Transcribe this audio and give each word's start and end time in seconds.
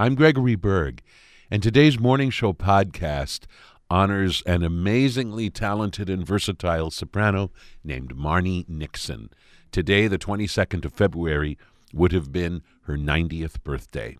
I'm 0.00 0.14
Gregory 0.14 0.54
Berg, 0.54 1.02
and 1.50 1.60
today's 1.60 1.98
Morning 1.98 2.30
Show 2.30 2.52
podcast 2.52 3.46
honors 3.90 4.44
an 4.46 4.62
amazingly 4.62 5.50
talented 5.50 6.08
and 6.08 6.24
versatile 6.24 6.92
soprano 6.92 7.50
named 7.82 8.14
Marni 8.14 8.64
Nixon. 8.68 9.28
Today, 9.72 10.06
the 10.06 10.16
22nd 10.16 10.84
of 10.84 10.92
February, 10.92 11.58
would 11.92 12.12
have 12.12 12.30
been 12.30 12.62
her 12.82 12.96
90th 12.96 13.60
birthday. 13.64 14.16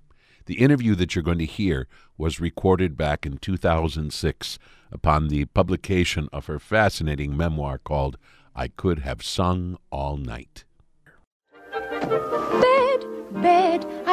The 0.46 0.59
interview 0.59 0.96
that 0.96 1.14
you're 1.14 1.23
going 1.23 1.39
to 1.39 1.46
hear 1.46 1.87
was 2.17 2.41
recorded 2.41 2.97
back 2.97 3.25
in 3.25 3.39
2006 3.39 4.59
upon 4.91 5.29
the 5.29 5.45
publication 5.45 6.29
of 6.33 6.47
her 6.47 6.59
fascinating 6.59 7.37
memoir 7.37 7.79
called 7.79 8.19
I 8.53 8.67
Could 8.67 8.99
Have 9.01 9.23
Sung 9.23 9.79
All 9.93 10.17
Night. 10.17 10.65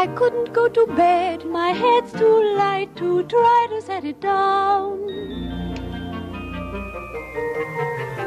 I 0.06 0.08
couldn't 0.10 0.54
go 0.54 0.68
to 0.70 0.86
bed. 0.96 1.46
My 1.46 1.70
head's 1.70 2.12
too 2.14 2.55
light 2.55 2.96
to 2.98 3.23
try 3.23 3.68
to 3.72 3.82
set 3.82 4.05
it 4.05 4.22
down. 4.22 5.00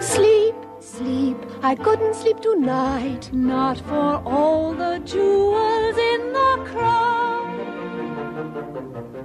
Sleep, 0.01 0.57
sleep, 0.81 1.37
I 1.63 1.77
couldn't 1.77 2.17
sleep 2.17 2.41
tonight. 2.41 3.31
Not 3.33 3.79
for 3.79 4.21
all 4.27 4.75
the 4.75 4.99
jewels 5.05 5.97
in 6.13 6.33
the 6.39 6.53
crown. 6.67 7.47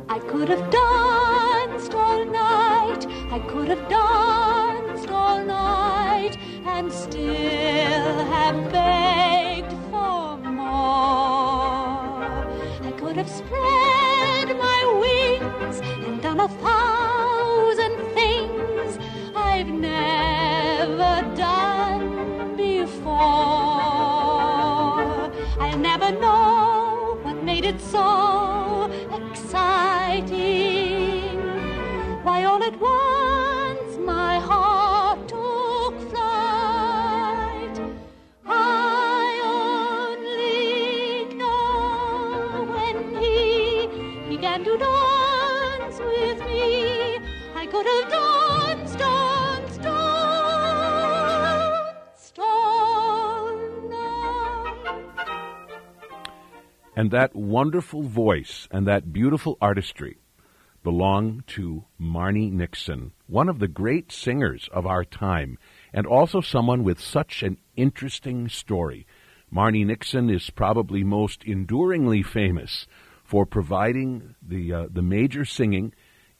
I 0.07 0.19
could 0.19 0.49
have 0.49 0.69
danced 0.69 1.95
all 1.95 2.23
night. 2.23 3.07
I 3.31 3.39
could 3.49 3.69
have 3.69 3.89
danced 3.89 5.09
all 5.09 5.43
night 5.43 6.37
and 6.67 6.93
still 6.93 8.25
have 8.35 8.71
begged 8.71 9.73
for 9.89 10.37
more. 10.37 11.52
I 13.13 13.15
could 13.15 13.27
have 13.27 13.35
spread 13.37 14.57
my 14.57 14.81
wings 14.99 15.81
and 16.03 16.19
done 16.19 16.39
a 16.39 16.47
thousand 16.47 17.95
things 18.15 18.97
I've 19.35 19.67
never 19.67 21.21
done 21.37 22.55
before. 22.57 23.13
I'll 25.61 25.77
never 25.77 26.09
know 26.19 27.19
what 27.21 27.43
made 27.43 27.65
it 27.65 27.79
so 27.79 28.89
exciting. 29.29 30.33
Why, 32.23 32.45
all 32.45 32.63
at 32.63 32.79
once 32.79 33.22
And 56.95 57.09
that 57.09 57.35
wonderful 57.35 58.03
voice 58.03 58.67
and 58.69 58.87
that 58.87 59.11
beautiful 59.11 59.57
artistry 59.59 60.17
belong 60.83 61.43
to 61.47 61.85
Marni 61.99 62.51
Nixon, 62.51 63.13
one 63.27 63.49
of 63.49 63.59
the 63.59 63.67
great 63.67 64.11
singers 64.11 64.69
of 64.71 64.85
our 64.85 65.03
time, 65.03 65.57
and 65.93 66.05
also 66.05 66.41
someone 66.41 66.83
with 66.83 66.99
such 66.99 67.41
an 67.41 67.57
interesting 67.75 68.47
story. 68.49 69.07
Marni 69.51 69.85
Nixon 69.85 70.29
is 70.29 70.49
probably 70.49 71.03
most 71.03 71.43
enduringly 71.43 72.21
famous 72.21 72.85
for 73.23 73.45
providing 73.45 74.35
the 74.41 74.73
uh, 74.73 74.87
the 74.91 75.01
major 75.01 75.45
singing 75.45 75.93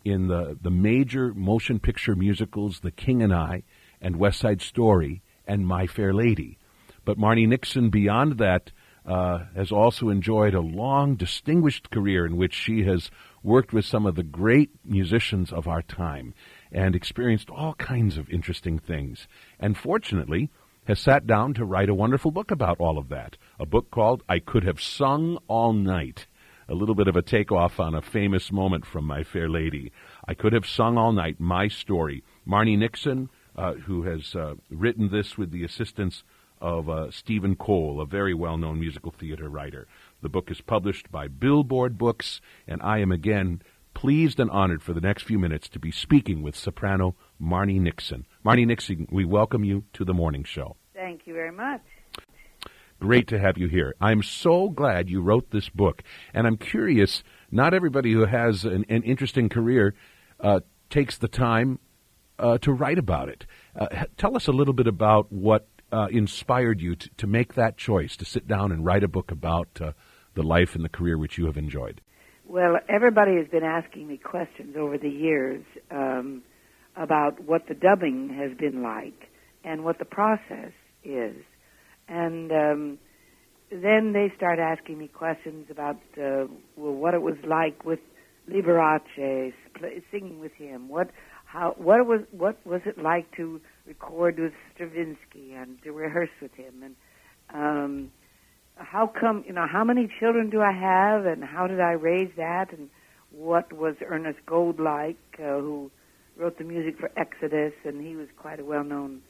in 0.04 0.28
the 0.28 0.58
the 0.62 0.72
major 0.72 1.34
motion 1.34 1.80
picture 1.80 2.16
musicals 2.16 2.82
The 2.82 2.92
King 2.92 3.24
and 3.24 3.34
I 3.34 3.64
and 4.02 4.18
West 4.18 4.40
Side 4.40 4.62
Story 4.62 5.24
and 5.48 5.66
My 5.66 5.88
Fair 5.88 6.14
Lady. 6.14 6.60
But 7.06 7.18
Marni 7.18 7.48
Nixon, 7.48 7.90
beyond 7.90 8.38
that, 8.38 8.72
uh, 9.06 9.40
has 9.56 9.72
also 9.72 10.10
enjoyed 10.10 10.54
a 10.54 10.62
long, 10.62 11.16
distinguished 11.16 11.90
career 11.90 12.26
in 12.26 12.38
which 12.38 12.54
she 12.54 12.84
has 12.84 13.12
worked 13.42 13.74
with 13.74 13.86
some 13.86 14.06
of 14.06 14.16
the 14.16 14.24
great 14.24 14.72
musicians 14.86 15.52
of 15.52 15.68
our 15.68 15.82
time 15.82 16.34
and 16.72 16.96
experienced 16.96 17.50
all 17.50 17.74
kinds 17.76 18.18
of 18.18 18.30
interesting 18.30 18.80
things. 18.80 19.28
And 19.60 19.78
fortunately, 19.78 20.50
has 20.86 21.00
sat 21.00 21.26
down 21.26 21.54
to 21.54 21.66
write 21.66 21.90
a 21.90 21.96
wonderful 21.96 22.32
book 22.32 22.52
about 22.52 22.80
all 22.80 22.98
of 22.98 23.10
that. 23.10 23.38
A 23.60 23.66
book 23.66 23.90
called 23.92 24.24
I 24.28 24.40
Could 24.40 24.64
Have 24.64 24.82
Sung 24.82 25.38
All 25.48 25.74
Night. 25.74 26.28
A 26.70 26.74
little 26.74 26.96
bit 26.96 27.08
of 27.08 27.16
a 27.16 27.22
takeoff 27.22 27.80
on 27.80 27.94
a 27.94 28.02
famous 28.02 28.52
moment 28.52 28.86
from 28.86 29.06
My 29.06 29.24
Fair 29.24 29.50
Lady. 29.50 29.92
I 30.28 30.34
Could 30.34 30.54
Have 30.54 30.66
Sung 30.66 30.98
All 30.98 31.12
Night, 31.12 31.40
My 31.40 31.68
Story. 31.68 32.24
Marni 32.48 32.78
Nixon, 32.78 33.30
uh, 33.56 33.74
who 33.74 34.04
has 34.04 34.36
uh, 34.36 34.56
written 34.70 35.10
this 35.10 35.38
with 35.38 35.52
the 35.52 35.64
assistance 35.64 36.24
of 36.64 36.90
uh, 36.90 37.12
Stephen 37.12 37.56
Cole, 37.56 38.00
a 38.02 38.06
very 38.06 38.34
well 38.34 38.58
known 38.58 38.80
musical 38.80 39.12
theater 39.12 39.50
writer. 39.50 39.86
The 40.22 40.30
book 40.30 40.50
is 40.50 40.62
published 40.62 41.12
by 41.12 41.28
Billboard 41.28 41.98
Books, 41.98 42.40
and 42.66 42.82
I 42.82 43.00
am 43.00 43.12
again 43.12 43.62
pleased 43.94 44.40
and 44.40 44.50
honored 44.50 44.82
for 44.82 44.94
the 44.94 45.02
next 45.02 45.24
few 45.24 45.38
minutes 45.38 45.68
to 45.70 45.80
be 45.80 45.92
speaking 45.92 46.42
with 46.42 46.56
soprano 46.56 47.16
Marni 47.40 47.80
Nixon. 47.80 48.26
Marni 48.44 48.66
Nixon, 48.66 49.08
we 49.12 49.26
welcome 49.26 49.64
you 49.66 49.84
to 49.94 50.06
the 50.06 50.14
morning 50.14 50.46
show. 50.46 50.78
Thank 50.96 51.28
you 51.28 51.34
very 51.34 51.52
much. 51.52 51.82
Great 53.00 53.28
to 53.28 53.38
have 53.38 53.58
you 53.58 53.68
here. 53.68 53.94
I'm 54.00 54.24
so 54.24 54.70
glad 54.70 55.10
you 55.10 55.22
wrote 55.22 55.52
this 55.52 55.68
book, 55.68 56.02
and 56.34 56.48
I'm 56.48 56.56
curious. 56.56 57.24
Not 57.52 57.74
everybody 57.74 58.14
who 58.14 58.26
has 58.26 58.64
an, 58.64 58.86
an 58.88 59.04
interesting 59.04 59.50
career 59.50 59.94
uh, 60.40 60.62
takes 60.90 61.18
the 61.18 61.28
time 61.28 61.80
uh, 62.40 62.58
to 62.60 62.72
write 62.72 62.98
about 62.98 63.28
it. 63.28 63.46
Uh, 63.76 64.06
tell 64.16 64.38
us 64.38 64.48
a 64.48 64.54
little 64.54 64.74
bit 64.74 64.88
about 64.88 65.30
what 65.30 65.68
uh, 65.94 66.08
inspired 66.08 66.82
you 66.82 66.96
to, 66.96 67.10
to 67.18 67.28
make 67.28 67.54
that 67.54 67.78
choice 67.78 68.18
to 68.18 68.26
sit 68.26 68.48
down 68.48 68.72
and 68.72 68.84
write 68.84 69.04
a 69.04 69.08
book 69.08 69.30
about 69.30 69.68
uh, 69.80 69.92
the 70.34 70.42
life 70.42 70.76
and 70.76 70.84
the 70.84 70.90
career 70.90 71.18
which 71.18 71.38
you 71.38 71.46
have 71.46 71.56
enjoyed. 71.56 72.02
Well, 72.46 72.80
everybody 72.90 73.38
has 73.38 73.48
been 73.48 73.64
asking 73.64 74.08
me 74.08 74.18
questions 74.18 74.76
over 74.76 74.98
the 74.98 75.10
years 75.10 75.64
um, 75.92 76.42
about 76.98 77.40
what 77.40 77.68
the 77.68 77.76
dubbing 77.76 78.36
has 78.38 78.58
been 78.58 78.82
like 78.82 79.30
and 79.64 79.84
what 79.84 80.00
the 80.00 80.06
process 80.06 80.74
is. 81.04 81.36
And 82.08 82.52
um, 82.52 82.98
then 83.72 84.14
they 84.14 84.34
start 84.36 84.60
asking 84.60 84.98
me 84.98 85.08
questions 85.08 85.68
about 85.70 85.98
uh, 86.18 86.48
well, 86.76 86.94
what 86.94 87.14
it 87.14 87.22
was 87.22 87.38
like 87.48 87.86
with 87.86 88.00
Liberace, 88.50 89.54
singing 90.12 90.40
with 90.40 90.54
him. 90.54 90.90
What 90.90 91.12
how 91.54 91.76
what 91.78 92.08
was 92.08 92.22
what 92.32 92.58
was 92.66 92.82
it 92.86 92.98
like 92.98 93.32
to 93.38 93.62
record 93.86 94.40
with 94.40 94.54
Stravinsky 94.74 95.54
and 95.54 95.80
to 95.84 95.92
rehearse 95.92 96.32
with 96.42 96.52
him? 96.56 96.82
And 96.84 96.96
um, 97.54 98.12
how 98.76 99.06
come 99.06 99.44
you 99.46 99.54
know 99.54 99.68
how 99.72 99.84
many 99.84 100.10
children 100.20 100.50
do 100.50 100.62
I 100.62 100.72
have 100.72 101.28
and 101.28 101.44
how 101.44 101.68
did 101.68 101.80
I 101.80 101.92
raise 101.92 102.32
that? 102.38 102.74
And 102.76 102.90
what 103.32 103.72
was 103.72 103.96
Ernest 104.04 104.40
Gold 104.48 104.80
like 104.80 105.18
uh, 105.38 105.60
who 105.60 105.92
wrote 106.38 106.58
the 106.58 106.64
music 106.64 107.00
for 107.00 107.12
Exodus? 107.16 107.74
And 107.86 108.04
he 108.04 108.16
was 108.16 108.28
quite 108.36 108.60
a 108.60 108.66
well-known 108.66 109.22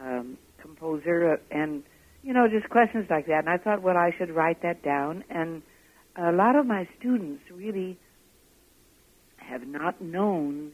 um, 0.00 0.38
composer. 0.62 1.40
And 1.50 1.82
you 2.22 2.32
know 2.32 2.46
just 2.46 2.70
questions 2.70 3.06
like 3.10 3.26
that. 3.26 3.40
And 3.46 3.48
I 3.48 3.58
thought 3.58 3.82
well 3.82 3.96
I 3.96 4.12
should 4.16 4.30
write 4.30 4.62
that 4.62 4.84
down. 4.84 5.24
And 5.28 5.60
a 6.16 6.30
lot 6.30 6.54
of 6.54 6.66
my 6.66 6.86
students 7.00 7.42
really 7.52 7.98
have 9.38 9.66
not 9.66 10.00
known 10.00 10.70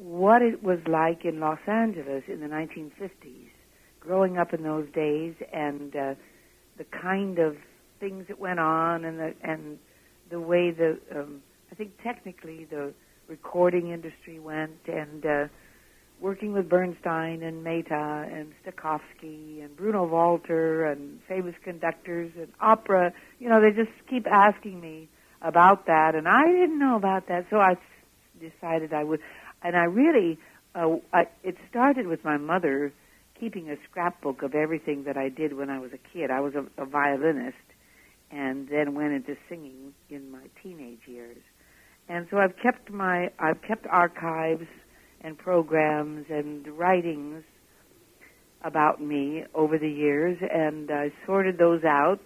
what 0.00 0.40
it 0.40 0.62
was 0.62 0.78
like 0.88 1.24
in 1.26 1.40
Los 1.40 1.58
Angeles 1.66 2.24
in 2.26 2.40
the 2.40 2.46
1950s 2.46 3.50
growing 4.00 4.38
up 4.38 4.54
in 4.54 4.62
those 4.62 4.88
days 4.94 5.34
and 5.52 5.94
uh, 5.94 6.14
the 6.78 6.84
kind 6.84 7.38
of 7.38 7.56
things 8.00 8.24
that 8.28 8.38
went 8.38 8.58
on 8.58 9.04
and 9.04 9.18
the 9.18 9.34
and 9.42 9.78
the 10.30 10.40
way 10.40 10.70
the 10.70 10.98
um, 11.14 11.42
I 11.70 11.74
think 11.74 11.90
technically 12.02 12.64
the 12.64 12.94
recording 13.28 13.90
industry 13.90 14.38
went 14.38 14.80
and 14.86 15.26
uh, 15.26 15.48
working 16.18 16.54
with 16.54 16.68
Bernstein 16.70 17.42
and 17.42 17.62
Mehta 17.62 18.26
and 18.32 18.52
Stokowski 18.64 19.62
and 19.62 19.76
Bruno 19.76 20.06
Walter 20.06 20.86
and 20.86 21.20
famous 21.28 21.54
conductors 21.62 22.32
and 22.38 22.48
opera. 22.58 23.12
You 23.38 23.50
know, 23.50 23.60
they 23.60 23.70
just 23.70 23.94
keep 24.08 24.26
asking 24.26 24.80
me 24.80 25.10
about 25.42 25.86
that, 25.86 26.14
and 26.14 26.26
I 26.26 26.46
didn't 26.46 26.78
know 26.78 26.96
about 26.96 27.28
that, 27.28 27.46
so 27.50 27.56
I 27.58 27.76
decided 28.40 28.94
I 28.94 29.04
would. 29.04 29.20
And 29.62 29.76
I 29.76 29.84
really, 29.84 30.38
uh, 30.74 30.96
I, 31.12 31.24
it 31.42 31.56
started 31.68 32.06
with 32.06 32.24
my 32.24 32.36
mother 32.36 32.92
keeping 33.38 33.70
a 33.70 33.76
scrapbook 33.88 34.42
of 34.42 34.54
everything 34.54 35.04
that 35.04 35.16
I 35.16 35.28
did 35.28 35.56
when 35.56 35.70
I 35.70 35.78
was 35.78 35.90
a 35.92 36.12
kid. 36.12 36.30
I 36.30 36.40
was 36.40 36.52
a, 36.54 36.82
a 36.82 36.86
violinist, 36.86 37.56
and 38.30 38.68
then 38.68 38.94
went 38.94 39.12
into 39.12 39.36
singing 39.48 39.94
in 40.08 40.30
my 40.30 40.42
teenage 40.62 41.00
years. 41.06 41.38
And 42.08 42.26
so 42.30 42.38
I've 42.38 42.56
kept 42.62 42.90
my 42.90 43.30
I've 43.38 43.62
kept 43.62 43.86
archives 43.86 44.66
and 45.22 45.38
programs 45.38 46.26
and 46.28 46.66
writings 46.68 47.44
about 48.62 49.00
me 49.00 49.44
over 49.54 49.78
the 49.78 49.88
years, 49.88 50.36
and 50.40 50.90
I 50.90 51.10
sorted 51.26 51.56
those 51.56 51.82
out, 51.84 52.20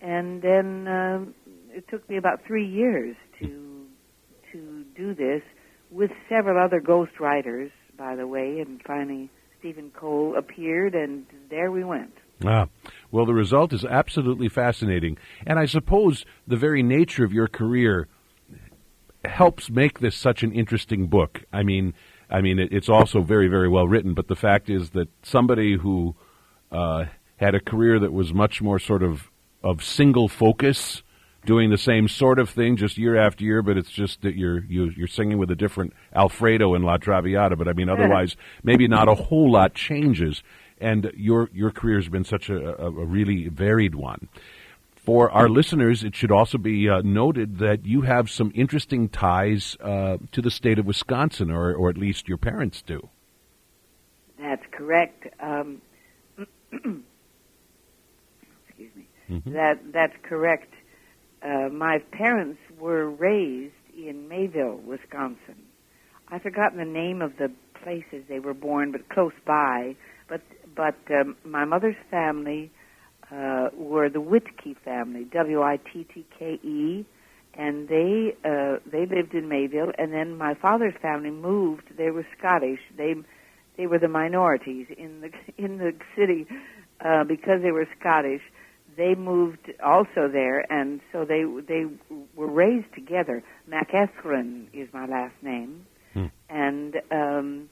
and 0.00 0.42
then 0.42 0.88
uh, 0.88 1.24
it 1.70 1.84
took 1.88 2.08
me 2.08 2.16
about 2.16 2.40
three 2.46 2.66
years 2.66 3.14
to 3.40 3.84
to 4.52 4.84
do 4.96 5.14
this 5.14 5.42
with 5.90 6.10
several 6.28 6.62
other 6.62 6.80
ghost 6.80 7.18
writers, 7.20 7.70
by 7.96 8.16
the 8.16 8.26
way, 8.26 8.60
and 8.60 8.80
finally 8.86 9.30
Stephen 9.58 9.90
Cole 9.90 10.36
appeared, 10.36 10.94
and 10.94 11.26
there 11.50 11.70
we 11.70 11.84
went. 11.84 12.12
Ah, 12.44 12.68
well, 13.10 13.26
the 13.26 13.34
result 13.34 13.72
is 13.72 13.84
absolutely 13.84 14.48
fascinating, 14.48 15.18
and 15.46 15.58
I 15.58 15.66
suppose 15.66 16.24
the 16.46 16.56
very 16.56 16.82
nature 16.82 17.24
of 17.24 17.32
your 17.32 17.48
career 17.48 18.06
helps 19.24 19.68
make 19.68 19.98
this 19.98 20.16
such 20.16 20.42
an 20.42 20.52
interesting 20.52 21.08
book. 21.08 21.42
I 21.52 21.62
mean, 21.62 21.94
I 22.30 22.40
mean, 22.40 22.58
it's 22.58 22.88
also 22.88 23.22
very, 23.22 23.48
very 23.48 23.68
well 23.68 23.88
written. 23.88 24.14
But 24.14 24.28
the 24.28 24.36
fact 24.36 24.68
is 24.68 24.90
that 24.90 25.08
somebody 25.22 25.76
who 25.76 26.14
uh, 26.70 27.06
had 27.36 27.54
a 27.54 27.60
career 27.60 27.98
that 27.98 28.12
was 28.12 28.32
much 28.32 28.60
more 28.60 28.78
sort 28.78 29.02
of 29.02 29.30
of 29.62 29.82
single 29.82 30.28
focus, 30.28 31.02
doing 31.44 31.70
the 31.70 31.78
same 31.78 32.08
sort 32.08 32.38
of 32.38 32.50
thing 32.50 32.76
just 32.76 32.98
year 32.98 33.16
after 33.16 33.44
year, 33.44 33.62
but 33.62 33.76
it's 33.76 33.90
just 33.90 34.22
that 34.22 34.36
you're 34.36 34.64
you, 34.64 34.84
are 34.84 34.92
you 34.92 35.04
are 35.04 35.08
singing 35.08 35.38
with 35.38 35.50
a 35.50 35.56
different 35.56 35.92
Alfredo 36.14 36.74
in 36.74 36.82
La 36.82 36.96
Traviata. 36.96 37.56
But 37.56 37.68
I 37.68 37.72
mean, 37.72 37.88
otherwise, 37.88 38.36
maybe 38.62 38.88
not 38.88 39.08
a 39.08 39.14
whole 39.14 39.50
lot 39.50 39.74
changes. 39.74 40.42
And 40.80 41.10
your 41.16 41.50
your 41.52 41.70
career 41.70 41.96
has 41.96 42.08
been 42.08 42.24
such 42.24 42.48
a, 42.48 42.80
a, 42.80 42.86
a 42.86 43.04
really 43.04 43.48
varied 43.48 43.94
one. 43.94 44.28
For 44.96 45.30
our 45.30 45.48
listeners, 45.48 46.04
it 46.04 46.14
should 46.14 46.30
also 46.30 46.58
be 46.58 46.86
uh, 46.86 47.00
noted 47.02 47.60
that 47.60 47.86
you 47.86 48.02
have 48.02 48.28
some 48.28 48.52
interesting 48.54 49.08
ties 49.08 49.74
uh, 49.80 50.18
to 50.32 50.42
the 50.42 50.50
state 50.50 50.78
of 50.78 50.84
Wisconsin, 50.84 51.50
or, 51.50 51.74
or 51.74 51.88
at 51.88 51.96
least 51.96 52.28
your 52.28 52.36
parents 52.36 52.82
do. 52.82 53.08
That's 54.38 54.66
correct. 54.70 55.26
Um, 55.40 55.80
excuse 56.72 57.04
me. 58.94 59.08
Mm-hmm. 59.30 59.52
That 59.54 59.92
that's 59.92 60.16
correct. 60.22 60.74
Uh, 61.42 61.68
my 61.70 61.98
parents 62.12 62.60
were 62.78 63.08
raised 63.08 63.74
in 63.96 64.28
Mayville, 64.28 64.80
Wisconsin. 64.84 65.56
I've 66.28 66.42
forgotten 66.42 66.78
the 66.78 66.84
name 66.84 67.22
of 67.22 67.36
the 67.38 67.50
places 67.82 68.24
they 68.28 68.40
were 68.40 68.54
born, 68.54 68.92
but 68.92 69.08
close 69.08 69.32
by. 69.46 69.96
But 70.28 70.42
but 70.74 70.96
um, 71.10 71.36
my 71.44 71.64
mother's 71.64 71.96
family 72.10 72.70
uh, 73.30 73.68
were 73.74 74.08
the 74.08 74.20
Wittke 74.20 74.76
family, 74.84 75.24
W-I-T-T-K-E, 75.24 77.04
and 77.54 77.88
they 77.88 78.36
uh, 78.44 78.76
they 78.90 79.06
lived 79.06 79.34
in 79.34 79.48
Mayville. 79.48 79.92
And 79.98 80.12
then 80.12 80.36
my 80.36 80.54
father's 80.54 80.94
family 81.00 81.30
moved. 81.30 81.84
They 81.96 82.10
were 82.10 82.26
Scottish. 82.38 82.80
They 82.96 83.14
they 83.76 83.86
were 83.86 83.98
the 83.98 84.08
minorities 84.08 84.86
in 84.96 85.20
the 85.20 85.30
in 85.64 85.78
the 85.78 85.94
city 86.16 86.46
uh, 87.00 87.24
because 87.24 87.62
they 87.62 87.72
were 87.72 87.88
Scottish. 87.98 88.42
They 88.98 89.14
moved 89.14 89.72
also 89.80 90.26
there, 90.26 90.70
and 90.72 91.00
so 91.12 91.24
they 91.24 91.44
they 91.68 91.84
were 92.34 92.50
raised 92.50 92.92
together. 92.94 93.44
McEathron 93.70 94.66
is 94.72 94.88
my 94.92 95.06
last 95.06 95.36
name, 95.40 95.86
hmm. 96.14 96.26
and 96.50 96.96
um, 97.12 97.70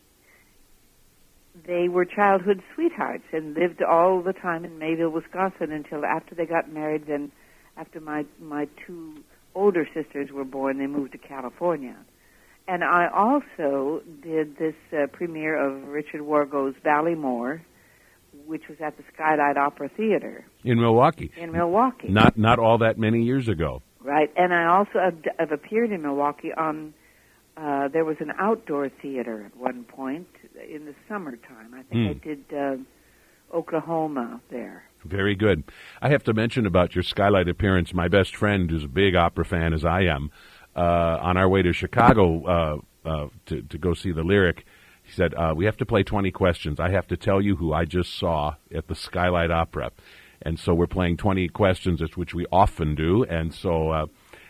they 1.67 1.88
were 1.88 2.05
childhood 2.05 2.62
sweethearts 2.76 3.25
and 3.32 3.55
lived 3.55 3.82
all 3.82 4.23
the 4.23 4.34
time 4.34 4.64
in 4.64 4.78
Mayville, 4.78 5.11
Wisconsin 5.11 5.73
until 5.73 6.05
after 6.05 6.37
they 6.37 6.46
got 6.46 6.73
married. 6.73 7.08
Then, 7.08 7.32
after 7.76 8.00
my 8.00 8.25
my 8.40 8.69
two 8.87 9.25
older 9.56 9.84
sisters 9.93 10.31
were 10.31 10.44
born, 10.44 10.79
they 10.79 10.87
moved 10.87 11.11
to 11.12 11.19
California. 11.19 11.96
And 12.69 12.84
I 12.84 13.08
also 13.12 14.00
did 14.22 14.58
this 14.58 14.76
uh, 14.93 15.08
premiere 15.08 15.56
of 15.56 15.88
Richard 15.88 16.22
Wargo's 16.22 16.75
Ballymore, 16.84 17.62
which 18.46 18.69
was 18.69 18.78
at 18.81 18.96
the 18.96 19.04
Skylight 19.14 19.56
Opera 19.56 19.88
Theater 19.96 20.44
in 20.64 20.81
Milwaukee. 20.81 21.32
In 21.37 21.52
Milwaukee, 21.52 22.08
not 22.08 22.37
not 22.38 22.58
all 22.58 22.78
that 22.78 22.98
many 22.98 23.22
years 23.22 23.48
ago. 23.48 23.82
Right, 24.00 24.31
and 24.37 24.54
I 24.54 24.66
also 24.66 25.00
have, 25.00 25.19
have 25.38 25.52
appeared 25.52 25.90
in 25.90 26.02
Milwaukee 26.02 26.52
on. 26.52 26.94
Uh, 27.56 27.88
there 27.88 28.04
was 28.04 28.19
an 28.20 28.31
outdoor 28.38 28.90
theater 29.00 29.46
at 29.46 29.56
one 29.56 29.84
point 29.84 30.28
in 30.70 30.84
the 30.84 30.94
summertime. 31.08 31.72
I 31.72 31.82
think 31.84 31.94
mm. 31.94 32.10
I 32.10 32.25
did 32.25 32.44
uh, 32.54 33.56
Oklahoma 33.56 34.43
there. 34.50 34.84
Very 35.04 35.34
good. 35.34 35.64
I 36.02 36.10
have 36.10 36.22
to 36.25 36.34
mention 36.34 36.66
about 36.66 36.94
your 36.94 37.02
skylight 37.02 37.48
appearance. 37.48 37.94
My 37.94 38.08
best 38.08 38.37
friend, 38.37 38.70
who's 38.70 38.84
a 38.84 38.88
big 38.88 39.14
opera 39.14 39.44
fan 39.44 39.72
as 39.72 39.84
I 39.84 40.02
am, 40.02 40.31
uh, 40.75 41.19
on 41.22 41.37
our 41.37 41.48
way 41.48 41.62
to 41.62 41.72
Chicago 41.72 42.44
uh, 42.44 43.08
uh, 43.08 43.28
to 43.46 43.62
to 43.62 43.78
go 43.78 43.94
see 43.94 44.12
the 44.12 44.22
lyric, 44.22 44.66
he 45.06 45.12
said, 45.12 45.35
uh, 45.35 45.55
"We 45.56 45.64
have 45.64 45.76
to 45.79 45.87
play 45.87 46.03
twenty 46.03 46.31
questions. 46.31 46.81
I 46.81 46.91
have 46.91 47.06
to 47.08 47.17
tell 47.17 47.41
you 47.41 47.56
who 47.56 47.73
I 47.73 47.85
just 47.85 48.19
saw 48.19 48.56
at 48.75 48.88
the 48.88 48.94
Skylight 48.94 49.50
Opera." 49.50 49.93
And 50.43 50.58
so 50.58 50.75
we're 50.75 50.87
playing 50.87 51.17
20 51.17 51.49
questions, 51.49 52.03
which 52.14 52.35
we 52.35 52.44
often 52.53 52.94
do. 52.94 53.25
And 53.25 53.55
so 53.55 53.91
uh, 53.91 54.06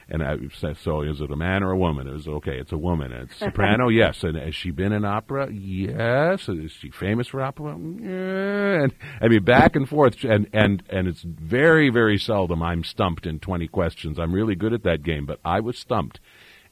and 0.08 0.22
I 0.22 0.36
said, 0.54 0.76
so 0.76 1.02
is 1.02 1.20
it 1.20 1.32
a 1.32 1.36
man 1.36 1.64
or 1.64 1.72
a 1.72 1.76
woman? 1.76 2.06
It 2.06 2.12
was 2.12 2.28
okay. 2.28 2.58
It's 2.58 2.70
a 2.70 2.78
woman. 2.78 3.10
It's 3.10 3.36
soprano, 3.38 3.88
yes. 3.88 4.22
And 4.22 4.36
has 4.36 4.54
she 4.54 4.70
been 4.70 4.92
in 4.92 5.04
opera? 5.04 5.50
Yes. 5.50 6.48
Is 6.48 6.70
she 6.70 6.90
famous 6.90 7.26
for 7.26 7.42
opera? 7.42 7.76
Yeah. 7.76 8.84
And 8.84 8.94
I 9.20 9.28
mean, 9.28 9.42
back 9.42 9.74
and 9.74 9.88
forth. 9.88 10.22
And 10.22 10.48
and 10.52 10.82
and 10.88 11.08
it's 11.08 11.22
very 11.22 11.90
very 11.90 12.18
seldom 12.18 12.62
I'm 12.62 12.84
stumped 12.84 13.26
in 13.26 13.40
20 13.40 13.66
questions. 13.68 14.18
I'm 14.18 14.32
really 14.32 14.54
good 14.54 14.72
at 14.72 14.84
that 14.84 15.02
game, 15.02 15.26
but 15.26 15.40
I 15.44 15.58
was 15.58 15.76
stumped, 15.76 16.20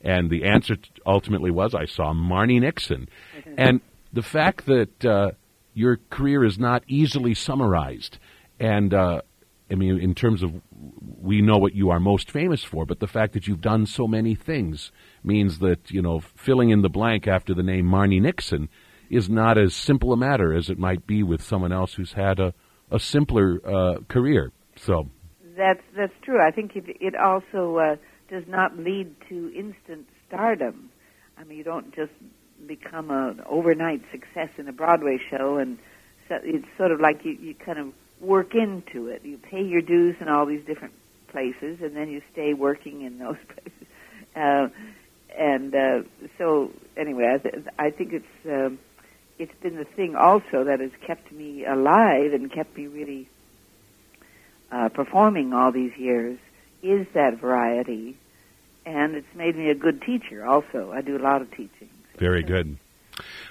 and 0.04 0.30
the 0.30 0.44
answer 0.44 0.76
ultimately 1.06 1.50
was 1.50 1.74
I 1.74 1.86
saw 1.86 2.12
Marni 2.12 2.60
Nixon, 2.60 3.08
mm-hmm. 3.36 3.54
and 3.58 3.80
the 4.12 4.22
fact 4.22 4.66
that 4.66 5.04
uh, 5.04 5.30
your 5.72 5.98
career 6.10 6.44
is 6.44 6.58
not 6.58 6.84
easily 6.86 7.34
summarized, 7.34 8.18
and 8.60 8.94
uh, 8.94 9.22
I 9.70 9.74
mean, 9.76 9.98
in 9.98 10.14
terms 10.14 10.42
of 10.42 10.52
we 11.20 11.40
know 11.40 11.56
what 11.56 11.74
you 11.74 11.90
are 11.90 11.98
most 11.98 12.30
famous 12.30 12.62
for, 12.62 12.84
but 12.84 13.00
the 13.00 13.06
fact 13.06 13.32
that 13.32 13.46
you've 13.46 13.60
done 13.60 13.86
so 13.86 14.06
many 14.06 14.34
things 14.34 14.92
means 15.22 15.58
that, 15.60 15.90
you 15.90 16.02
know, 16.02 16.20
filling 16.20 16.70
in 16.70 16.82
the 16.82 16.90
blank 16.90 17.26
after 17.26 17.54
the 17.54 17.62
name 17.62 17.86
Marni 17.86 18.20
Nixon 18.20 18.68
is 19.10 19.30
not 19.30 19.56
as 19.56 19.74
simple 19.74 20.12
a 20.12 20.16
matter 20.16 20.54
as 20.54 20.68
it 20.68 20.78
might 20.78 21.06
be 21.06 21.22
with 21.22 21.42
someone 21.42 21.72
else 21.72 21.94
who's 21.94 22.12
had 22.12 22.38
a, 22.38 22.52
a 22.90 23.00
simpler 23.00 23.60
uh, 23.66 24.00
career. 24.08 24.52
So 24.76 25.08
that's 25.56 25.82
that's 25.96 26.12
true. 26.22 26.40
I 26.40 26.50
think 26.50 26.76
it, 26.76 26.84
it 27.00 27.14
also 27.16 27.78
uh, 27.78 27.96
does 28.28 28.44
not 28.46 28.78
lead 28.78 29.14
to 29.28 29.52
instant 29.54 30.06
stardom. 30.26 30.90
I 31.38 31.44
mean, 31.44 31.58
you 31.58 31.64
don't 31.64 31.94
just 31.94 32.12
become 32.66 33.10
an 33.10 33.42
overnight 33.46 34.02
success 34.10 34.48
in 34.58 34.68
a 34.68 34.72
Broadway 34.72 35.18
show, 35.30 35.58
and 35.58 35.78
so 36.28 36.36
it's 36.42 36.66
sort 36.78 36.92
of 36.92 37.00
like 37.00 37.24
you, 37.24 37.32
you 37.32 37.54
kind 37.54 37.78
of 37.78 37.92
work 38.20 38.54
into 38.54 39.08
it. 39.08 39.22
You 39.24 39.38
pay 39.38 39.62
your 39.62 39.82
dues 39.82 40.16
in 40.20 40.28
all 40.28 40.46
these 40.46 40.64
different 40.64 40.94
places, 41.28 41.80
and 41.82 41.96
then 41.96 42.08
you 42.08 42.22
stay 42.32 42.54
working 42.54 43.02
in 43.02 43.18
those 43.18 43.36
places. 43.48 43.88
Uh, 44.34 44.68
and 45.36 45.74
uh, 45.74 46.02
so, 46.38 46.70
anyway, 46.96 47.34
I, 47.34 47.38
th- 47.38 47.64
I 47.78 47.90
think 47.90 48.12
it's 48.12 48.46
uh, 48.46 48.70
it's 49.38 49.54
been 49.62 49.76
the 49.76 49.84
thing 49.84 50.14
also 50.14 50.64
that 50.64 50.78
has 50.80 50.92
kept 51.06 51.32
me 51.32 51.64
alive 51.64 52.32
and 52.32 52.52
kept 52.52 52.76
me 52.76 52.86
really 52.86 53.28
uh, 54.70 54.88
performing 54.90 55.52
all 55.52 55.72
these 55.72 55.96
years 55.96 56.38
is 56.84 57.06
that 57.14 57.40
variety, 57.40 58.16
and 58.84 59.14
it's 59.14 59.34
made 59.34 59.56
me 59.56 59.70
a 59.70 59.74
good 59.74 60.02
teacher. 60.02 60.44
Also, 60.44 60.92
I 60.92 61.00
do 61.00 61.16
a 61.16 61.22
lot 61.22 61.40
of 61.40 61.50
teaching. 61.50 61.88
Very 62.18 62.42
good. 62.42 62.78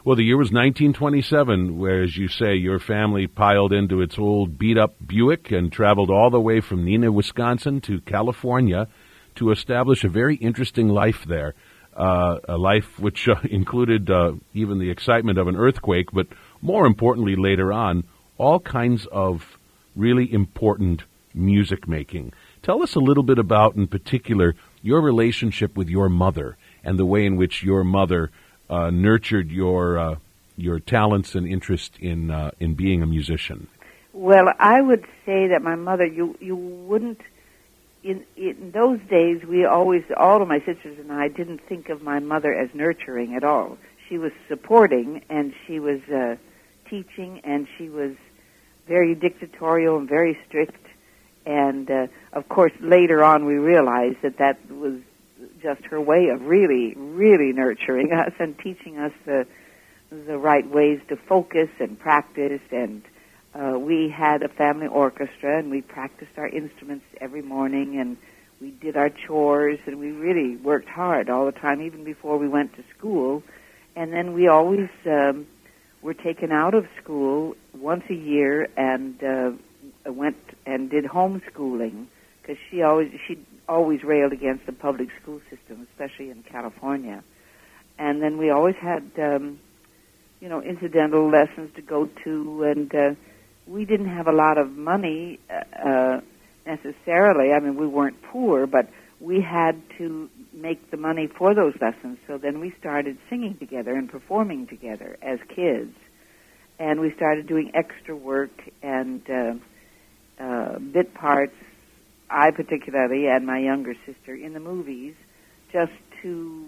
Well, 0.05 0.15
the 0.15 0.23
year 0.23 0.37
was 0.37 0.51
1927, 0.51 1.79
where, 1.79 2.03
as 2.03 2.15
you 2.15 2.27
say, 2.27 2.55
your 2.55 2.79
family 2.79 3.27
piled 3.27 3.71
into 3.71 4.01
its 4.01 4.19
old 4.19 4.59
beat 4.59 4.77
up 4.77 4.95
Buick 5.05 5.51
and 5.51 5.71
traveled 5.71 6.09
all 6.09 6.29
the 6.29 6.39
way 6.39 6.59
from 6.59 6.85
Neenah, 6.85 7.13
Wisconsin 7.13 7.79
to 7.81 8.01
California 8.01 8.87
to 9.35 9.51
establish 9.51 10.03
a 10.03 10.09
very 10.09 10.35
interesting 10.35 10.89
life 10.89 11.23
there. 11.25 11.55
Uh, 11.95 12.39
a 12.49 12.57
life 12.57 12.99
which 12.99 13.29
uh, 13.29 13.35
included 13.49 14.09
uh, 14.09 14.33
even 14.53 14.79
the 14.79 14.89
excitement 14.89 15.37
of 15.37 15.47
an 15.47 15.55
earthquake, 15.55 16.11
but 16.11 16.27
more 16.61 16.85
importantly, 16.85 17.35
later 17.37 17.71
on, 17.71 18.03
all 18.37 18.59
kinds 18.59 19.05
of 19.11 19.57
really 19.95 20.31
important 20.33 21.03
music 21.33 21.87
making. 21.87 22.33
Tell 22.63 22.81
us 22.81 22.95
a 22.95 22.99
little 22.99 23.23
bit 23.23 23.39
about, 23.39 23.75
in 23.75 23.87
particular, 23.87 24.55
your 24.81 25.01
relationship 25.01 25.75
with 25.75 25.89
your 25.89 26.07
mother 26.07 26.57
and 26.85 26.97
the 26.97 27.05
way 27.05 27.25
in 27.25 27.35
which 27.35 27.61
your 27.61 27.83
mother 27.83 28.31
uh, 28.69 28.89
nurtured 28.89 29.51
your 29.51 29.99
uh, 29.99 30.15
your 30.55 30.79
talents 30.79 31.35
and 31.35 31.45
interest 31.45 31.97
in 31.99 32.31
uh, 32.31 32.51
in 32.61 32.73
being 32.75 33.03
a 33.03 33.05
musician? 33.05 33.67
Well, 34.13 34.45
I 34.59 34.81
would 34.81 35.03
say 35.25 35.47
that 35.47 35.61
my 35.61 35.75
mother, 35.75 36.05
you 36.05 36.37
you 36.39 36.55
wouldn't. 36.55 37.19
In, 38.01 38.25
in 38.35 38.71
those 38.73 38.99
days, 39.09 39.43
we 39.45 39.65
always, 39.65 40.03
all 40.17 40.41
of 40.41 40.47
my 40.49 40.59
sisters 40.59 40.99
and 40.99 41.09
I, 41.09 41.29
didn't 41.29 41.61
think 41.69 41.87
of 41.87 42.01
my 42.01 42.19
mother 42.19 42.53
as 42.53 42.69
nurturing 42.73 43.33
at 43.33 43.45
all. 43.45 43.77
She 44.09 44.17
was 44.17 44.33
supporting, 44.49 45.23
and 45.29 45.53
she 45.65 45.79
was 45.79 46.01
uh, 46.09 46.35
teaching, 46.89 47.39
and 47.45 47.65
she 47.77 47.87
was 47.87 48.11
very 48.87 49.15
dictatorial 49.15 49.97
and 49.97 50.07
very 50.07 50.37
strict. 50.47 50.85
And 51.45 51.89
uh, 51.89 52.07
of 52.31 52.47
course, 52.49 52.71
later 52.79 53.23
on, 53.23 53.45
we 53.45 53.55
realized 53.55 54.17
that 54.23 54.37
that 54.37 54.69
was 54.71 54.99
just 55.61 55.83
her 55.85 55.99
way 55.99 56.29
of 56.29 56.41
really, 56.41 56.93
really 56.95 57.51
nurturing 57.53 58.11
us 58.13 58.33
and 58.39 58.57
teaching 58.57 58.97
us 58.97 59.11
the 59.25 59.45
the 60.09 60.37
right 60.37 60.69
ways 60.69 60.99
to 61.09 61.15
focus 61.15 61.69
and 61.79 61.99
practice. 61.99 62.61
And 62.71 63.01
uh, 63.55 63.79
we 63.79 64.09
had 64.09 64.43
a 64.43 64.47
family 64.47 64.87
orchestra, 64.87 65.57
and 65.57 65.71
we 65.71 65.81
practiced 65.81 66.31
our 66.37 66.47
instruments 66.47 67.05
every 67.19 67.41
morning, 67.41 67.99
and 67.99 68.17
we 68.61 68.71
did 68.71 68.95
our 68.95 69.09
chores, 69.09 69.79
and 69.85 69.99
we 69.99 70.11
really 70.11 70.55
worked 70.57 70.87
hard 70.87 71.29
all 71.29 71.45
the 71.47 71.51
time, 71.51 71.81
even 71.81 72.03
before 72.03 72.37
we 72.37 72.47
went 72.47 72.75
to 72.75 72.83
school. 72.95 73.41
And 73.95 74.13
then 74.13 74.33
we 74.33 74.47
always 74.47 74.89
um, 75.05 75.47
were 76.01 76.13
taken 76.13 76.51
out 76.51 76.73
of 76.73 76.85
school 77.01 77.55
once 77.73 78.03
a 78.09 78.15
year 78.15 78.67
and 78.77 79.23
uh, 79.23 79.51
went 80.05 80.37
and 80.65 80.89
did 80.89 81.05
homeschooling 81.05 82.07
because 82.41 82.57
she 82.69 82.81
always 82.81 83.11
she 83.27 83.37
always 83.67 84.03
railed 84.03 84.33
against 84.33 84.65
the 84.65 84.73
public 84.73 85.09
school 85.21 85.39
system, 85.49 85.87
especially 85.91 86.29
in 86.29 86.43
California. 86.43 87.23
And 87.97 88.21
then 88.21 88.37
we 88.37 88.49
always 88.49 88.75
had, 88.75 89.09
um, 89.17 89.59
you 90.39 90.49
know, 90.49 90.61
incidental 90.61 91.29
lessons 91.29 91.71
to 91.75 91.81
go 91.81 92.09
to, 92.23 92.63
and 92.63 92.93
uh, 92.93 93.15
we 93.67 93.85
didn't 93.85 94.09
have 94.09 94.27
a 94.27 94.31
lot 94.31 94.57
of 94.57 94.71
money 94.71 95.39
uh, 95.49 96.19
necessarily. 96.65 97.53
I 97.53 97.59
mean, 97.59 97.75
we 97.75 97.87
weren't 97.87 98.21
poor, 98.23 98.67
but 98.67 98.89
we 99.19 99.41
had 99.41 99.81
to 99.99 100.29
make 100.53 100.91
the 100.91 100.97
money 100.97 101.27
for 101.27 101.55
those 101.55 101.73
lessons. 101.79 102.17
So 102.27 102.37
then 102.37 102.59
we 102.59 102.73
started 102.79 103.17
singing 103.29 103.57
together 103.57 103.95
and 103.95 104.09
performing 104.09 104.67
together 104.67 105.17
as 105.21 105.39
kids, 105.47 105.95
and 106.79 106.99
we 106.99 107.13
started 107.15 107.47
doing 107.47 107.71
extra 107.73 108.15
work 108.15 108.51
and 108.81 109.21
uh, 109.29 109.53
uh, 110.39 110.79
bit 110.79 111.13
parts 111.13 111.55
I 112.29 112.51
particularly 112.51 113.27
and 113.27 113.45
my 113.45 113.59
younger 113.59 113.95
sister 114.05 114.35
in 114.35 114.53
the 114.53 114.59
movies 114.59 115.15
just 115.71 115.93
to 116.21 116.67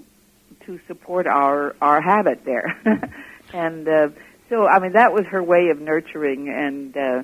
to 0.65 0.79
support 0.87 1.27
our 1.27 1.75
our 1.81 2.01
habit 2.01 2.45
there. 2.45 2.79
and 3.53 3.87
uh, 3.87 4.09
so 4.49 4.67
I 4.67 4.79
mean 4.79 4.93
that 4.93 5.13
was 5.13 5.25
her 5.27 5.41
way 5.41 5.69
of 5.69 5.79
nurturing 5.79 6.49
and 6.49 6.95
uh, 6.95 7.23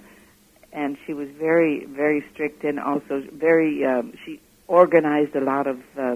and 0.74 0.98
she 1.06 1.14
was 1.14 1.30
very 1.30 1.86
very 1.86 2.26
strict 2.34 2.64
and 2.64 2.80
also 2.80 3.24
very 3.32 3.86
um, 3.86 4.14
she 4.26 4.40
organized 4.68 5.36
a 5.36 5.42
lot 5.42 5.68
of 5.68 5.80
uh, 5.98 6.16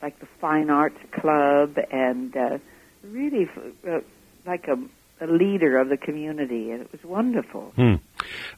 like 0.00 0.18
the 0.20 0.26
fine 0.40 0.70
arts 0.70 0.98
club 1.12 1.76
and 1.90 2.34
uh, 2.36 2.58
really 3.04 3.48
uh, 3.86 4.00
like 4.46 4.66
a 4.68 4.78
a 5.20 5.26
leader 5.26 5.78
of 5.78 5.88
the 5.88 5.96
community, 5.96 6.70
and 6.70 6.82
it 6.82 6.92
was 6.92 7.02
wonderful. 7.02 7.72
Hmm. 7.74 7.94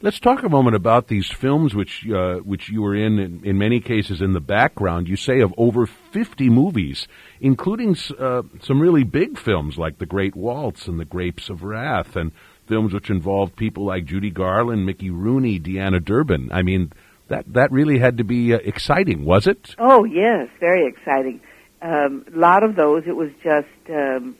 Let's 0.01 0.19
talk 0.19 0.43
a 0.43 0.49
moment 0.49 0.75
about 0.75 1.07
these 1.07 1.27
films, 1.27 1.73
which 1.73 2.05
uh, 2.09 2.37
which 2.37 2.69
you 2.69 2.81
were 2.81 2.95
in, 2.95 3.17
in, 3.17 3.45
in 3.45 3.57
many 3.57 3.79
cases 3.79 4.21
in 4.21 4.33
the 4.33 4.41
background. 4.41 5.07
You 5.07 5.15
say 5.15 5.39
of 5.39 5.53
over 5.57 5.85
fifty 5.85 6.49
movies, 6.49 7.07
including 7.39 7.95
uh, 8.19 8.43
some 8.61 8.81
really 8.81 9.03
big 9.03 9.37
films 9.37 9.77
like 9.77 9.99
The 9.99 10.05
Great 10.05 10.35
Waltz 10.35 10.87
and 10.87 10.99
The 10.99 11.05
Grapes 11.05 11.49
of 11.49 11.63
Wrath, 11.63 12.15
and 12.17 12.31
films 12.67 12.93
which 12.93 13.09
involved 13.09 13.55
people 13.55 13.85
like 13.85 14.03
Judy 14.05 14.29
Garland, 14.29 14.85
Mickey 14.85 15.11
Rooney, 15.11 15.59
Deanna 15.59 16.03
Durbin. 16.03 16.49
I 16.51 16.61
mean, 16.61 16.91
that 17.29 17.53
that 17.53 17.71
really 17.71 17.99
had 17.99 18.17
to 18.17 18.25
be 18.25 18.53
uh, 18.53 18.57
exciting, 18.57 19.23
was 19.23 19.47
it? 19.47 19.75
Oh 19.79 20.03
yes, 20.03 20.49
very 20.59 20.87
exciting. 20.87 21.39
Um, 21.81 22.25
a 22.35 22.37
lot 22.37 22.63
of 22.63 22.75
those, 22.75 23.03
it 23.07 23.15
was 23.15 23.29
just. 23.41 23.89
Um, 23.89 24.35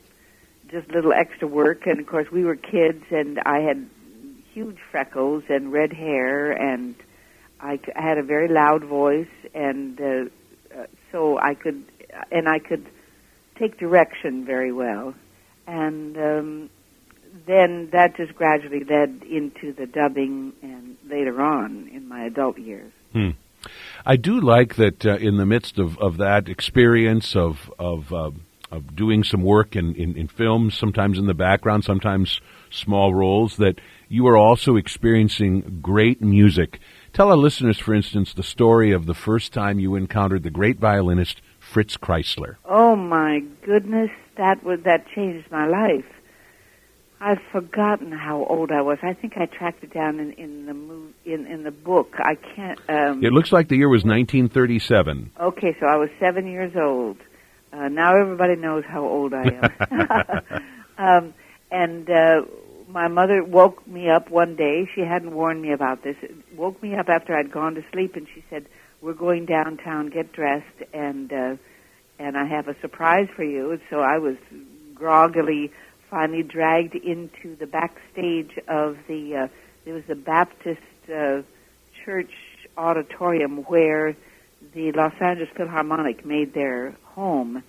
just 0.72 0.90
little 0.92 1.14
extra 1.14 1.48
work. 1.48 1.86
And 1.86 2.00
of 2.00 2.08
course, 2.08 2.28
we 2.32 2.44
were 2.44 2.56
kids, 2.56 3.04
and 3.12 3.40
I 3.46 3.60
had 3.60 3.90
huge 4.54 4.78
freckles 4.92 5.44
and 5.50 5.72
red 5.72 5.94
hair, 5.94 6.52
and 6.52 6.96
I, 7.60 7.80
I 7.96 8.02
had 8.02 8.18
a 8.18 8.24
very 8.24 8.48
loud 8.48 8.84
voice, 8.84 9.28
and 9.54 10.00
uh, 10.00 10.06
uh, 10.76 10.86
so 11.12 11.40
I 11.40 11.54
could, 11.54 11.84
and 12.32 12.48
I 12.48 12.60
could 12.60 12.88
take 13.58 13.78
direction 13.78 14.46
very 14.46 14.72
well. 14.72 15.14
And 15.68 16.18
um, 16.18 16.70
then 17.46 17.90
that 17.92 18.16
just 18.18 18.34
gradually 18.36 18.84
led 18.84 19.24
into 19.30 19.74
the 19.74 19.86
dubbing, 19.86 20.54
and 20.62 20.98
later 21.10 21.42
on 21.42 21.90
in 21.94 22.08
my 22.08 22.26
adult 22.26 22.58
years. 22.58 22.92
Hmm. 23.14 23.30
I 24.06 24.16
do 24.16 24.40
like 24.40 24.76
that 24.76 25.06
uh, 25.06 25.18
in 25.18 25.38
the 25.38 25.46
midst 25.46 25.80
of, 25.80 25.98
of 26.00 26.18
that 26.18 26.48
experience 26.48 27.36
of 27.36 27.70
of 27.78 28.14
uh, 28.14 28.32
of 28.72 28.96
doing 28.96 29.24
some 29.24 29.44
work 29.44 29.76
in, 29.76 29.96
in, 29.96 30.16
in 30.16 30.28
films, 30.28 30.78
sometimes 30.78 31.18
in 31.18 31.26
the 31.26 31.34
background, 31.34 31.84
sometimes 31.84 32.40
small 32.70 33.14
roles, 33.14 33.58
that 33.58 33.80
you 34.08 34.28
are 34.28 34.38
also 34.38 34.76
experiencing 34.76 35.80
great 35.82 36.22
music. 36.22 36.80
Tell 37.14 37.30
our 37.30 37.38
listeners, 37.38 37.80
for 37.80 37.94
instance, 37.94 38.34
the 38.34 38.44
story 38.44 38.92
of 38.92 39.06
the 39.06 39.16
first 39.16 39.54
time 39.54 39.80
you 39.80 39.96
encountered 39.96 40.44
the 40.44 40.52
great 40.52 40.80
violinist 40.80 41.42
Fritz 41.60 41.98
Kreisler. 41.98 42.56
Oh 42.66 42.96
my 42.96 43.40
goodness, 43.64 44.12
that 44.38 44.64
was 44.64 44.80
that 44.86 45.08
changed 45.16 45.52
my 45.52 45.68
life. 45.68 46.06
I've 47.22 47.42
forgotten 47.52 48.14
how 48.14 48.46
old 48.46 48.72
I 48.72 48.82
was. 48.82 48.98
I 49.04 49.14
think 49.14 49.34
I 49.36 49.46
tracked 49.46 49.84
it 49.84 49.94
down 49.94 50.20
in, 50.20 50.32
in 50.34 50.66
the 50.66 50.74
move, 50.74 51.14
in 51.26 51.48
in 51.48 51.64
the 51.64 51.72
book. 51.72 52.16
I 52.18 52.36
can't. 52.36 52.80
Um, 52.88 53.24
it 53.24 53.34
looks 53.34 53.52
like 53.52 53.68
the 53.68 53.76
year 53.76 53.90
was 53.90 54.06
1937. 54.06 55.32
Okay, 55.40 55.76
so 55.80 55.86
I 55.86 55.98
was 55.98 56.10
seven 56.20 56.48
years 56.48 56.74
old. 56.78 57.18
Uh, 57.72 57.88
now 57.88 58.16
everybody 58.16 58.56
knows 58.56 58.84
how 58.88 59.06
old 59.06 59.34
I 59.34 59.44
am. 59.90 60.62
um, 60.98 61.34
and 61.72 62.10
uh, 62.10 62.42
my 62.88 63.08
mother 63.08 63.44
woke 63.44 63.88
me 63.88 64.10
up 64.10 64.30
one 64.32 64.56
day. 64.56 64.90
She 64.96 65.02
hadn't 65.02 65.34
warned 65.34 65.62
me 65.62 65.72
about 65.72 66.04
this. 66.04 66.16
It 66.22 66.36
woke 66.56 66.82
me 66.82 66.96
up 66.96 67.10
after 67.10 67.36
I'd 67.36 67.52
gone 67.52 67.76
to 67.76 67.84
sleep, 67.92 68.16
and 68.16 68.28
she 68.34 68.44
said, 68.50 68.66
"We're 69.02 69.14
going 69.14 69.46
downtown. 69.46 70.10
Get 70.10 70.34
dressed, 70.34 70.66
and 70.94 71.32
uh, 71.32 71.56
and 72.18 72.38
I 72.38 72.46
have 72.46 72.68
a 72.68 72.80
surprise 72.82 73.28
for 73.36 73.44
you." 73.44 73.72
And 73.72 73.82
so 73.90 74.00
I 74.00 74.18
was 74.18 74.38
groggily 74.96 75.72
finally 76.10 76.44
dragged 76.44 76.96
into 76.96 77.56
the 77.56 77.68
backstage 77.68 78.58
of 78.68 78.98
the. 79.08 79.36
Uh, 79.36 79.48
there 79.86 79.94
was 79.94 80.10
a 80.10 80.16
Baptist 80.16 80.82
uh, 81.14 81.42
church 82.04 82.32
auditorium 82.78 83.58
where 83.68 84.16
the 84.74 84.92
Los 84.92 85.14
Angeles 85.22 85.50
Philharmonic 85.56 86.26
made 86.26 86.54
their 86.54 86.96
home, 87.20 87.64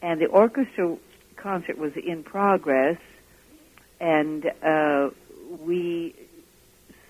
and 0.00 0.20
the 0.20 0.26
orchestra 0.26 0.96
concert 1.36 1.76
was 1.78 1.92
in 1.96 2.22
progress, 2.22 2.98
and 4.00 4.50
uh, 4.62 5.10
we 5.60 6.14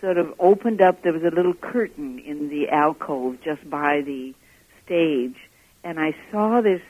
sort 0.01 0.19
of 0.19 0.35
opened 0.39 0.81
up. 0.83 1.03
There 1.03 1.13
was 1.13 1.23
a 1.23 1.35
little 1.35 1.55
curtain 1.55 2.19
in 2.19 2.49
the 2.49 2.69
alcove 2.69 3.39
just 3.43 3.69
by 3.71 4.03
the 4.03 4.35
stage, 4.85 5.37
and 5.83 5.99
I 5.99 6.15
saw 6.31 6.61
this 6.61 6.83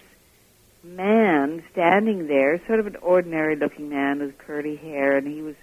man 0.83 1.63
standing 1.73 2.27
there, 2.27 2.61
sort 2.67 2.81
of 2.81 2.87
an 2.87 2.97
ordinary-looking 2.97 3.89
man 3.89 4.21
with 4.21 4.37
curly 4.39 4.77
hair, 4.77 5.17
and 5.17 5.27
he 5.27 5.43
was 5.43 5.55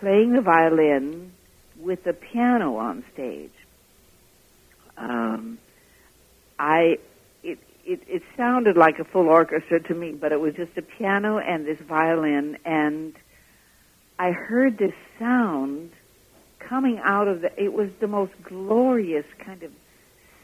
playing 0.00 0.32
the 0.32 0.40
violin 0.40 1.32
with 1.80 2.04
the 2.04 2.12
piano 2.12 2.76
on 2.76 3.04
stage. 3.12 3.52
Um, 4.96 5.58
I 6.58 6.98
it, 7.88 8.02
it 8.06 8.22
sounded 8.36 8.76
like 8.76 8.98
a 8.98 9.04
full 9.04 9.28
orchestra 9.28 9.80
to 9.80 9.94
me, 9.94 10.12
but 10.12 10.30
it 10.30 10.40
was 10.40 10.54
just 10.54 10.76
a 10.76 10.82
piano 10.82 11.38
and 11.38 11.64
this 11.64 11.80
violin, 11.80 12.58
and 12.66 13.14
I 14.18 14.30
heard 14.32 14.76
this 14.76 14.92
sound 15.18 15.92
coming 16.58 17.00
out 17.02 17.28
of 17.28 17.40
the. 17.40 17.62
It 17.62 17.72
was 17.72 17.88
the 17.98 18.06
most 18.06 18.32
glorious 18.42 19.24
kind 19.38 19.62
of 19.62 19.72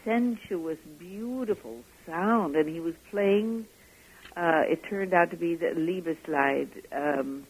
sensuous, 0.07 0.79
beautiful 0.99 1.81
sound, 2.07 2.57
and 2.57 2.67
he 2.67 2.81
was 2.81 2.95
playing. 3.11 3.67
Uh, 4.35 4.63
it 4.67 4.83
turned 4.85 5.13
out 5.13 5.31
to 5.33 5.37
be 5.37 5.55
the 5.55 5.67
Liebeslied 5.67 6.69
um, 6.93 7.47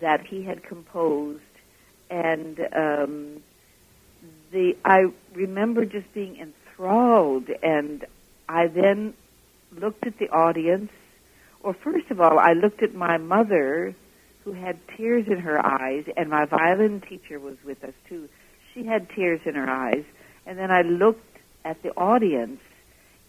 that 0.00 0.26
he 0.26 0.44
had 0.44 0.62
composed, 0.62 1.42
and 2.08 2.58
um, 2.74 3.42
the 4.50 4.74
I 4.82 5.12
remember 5.34 5.84
just 5.84 6.10
being 6.14 6.38
enthralled. 6.38 7.50
And 7.62 8.06
I 8.48 8.66
then 8.68 9.14
looked 9.72 10.06
at 10.06 10.18
the 10.18 10.28
audience. 10.30 10.90
Or 11.62 11.74
first 11.74 12.10
of 12.10 12.20
all, 12.20 12.38
I 12.38 12.52
looked 12.52 12.82
at 12.82 12.94
my 12.94 13.16
mother, 13.16 13.94
who 14.44 14.52
had 14.52 14.78
tears 14.96 15.26
in 15.26 15.38
her 15.38 15.64
eyes, 15.64 16.04
and 16.16 16.30
my 16.30 16.44
violin 16.44 17.00
teacher 17.00 17.40
was 17.40 17.56
with 17.64 17.82
us 17.82 17.94
too. 18.08 18.28
She 18.72 18.84
had 18.84 19.10
tears 19.10 19.40
in 19.44 19.54
her 19.54 19.68
eyes. 19.68 20.04
And 20.46 20.58
then 20.58 20.70
I 20.70 20.82
looked 20.82 21.38
at 21.64 21.82
the 21.82 21.90
audience, 21.96 22.60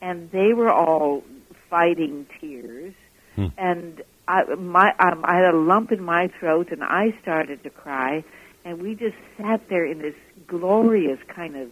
and 0.01 0.29
they 0.31 0.53
were 0.53 0.69
all 0.71 1.23
fighting 1.69 2.27
tears. 2.39 2.93
Hmm. 3.35 3.47
And 3.57 4.03
I, 4.27 4.43
my, 4.55 4.93
um, 4.99 5.21
I 5.23 5.37
had 5.37 5.53
a 5.53 5.57
lump 5.57 5.91
in 5.91 6.03
my 6.03 6.27
throat, 6.39 6.71
and 6.71 6.83
I 6.83 7.17
started 7.21 7.63
to 7.63 7.69
cry. 7.71 8.23
And 8.63 8.81
we 8.81 8.93
just 8.93 9.15
sat 9.37 9.67
there 9.69 9.85
in 9.85 9.99
this 9.99 10.15
glorious 10.45 11.19
kind 11.27 11.55
of 11.55 11.69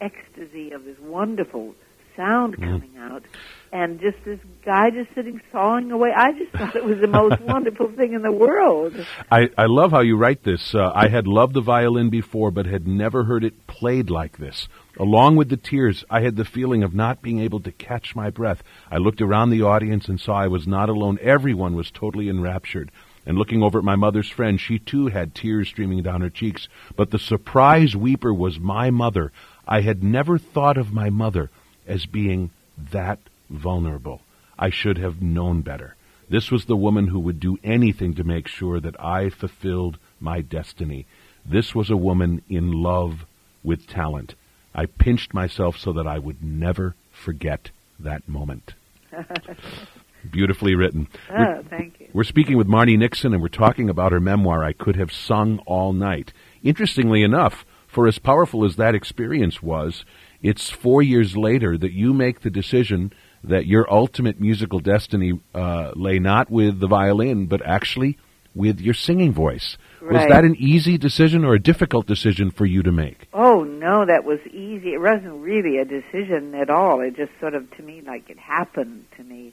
ecstasy 0.00 0.70
of 0.70 0.84
this 0.84 0.98
wonderful 0.98 1.74
sound 2.20 2.56
mm. 2.56 2.64
coming 2.64 2.96
out, 2.98 3.24
and 3.72 4.00
just 4.00 4.18
this 4.24 4.40
guy 4.64 4.90
just 4.90 5.14
sitting 5.14 5.40
sawing 5.52 5.90
away. 5.90 6.10
I 6.14 6.32
just 6.32 6.52
thought 6.52 6.76
it 6.76 6.84
was 6.84 6.98
the 7.00 7.08
most 7.08 7.40
wonderful 7.54 7.90
thing 7.92 8.12
in 8.12 8.22
the 8.22 8.32
world. 8.32 8.94
I, 9.30 9.48
I 9.56 9.66
love 9.66 9.90
how 9.90 10.00
you 10.00 10.16
write 10.16 10.42
this. 10.42 10.74
Uh, 10.74 10.90
I 10.94 11.08
had 11.08 11.26
loved 11.26 11.54
the 11.54 11.60
violin 11.60 12.10
before, 12.10 12.50
but 12.50 12.66
had 12.66 12.86
never 12.86 13.24
heard 13.24 13.44
it 13.44 13.66
played 13.66 14.10
like 14.10 14.38
this. 14.38 14.68
Along 14.98 15.36
with 15.36 15.48
the 15.48 15.56
tears, 15.56 16.04
I 16.10 16.20
had 16.20 16.36
the 16.36 16.44
feeling 16.44 16.82
of 16.82 16.94
not 16.94 17.22
being 17.22 17.40
able 17.40 17.60
to 17.60 17.72
catch 17.72 18.14
my 18.14 18.28
breath. 18.30 18.62
I 18.90 18.98
looked 18.98 19.22
around 19.22 19.50
the 19.50 19.62
audience 19.62 20.08
and 20.08 20.20
saw 20.20 20.34
I 20.34 20.48
was 20.48 20.66
not 20.66 20.90
alone. 20.90 21.18
Everyone 21.22 21.74
was 21.74 21.90
totally 21.90 22.28
enraptured. 22.28 22.90
And 23.24 23.38
looking 23.38 23.62
over 23.62 23.78
at 23.78 23.84
my 23.84 23.96
mother's 23.96 24.28
friend, 24.28 24.60
she 24.60 24.78
too 24.78 25.06
had 25.06 25.34
tears 25.34 25.68
streaming 25.68 26.02
down 26.02 26.22
her 26.22 26.30
cheeks. 26.30 26.68
But 26.96 27.10
the 27.10 27.18
surprise 27.18 27.94
weeper 27.94 28.34
was 28.34 28.58
my 28.58 28.90
mother. 28.90 29.30
I 29.66 29.82
had 29.82 30.02
never 30.02 30.36
thought 30.36 30.76
of 30.76 30.92
my 30.92 31.10
mother 31.10 31.50
as 31.90 32.06
being 32.06 32.50
that 32.92 33.18
vulnerable. 33.50 34.22
I 34.58 34.70
should 34.70 34.98
have 34.98 35.20
known 35.20 35.62
better. 35.62 35.96
This 36.28 36.50
was 36.50 36.66
the 36.66 36.76
woman 36.76 37.08
who 37.08 37.18
would 37.18 37.40
do 37.40 37.58
anything 37.64 38.14
to 38.14 38.24
make 38.24 38.46
sure 38.46 38.78
that 38.78 38.98
I 39.00 39.30
fulfilled 39.30 39.98
my 40.20 40.40
destiny. 40.40 41.06
This 41.44 41.74
was 41.74 41.90
a 41.90 41.96
woman 41.96 42.42
in 42.48 42.70
love 42.70 43.24
with 43.64 43.88
talent. 43.88 44.34
I 44.72 44.86
pinched 44.86 45.34
myself 45.34 45.76
so 45.76 45.92
that 45.94 46.06
I 46.06 46.18
would 46.18 46.42
never 46.42 46.94
forget 47.10 47.70
that 47.98 48.28
moment. 48.28 48.74
Beautifully 50.30 50.74
written. 50.76 51.08
Oh, 51.30 51.62
thank 51.68 51.98
you. 51.98 52.08
We're 52.12 52.24
speaking 52.24 52.56
with 52.56 52.68
Marni 52.68 52.96
Nixon, 52.96 53.32
and 53.32 53.42
we're 53.42 53.48
talking 53.48 53.88
about 53.88 54.12
her 54.12 54.20
memoir, 54.20 54.62
I 54.62 54.72
Could 54.72 54.96
Have 54.96 55.10
Sung 55.10 55.58
All 55.66 55.92
Night. 55.92 56.32
Interestingly 56.62 57.22
enough, 57.22 57.64
for 57.88 58.06
as 58.06 58.18
powerful 58.18 58.64
as 58.64 58.76
that 58.76 58.94
experience 58.94 59.62
was, 59.62 60.04
it's 60.42 60.70
four 60.70 61.02
years 61.02 61.36
later 61.36 61.76
that 61.76 61.92
you 61.92 62.12
make 62.14 62.40
the 62.40 62.50
decision 62.50 63.12
that 63.44 63.66
your 63.66 63.90
ultimate 63.92 64.40
musical 64.40 64.80
destiny 64.80 65.40
uh, 65.54 65.92
lay 65.94 66.18
not 66.18 66.50
with 66.50 66.80
the 66.80 66.86
violin, 66.86 67.46
but 67.46 67.64
actually 67.64 68.18
with 68.54 68.80
your 68.80 68.94
singing 68.94 69.32
voice. 69.32 69.78
Was 70.02 70.26
that 70.28 70.44
an 70.44 70.56
easy 70.56 70.98
decision 70.98 71.44
or 71.44 71.54
a 71.54 71.58
difficult 71.60 72.06
decision 72.06 72.50
for 72.50 72.66
you 72.66 72.82
to 72.82 72.90
make? 72.90 73.28
Oh 73.32 73.62
no, 73.62 74.04
that 74.06 74.24
was 74.24 74.40
easy. 74.48 74.92
It 74.92 75.00
wasn't 75.00 75.42
really 75.42 75.78
a 75.78 75.84
decision 75.84 76.54
at 76.54 76.68
all. 76.68 77.00
It 77.00 77.16
just 77.16 77.32
sort 77.38 77.54
of 77.54 77.70
to 77.76 77.82
me 77.82 78.02
like 78.04 78.28
it 78.28 78.38
happened 78.38 79.04
to 79.16 79.22
me. 79.22 79.52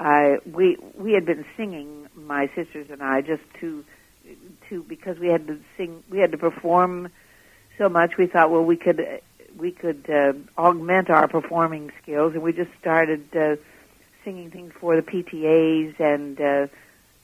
I 0.00 0.38
we 0.44 0.76
we 0.94 1.12
had 1.12 1.24
been 1.24 1.44
singing 1.56 2.08
my 2.14 2.50
sisters 2.54 2.88
and 2.90 3.02
I 3.02 3.20
just 3.22 3.42
to 3.60 3.84
to 4.68 4.82
because 4.82 5.18
we 5.18 5.28
had 5.28 5.46
to 5.46 5.58
sing 5.76 6.02
we 6.10 6.18
had 6.18 6.32
to 6.32 6.38
perform 6.38 7.10
so 7.78 7.88
much 7.88 8.16
we 8.16 8.26
thought 8.26 8.50
well 8.50 8.64
we 8.64 8.76
could 8.76 9.20
we 9.56 9.70
could 9.70 10.08
uh, 10.08 10.32
augment 10.60 11.10
our 11.10 11.28
performing 11.28 11.92
skills 12.02 12.34
and 12.34 12.42
we 12.42 12.52
just 12.52 12.70
started 12.80 13.24
uh, 13.36 13.56
singing 14.24 14.50
things 14.50 14.72
for 14.78 14.96
the 14.96 15.02
PTAs 15.02 15.98
and 16.00 16.40
uh, 16.40 16.66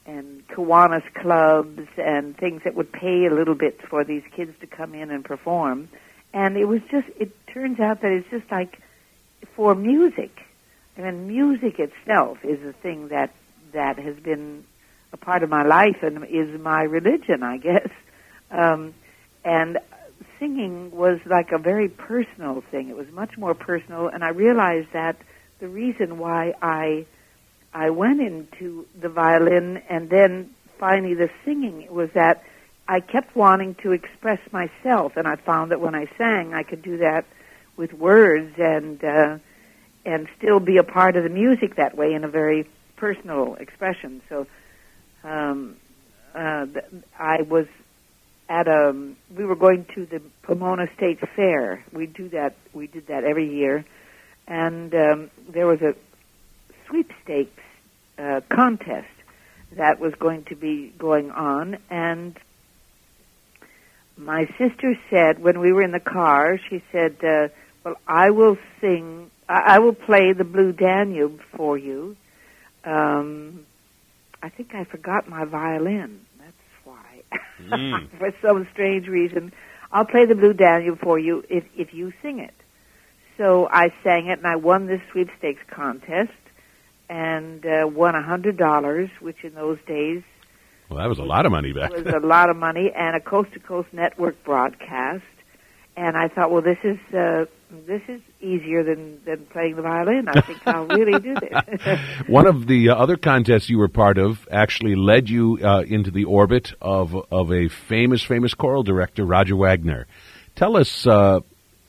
and 0.07 0.47
Kiwanis 0.49 1.05
clubs 1.15 1.89
and 1.97 2.37
things 2.37 2.63
that 2.65 2.75
would 2.75 2.93
pay 2.93 3.27
a 3.27 3.35
little 3.35 3.55
bit 3.55 3.81
for 3.89 4.05
these 4.05 4.23
kids 4.35 4.53
to 4.61 4.67
come 4.67 4.95
in 4.95 5.11
and 5.11 5.25
perform. 5.25 5.89
And 6.33 6.57
it 6.57 6.65
was 6.65 6.81
just, 6.91 7.07
it 7.21 7.31
turns 7.47 7.79
out 7.79 8.01
that 8.03 8.11
it's 8.11 8.29
just 8.31 8.51
like 8.51 8.81
for 9.55 9.75
music. 9.75 10.41
I 10.97 11.03
mean, 11.03 11.29
music 11.29 11.79
itself 11.79 12.39
is 12.43 12.63
a 12.65 12.73
thing 12.73 13.09
that, 13.09 13.33
that 13.73 13.99
has 13.99 14.17
been 14.17 14.65
a 15.13 15.17
part 15.17 15.43
of 15.43 15.51
my 15.51 15.63
life 15.63 16.03
and 16.03 16.25
is 16.25 16.61
my 16.61 16.83
religion, 16.83 17.43
I 17.43 17.59
guess. 17.59 17.89
Um, 18.51 18.95
and 19.45 19.79
singing 20.43 20.91
was 20.91 21.21
like 21.25 21.53
a 21.53 21.59
very 21.59 21.89
personal 21.89 22.65
thing. 22.73 22.89
It 22.89 22.97
was 22.97 23.07
much 23.13 23.39
more 23.39 23.55
personal, 23.55 24.09
and 24.09 24.25
I 24.25 24.31
realized 24.31 24.89
that 24.93 25.17
the 25.61 25.69
reason 25.69 26.19
why 26.19 26.55
I 26.61 27.07
I 27.73 27.91
went 27.91 28.21
into 28.21 28.87
the 29.01 29.09
violin 29.09 29.81
and 29.89 30.11
then 30.11 30.51
finally 30.79 31.15
the 31.15 31.31
singing 31.45 31.87
was 31.91 32.11
that 32.15 32.43
I 32.89 32.99
kept 32.99 33.37
wanting 33.37 33.77
to 33.85 33.93
express 33.93 34.41
myself, 34.51 35.13
and 35.17 35.29
I 35.29 35.37
found 35.37 35.71
that 35.71 35.81
when 35.81 35.95
I 35.95 36.07
sang, 36.19 36.55
I 36.55 36.65
could 36.65 36.83
do 36.83 36.97
that 36.99 37.25
with 37.77 37.93
words 37.93 38.55
and 38.59 39.03
uh, 39.05 39.39
and 40.05 40.27
still 40.37 40.59
be 40.59 40.77
a 40.79 40.83
part 40.83 41.15
of 41.15 41.23
the 41.23 41.31
music 41.31 41.77
that 41.77 41.97
way 41.97 42.15
in 42.15 42.25
a 42.25 42.29
very 42.29 42.69
personal 42.97 43.55
expression. 43.55 44.21
So 44.29 44.49
um, 45.23 45.77
uh, 46.35 46.67
I 47.17 47.43
was 47.43 47.67
at 48.53 48.69
a 48.69 48.95
we 49.35 49.47
were 49.47 49.57
going 49.57 49.87
to 49.95 50.05
the 50.05 50.21
Pomona 50.43 50.87
State 50.95 51.21
Fair. 51.35 51.83
We 51.91 52.07
do 52.07 52.29
that. 52.29 52.55
We 52.75 52.87
did 52.87 53.07
that 53.07 53.25
every 53.25 53.49
year, 53.49 53.85
and 54.47 54.95
um, 54.95 55.31
there 55.49 55.67
was 55.67 55.81
a 55.81 55.95
sweepstakes 56.87 57.63
uh, 58.19 58.43
contest 58.51 59.09
that 59.73 59.99
was 59.99 60.15
going 60.17 60.45
to 60.45 60.55
be 60.55 60.93
going 60.99 61.31
on, 61.31 61.79
and 61.89 62.39
my 64.19 64.45
sister 64.59 64.99
said 65.09 65.39
when 65.39 65.59
we 65.59 65.73
were 65.73 65.83
in 65.83 65.93
the 65.93 66.07
car, 66.19 66.59
she 66.69 66.83
said, 66.93 67.17
uh, 67.25 67.49
"Well, 67.83 67.97
I 68.07 68.31
will 68.31 68.59
sing. 68.83 69.31
I, 69.49 69.77
I 69.77 69.79
will 69.79 69.95
play 69.95 70.35
the 70.35 70.45
Blue 70.45 70.73
Danube 70.73 71.41
for 71.57 71.79
you." 71.79 72.19
Um, 72.85 73.65
I 74.43 74.51
think 74.51 74.75
I 74.75 74.85
forgot 74.85 75.27
my 75.27 75.47
violin. 75.47 76.22
Mm. 77.61 78.09
for 78.19 78.33
some 78.43 78.67
strange 78.73 79.09
reason, 79.09 79.53
I'll 79.93 80.05
play 80.05 80.27
the 80.27 80.35
Blue 80.35 80.53
Danube 80.53 81.01
for 81.01 81.19
you 81.19 81.45
if 81.49 81.65
if 81.77 81.95
you 81.95 82.13
sing 82.23 82.39
it. 82.39 82.55
So 83.37 83.69
I 83.71 83.93
sang 84.03 84.27
it, 84.27 84.39
and 84.39 84.47
I 84.47 84.57
won 84.57 84.87
this 84.87 85.01
sweepstakes 85.11 85.63
contest, 85.69 86.33
and 87.09 87.65
uh, 87.65 87.89
won 87.93 88.15
a 88.15 88.23
hundred 88.23 88.57
dollars, 88.57 89.11
which 89.21 89.45
in 89.45 89.55
those 89.55 89.79
days 89.87 90.23
Well, 90.89 90.99
that 90.99 91.09
was 91.09 91.19
a 91.19 91.25
lot 91.25 91.47
of 91.47 91.53
money 91.53 91.73
back 91.73 91.93
was 91.93 92.07
a 92.07 92.21
lot 92.21 92.51
of 92.51 92.57
money, 92.57 92.91
and 92.93 93.17
a 93.17 93.21
coast 93.21 93.53
to 93.55 93.61
coast 93.61 93.93
network 93.93 94.43
broadcast. 94.45 95.25
And 95.97 96.17
I 96.17 96.29
thought, 96.29 96.51
well, 96.51 96.63
this 96.63 96.79
is 96.85 96.99
uh, 97.15 97.45
this 97.87 98.03
is 98.09 98.21
easier 98.41 98.85
than 98.85 99.21
than 99.25 99.47
playing 99.47 99.77
the 99.77 99.83
violin. 99.83 100.29
I 100.29 100.41
think 100.41 100.61
I'll 100.67 100.87
really 100.87 101.19
do 101.19 101.35
this. 101.35 101.99
One 102.27 102.47
of 102.47 102.67
the 102.67 102.91
uh, 102.91 102.95
other 102.95 103.17
contests 103.17 103.69
you 103.71 103.79
were 103.79 103.89
part 103.89 104.19
of 104.19 104.47
actually 104.51 104.95
led 104.95 105.29
you 105.29 105.59
uh, 105.63 105.83
into 105.83 106.11
the 106.11 106.25
orbit 106.25 106.73
of 106.81 107.15
of 107.31 107.53
a 107.53 107.69
famous, 107.69 108.23
famous 108.23 108.55
choral 108.55 108.83
director, 108.83 109.25
Roger 109.25 109.57
Wagner. 109.57 110.07
Tell 110.55 110.77
us 110.77 111.07
uh, 111.07 111.41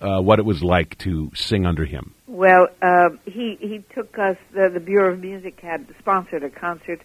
uh, 0.02 0.22
what 0.22 0.40
it 0.40 0.46
was 0.46 0.64
like 0.64 0.98
to 1.00 1.32
sing 1.36 1.66
under 1.66 1.86
him. 1.86 2.14
Well, 2.28 2.68
uh, 2.82 3.10
he 3.26 3.58
he 3.60 3.84
took 3.94 4.18
us. 4.18 4.38
The, 4.54 4.70
the 4.74 4.80
Bureau 4.80 5.14
of 5.14 5.20
Music 5.20 5.60
had 5.60 5.88
sponsored 6.00 6.44
a 6.44 6.50
concert, 6.50 7.02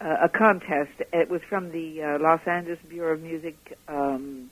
uh, 0.00 0.16
a 0.24 0.28
contest. 0.28 0.92
It 1.12 1.30
was 1.30 1.42
from 1.48 1.70
the 1.70 2.02
uh, 2.02 2.18
Los 2.20 2.40
Angeles 2.46 2.78
Bureau 2.88 3.14
of 3.14 3.22
Music 3.22 3.56
um, 3.88 4.50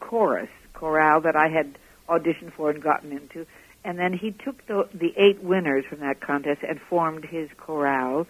chorus 0.00 0.50
chorale 0.74 1.20
that 1.22 1.36
I 1.36 1.48
had 1.48 1.78
auditioned 2.08 2.52
for 2.52 2.70
and 2.70 2.82
gotten 2.82 3.12
into. 3.12 3.46
And 3.84 3.98
then 3.98 4.12
he 4.12 4.30
took 4.32 4.66
the 4.66 4.88
the 4.94 5.12
eight 5.16 5.42
winners 5.42 5.84
from 5.84 6.00
that 6.00 6.20
contest 6.20 6.62
and 6.66 6.80
formed 6.80 7.24
his 7.24 7.50
chorale. 7.58 8.26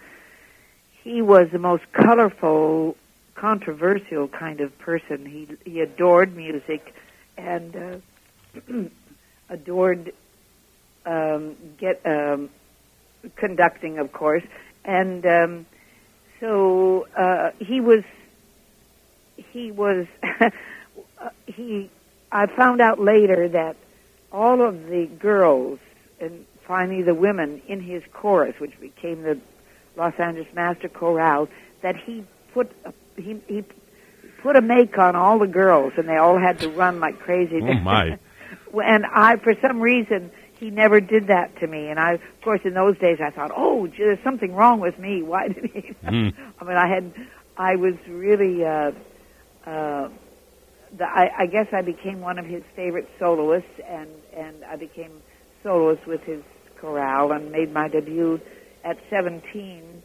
He 1.02 1.22
was 1.22 1.48
the 1.52 1.58
most 1.58 1.84
colorful, 1.92 2.96
controversial 3.34 4.26
kind 4.26 4.60
of 4.60 4.76
person. 4.78 5.26
He 5.26 5.48
he 5.64 5.80
adored 5.80 6.34
music, 6.36 6.94
and 7.36 8.02
uh, 8.68 8.84
adored 9.48 10.12
um, 11.06 11.56
get 11.78 12.00
um, 12.04 12.50
conducting, 13.36 13.98
of 13.98 14.12
course, 14.12 14.42
and 14.84 15.24
um, 15.24 15.66
so 16.40 17.06
uh, 17.16 17.50
he 17.60 17.80
was 17.80 18.02
he 19.36 19.70
was 19.70 20.06
he. 21.46 21.90
I 22.34 22.46
found 22.46 22.80
out 22.80 23.00
later 23.00 23.48
that 23.48 23.76
all 24.32 24.60
of 24.60 24.86
the 24.88 25.06
girls 25.06 25.78
and 26.20 26.44
finally 26.66 27.02
the 27.02 27.14
women 27.14 27.62
in 27.68 27.80
his 27.80 28.02
chorus, 28.12 28.58
which 28.58 28.78
became 28.80 29.22
the 29.22 29.40
Los 29.96 30.14
Angeles 30.18 30.48
Master 30.52 30.88
Chorale, 30.88 31.48
that 31.82 31.96
he 31.96 32.24
put 32.52 32.72
a, 32.84 32.92
he 33.16 33.40
he 33.46 33.64
put 34.42 34.56
a 34.56 34.60
make 34.60 34.98
on 34.98 35.14
all 35.14 35.38
the 35.38 35.46
girls, 35.46 35.92
and 35.96 36.08
they 36.08 36.16
all 36.16 36.38
had 36.38 36.58
to 36.60 36.68
run 36.68 36.98
like 36.98 37.20
crazy. 37.20 37.60
Oh 37.62 37.74
my! 37.74 38.18
and 38.84 39.06
I, 39.06 39.36
for 39.36 39.54
some 39.62 39.80
reason, 39.80 40.32
he 40.58 40.70
never 40.70 41.00
did 41.00 41.28
that 41.28 41.56
to 41.60 41.66
me. 41.68 41.88
And 41.88 42.00
I, 42.00 42.14
of 42.14 42.40
course, 42.42 42.60
in 42.64 42.74
those 42.74 42.98
days, 42.98 43.18
I 43.22 43.30
thought, 43.30 43.52
oh, 43.54 43.86
gee, 43.86 43.98
there's 43.98 44.22
something 44.24 44.54
wrong 44.54 44.80
with 44.80 44.98
me. 44.98 45.22
Why 45.22 45.48
did 45.48 45.70
he? 45.72 45.94
Mm. 46.04 46.34
I 46.60 46.64
mean, 46.64 46.76
I 46.76 46.88
had, 46.88 47.12
I 47.56 47.76
was 47.76 47.94
really, 48.08 48.64
uh, 48.64 48.92
uh, 49.66 50.08
the, 50.96 51.04
I, 51.04 51.30
I 51.40 51.46
guess 51.46 51.66
I 51.72 51.82
became 51.82 52.20
one 52.20 52.38
of 52.38 52.46
his 52.46 52.62
favorite 52.76 53.08
soloists, 53.18 53.80
and 53.88 54.08
and 54.36 54.64
I 54.64 54.76
became 54.76 55.22
soloist 55.62 56.06
with 56.06 56.22
his 56.22 56.42
chorale, 56.80 57.32
and 57.32 57.50
made 57.50 57.72
my 57.72 57.88
debut 57.88 58.40
at 58.84 58.98
17 59.10 60.02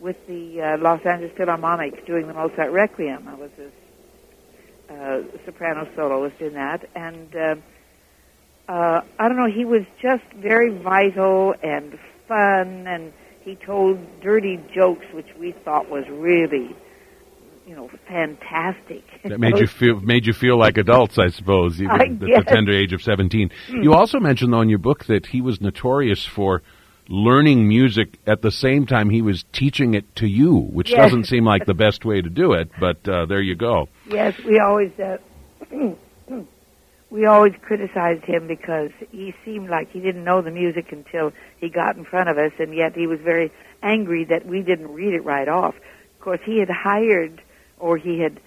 with 0.00 0.16
the 0.26 0.60
uh, 0.60 0.78
Los 0.78 1.04
Angeles 1.04 1.32
Philharmonic 1.36 2.06
doing 2.06 2.26
the 2.26 2.34
Mozart 2.34 2.72
Requiem. 2.72 3.28
I 3.28 3.34
was 3.34 3.50
a 3.58 4.94
uh, 4.94 5.22
soprano 5.44 5.88
soloist 5.94 6.40
in 6.40 6.54
that, 6.54 6.88
and 6.94 7.34
uh, 7.36 7.54
uh, 8.68 9.00
I 9.18 9.28
don't 9.28 9.36
know. 9.36 9.50
He 9.50 9.64
was 9.64 9.82
just 10.00 10.24
very 10.36 10.70
vital 10.70 11.54
and 11.62 11.98
fun, 12.26 12.86
and 12.86 13.12
he 13.42 13.56
told 13.56 13.98
dirty 14.20 14.58
jokes, 14.74 15.04
which 15.12 15.28
we 15.38 15.52
thought 15.52 15.90
was 15.90 16.04
really, 16.08 16.74
you 17.66 17.74
know, 17.74 17.90
fantastic. 18.06 19.02
That 19.24 19.40
made 19.40 19.58
you 19.58 19.66
feel 19.66 20.00
made 20.00 20.26
you 20.26 20.34
feel 20.34 20.58
like 20.58 20.76
adults, 20.76 21.18
I 21.18 21.28
suppose, 21.28 21.80
even 21.80 21.90
I 22.00 22.04
at 22.04 22.20
the 22.20 22.44
tender 22.46 22.72
age 22.72 22.92
of 22.92 23.02
seventeen. 23.02 23.50
You 23.68 23.94
also 23.94 24.20
mentioned 24.20 24.52
though 24.52 24.60
in 24.60 24.68
your 24.68 24.78
book 24.78 25.06
that 25.06 25.24
he 25.26 25.40
was 25.40 25.60
notorious 25.62 26.26
for 26.26 26.62
learning 27.08 27.66
music 27.66 28.18
at 28.26 28.42
the 28.42 28.50
same 28.50 28.86
time 28.86 29.08
he 29.10 29.22
was 29.22 29.44
teaching 29.52 29.94
it 29.94 30.04
to 30.16 30.26
you, 30.26 30.54
which 30.56 30.90
Yes. 30.90 30.98
doesn't 30.98 31.24
seem 31.24 31.44
like 31.44 31.64
the 31.66 31.74
best 31.74 32.04
way 32.04 32.20
to 32.20 32.28
do 32.30 32.52
it, 32.52 32.70
but 32.80 33.06
uh, 33.08 33.26
there 33.26 33.40
you 33.42 33.54
go. 33.54 33.88
Yes, 34.10 34.34
we 34.44 34.58
always 34.58 34.90
uh, 34.98 35.16
we 37.10 37.26
always 37.26 37.54
criticized 37.62 38.24
him 38.24 38.46
because 38.46 38.90
he 39.10 39.34
seemed 39.44 39.70
like 39.70 39.90
he 39.90 40.00
didn't 40.00 40.24
know 40.24 40.42
the 40.42 40.50
music 40.50 40.92
until 40.92 41.32
he 41.58 41.68
got 41.68 41.96
in 41.96 42.04
front 42.04 42.28
of 42.28 42.36
us, 42.36 42.52
and 42.58 42.74
yet 42.74 42.94
he 42.94 43.06
was 43.06 43.20
very 43.20 43.50
angry 43.82 44.24
that 44.24 44.44
we 44.46 44.60
didn't 44.62 44.92
read 44.92 45.14
it 45.14 45.24
right 45.24 45.48
off. 45.48 45.74
Of 46.18 46.20
course, 46.20 46.40
he 46.44 46.58
had 46.58 46.70
hired 46.70 47.40
or 47.78 47.96
he 47.96 48.20
had 48.20 48.40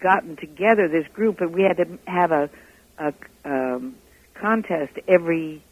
gotten 0.00 0.36
together 0.36 0.88
this 0.88 1.06
group, 1.12 1.40
and 1.40 1.54
we 1.54 1.62
had 1.62 1.76
to 1.76 1.98
have 2.06 2.32
a, 2.32 2.50
a 2.98 3.12
um, 3.44 3.96
contest 4.34 4.92
every 5.08 5.62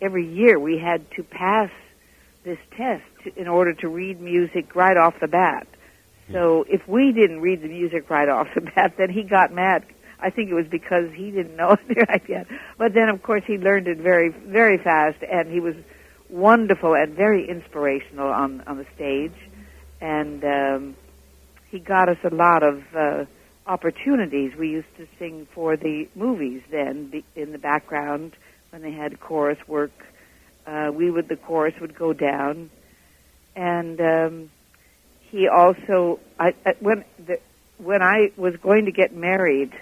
every 0.00 0.26
year. 0.26 0.58
We 0.58 0.78
had 0.78 1.10
to 1.12 1.22
pass 1.22 1.70
this 2.44 2.58
test 2.76 3.36
in 3.36 3.48
order 3.48 3.72
to 3.72 3.88
read 3.88 4.20
music 4.20 4.74
right 4.76 4.96
off 4.96 5.14
the 5.20 5.28
bat. 5.28 5.66
So 6.32 6.64
if 6.68 6.86
we 6.88 7.12
didn't 7.12 7.40
read 7.40 7.60
the 7.62 7.68
music 7.68 8.08
right 8.08 8.28
off 8.28 8.48
the 8.54 8.62
bat, 8.62 8.94
then 8.96 9.10
he 9.10 9.22
got 9.22 9.52
mad. 9.52 9.84
I 10.18 10.30
think 10.30 10.50
it 10.50 10.54
was 10.54 10.66
because 10.66 11.10
he 11.12 11.30
didn't 11.30 11.56
know 11.56 11.76
it 11.88 12.08
right 12.08 12.22
yet. 12.28 12.46
But 12.78 12.94
then, 12.94 13.08
of 13.08 13.22
course, 13.22 13.42
he 13.46 13.58
learned 13.58 13.88
it 13.88 13.98
very, 13.98 14.30
very 14.30 14.78
fast, 14.78 15.22
and 15.22 15.50
he 15.50 15.60
was 15.60 15.74
wonderful 16.30 16.94
and 16.94 17.14
very 17.14 17.48
inspirational 17.48 18.28
on 18.28 18.62
on 18.62 18.78
the 18.78 18.86
stage. 18.94 19.36
And 20.00 20.44
um, 20.44 20.96
he 21.74 21.80
got 21.80 22.08
us 22.08 22.18
a 22.22 22.32
lot 22.32 22.62
of 22.62 22.84
uh, 22.94 23.24
opportunities. 23.66 24.52
We 24.56 24.68
used 24.68 24.96
to 24.96 25.08
sing 25.18 25.48
for 25.52 25.76
the 25.76 26.08
movies 26.14 26.62
then 26.70 27.24
in 27.34 27.50
the 27.50 27.58
background 27.58 28.36
when 28.70 28.80
they 28.80 28.92
had 28.92 29.18
chorus 29.18 29.58
work. 29.66 29.90
Uh, 30.68 30.92
we 30.94 31.10
would 31.10 31.28
the 31.28 31.34
chorus 31.36 31.74
would 31.80 31.96
go 31.96 32.12
down, 32.12 32.70
and 33.56 34.00
um, 34.00 34.50
he 35.30 35.48
also 35.48 36.20
I, 36.38 36.54
I 36.64 36.74
when 36.78 37.04
the, 37.18 37.40
when 37.78 38.02
I 38.02 38.30
was 38.36 38.54
going 38.62 38.84
to 38.84 38.92
get 38.92 39.12
married, 39.12 39.72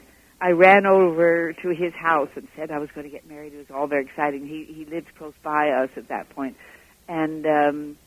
I 0.41 0.53
ran 0.53 0.87
over 0.87 1.53
to 1.53 1.69
his 1.69 1.93
house 1.93 2.31
and 2.37 2.49
said 2.57 2.71
I 2.71 2.79
was 2.79 2.89
going 2.95 3.05
to 3.05 3.13
get 3.13 3.29
married. 3.29 3.53
It 3.53 3.59
was 3.59 3.71
all 3.71 3.87
very 3.87 4.07
exciting. 4.07 4.47
He 4.47 4.65
he 4.65 4.87
lived 4.87 5.15
close 5.19 5.35
by 5.43 5.69
us 5.73 5.91
at 5.97 6.09
that 6.09 6.31
point, 6.31 6.57
and 7.07 7.47
um, 7.47 7.99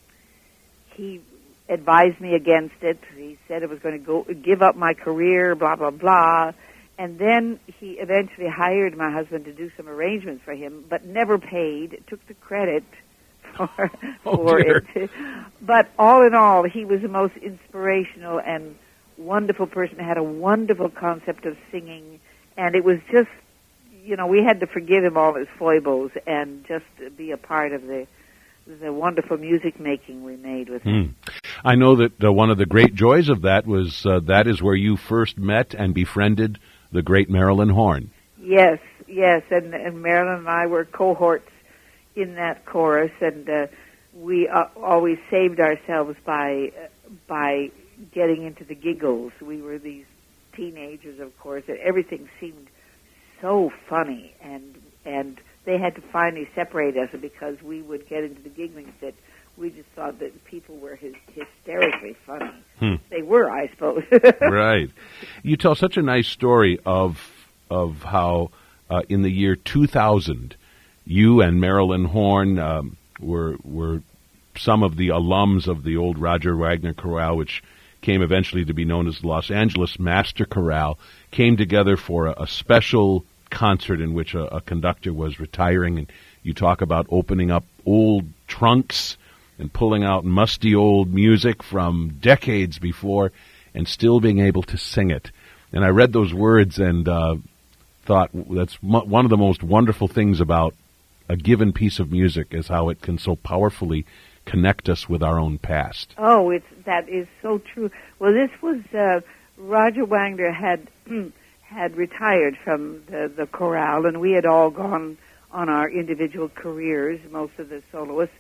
he 0.95 1.21
advised 1.69 2.19
me 2.21 2.35
against 2.35 2.75
it. 2.81 2.99
He 3.15 3.37
said 3.47 3.63
it 3.63 3.69
was 3.69 3.79
going 3.79 3.97
to 3.99 4.05
go 4.05 4.23
give 4.23 4.61
up 4.61 4.75
my 4.75 4.93
career, 4.93 5.55
blah 5.55 5.75
blah 5.75 5.91
blah. 5.91 6.51
And 6.97 7.19
then 7.19 7.59
he 7.79 7.93
eventually 7.99 8.47
hired 8.47 8.95
my 8.97 9.11
husband 9.11 9.45
to 9.45 9.53
do 9.53 9.69
some 9.75 9.89
arrangements 9.89 10.43
for 10.45 10.53
him, 10.53 10.85
but 10.89 11.03
never 11.05 11.37
paid. 11.37 12.01
Took 12.07 12.25
the 12.27 12.33
credit 12.35 12.83
for 13.57 13.91
Oh, 14.25 14.37
for 14.37 14.61
dear. 14.63 14.83
it. 14.95 15.09
But 15.61 15.89
all 15.99 16.25
in 16.25 16.33
all, 16.33 16.63
he 16.63 16.85
was 16.85 17.01
the 17.01 17.07
most 17.09 17.35
inspirational 17.37 18.39
and 18.39 18.75
wonderful 19.17 19.67
person. 19.67 19.97
Had 19.99 20.17
a 20.17 20.23
wonderful 20.23 20.89
concept 20.89 21.45
of 21.45 21.57
singing, 21.71 22.19
and 22.57 22.75
it 22.75 22.83
was 22.85 22.99
just, 23.11 23.29
you 24.05 24.15
know, 24.15 24.27
we 24.27 24.43
had 24.43 24.59
to 24.61 24.67
forgive 24.67 25.03
him 25.03 25.17
all 25.17 25.33
his 25.35 25.47
foibles 25.57 26.11
and 26.25 26.63
just 26.65 26.85
be 27.17 27.31
a 27.31 27.37
part 27.37 27.73
of 27.73 27.81
the 27.87 28.07
the 28.67 28.91
wonderful 28.91 29.37
music 29.37 29.79
making 29.79 30.23
we 30.23 30.35
made 30.37 30.69
with 30.69 30.83
him. 30.83 31.15
Hmm. 31.27 31.31
I 31.63 31.75
know 31.75 31.95
that 31.97 32.23
uh, 32.23 32.31
one 32.31 32.49
of 32.49 32.57
the 32.57 32.65
great 32.65 32.95
joys 32.95 33.29
of 33.29 33.43
that 33.43 33.65
was 33.65 34.05
uh, 34.05 34.19
that 34.21 34.47
is 34.47 34.61
where 34.61 34.75
you 34.75 34.97
first 34.97 35.37
met 35.37 35.73
and 35.73 35.93
befriended 35.93 36.59
the 36.91 37.01
great 37.01 37.29
Marilyn 37.29 37.69
Horne. 37.69 38.11
Yes, 38.39 38.79
yes, 39.07 39.43
and 39.51 39.73
and 39.73 40.01
Marilyn 40.01 40.39
and 40.39 40.49
I 40.49 40.67
were 40.67 40.85
cohorts 40.85 41.49
in 42.15 42.35
that 42.35 42.65
chorus, 42.65 43.11
and 43.21 43.49
uh, 43.49 43.67
we 44.13 44.47
uh, 44.47 44.65
always 44.81 45.17
saved 45.29 45.59
ourselves 45.59 46.17
by 46.25 46.71
uh, 46.75 46.87
by 47.27 47.71
getting 48.11 48.43
into 48.43 48.63
the 48.63 48.75
giggles. 48.75 49.31
We 49.41 49.61
were 49.61 49.77
these 49.77 50.05
teenagers, 50.55 51.19
of 51.19 51.37
course, 51.39 51.63
and 51.67 51.77
everything 51.79 52.29
seemed 52.39 52.67
so 53.41 53.71
funny, 53.87 54.33
and 54.41 54.75
and 55.05 55.39
they 55.65 55.77
had 55.77 55.95
to 55.95 56.01
finally 56.01 56.47
separate 56.55 56.97
us 56.97 57.09
because 57.19 57.61
we 57.61 57.81
would 57.81 58.07
get 58.07 58.23
into 58.23 58.41
the 58.41 58.49
giggling 58.49 58.93
fit. 58.99 59.15
We 59.57 59.69
just 59.69 59.89
thought 59.95 60.19
that 60.19 60.45
people 60.45 60.77
were 60.77 60.97
hys- 60.97 61.15
hysterically 61.33 62.15
funny. 62.25 62.51
Hmm. 62.79 62.95
They 63.09 63.21
were, 63.21 63.49
I 63.49 63.69
suppose. 63.69 64.03
right. 64.41 64.89
You 65.43 65.57
tell 65.57 65.75
such 65.75 65.97
a 65.97 66.01
nice 66.01 66.27
story 66.27 66.79
of 66.85 67.31
of 67.69 68.03
how 68.03 68.51
uh, 68.89 69.01
in 69.09 69.23
the 69.23 69.31
year 69.31 69.55
2000 69.55 70.55
you 71.05 71.41
and 71.41 71.59
Marilyn 71.59 72.05
Horne 72.05 72.59
um, 72.59 72.97
were 73.19 73.55
were 73.63 74.01
some 74.57 74.83
of 74.83 74.97
the 74.97 75.09
alums 75.09 75.67
of 75.67 75.83
the 75.83 75.97
old 75.97 76.17
Roger 76.17 76.55
Wagner 76.55 76.93
Chorale, 76.93 77.37
which 77.37 77.63
came 78.01 78.21
eventually 78.21 78.65
to 78.65 78.73
be 78.73 78.85
known 78.85 79.07
as 79.07 79.19
the 79.19 79.27
Los 79.27 79.49
Angeles 79.49 79.99
Master 79.99 80.45
Chorale, 80.45 80.97
came 81.31 81.57
together 81.57 81.97
for 81.97 82.27
a, 82.27 82.43
a 82.43 82.47
special 82.47 83.25
concert 83.55 84.01
in 84.01 84.13
which 84.13 84.35
a, 84.35 84.55
a 84.55 84.61
conductor 84.61 85.11
was 85.13 85.39
retiring, 85.39 85.97
and 85.97 86.11
you 86.43 86.53
talk 86.53 86.81
about 86.81 87.07
opening 87.09 87.49
up 87.49 87.63
old 87.85 88.25
trunks 88.47 89.17
and 89.57 89.71
pulling 89.71 90.03
out 90.03 90.25
musty 90.25 90.75
old 90.75 91.11
music 91.11 91.63
from 91.63 92.19
decades 92.21 92.77
before 92.77 93.31
and 93.73 93.87
still 93.87 94.19
being 94.19 94.39
able 94.39 94.61
to 94.61 94.77
sing 94.77 95.09
it. 95.09 95.31
And 95.71 95.83
I 95.83 95.87
read 95.87 96.13
those 96.13 96.33
words 96.33 96.77
and 96.77 97.07
uh, 97.07 97.37
thought 98.03 98.29
that's 98.33 98.75
one 98.83 99.25
of 99.25 99.31
the 99.31 99.37
most 99.37 99.63
wonderful 99.63 100.09
things 100.09 100.41
about 100.41 100.75
a 101.29 101.37
given 101.37 101.73
piece 101.73 101.99
of 101.99 102.11
music 102.11 102.53
is 102.53 102.67
how 102.67 102.89
it 102.89 103.01
can 103.01 103.17
so 103.17 103.35
powerfully 103.37 104.05
connect 104.45 104.89
us 104.89 105.09
with 105.09 105.23
our 105.23 105.39
own 105.39 105.57
past. 105.57 106.13
Oh, 106.17 106.51
it's 106.51 106.65
that 106.85 107.09
is 107.09 107.27
so 107.41 107.59
true. 107.59 107.89
Well, 108.19 108.33
this 108.33 108.51
was 108.61 108.81
uh, 108.93 109.21
Roger 109.57 110.05
Wagner 110.05 110.51
had 110.51 110.87
had 111.65 111.95
retired 111.97 112.57
from 112.63 113.03
the 113.07 113.31
the 113.35 113.47
chorale, 113.47 114.05
and 114.05 114.19
we 114.19 114.31
had 114.31 114.45
all 114.45 114.69
gone 114.69 115.17
on 115.51 115.69
our 115.69 115.89
individual 115.89 116.49
careers, 116.49 117.19
most 117.31 117.53
of 117.57 117.69
the 117.69 117.81
soloists, 117.91 118.35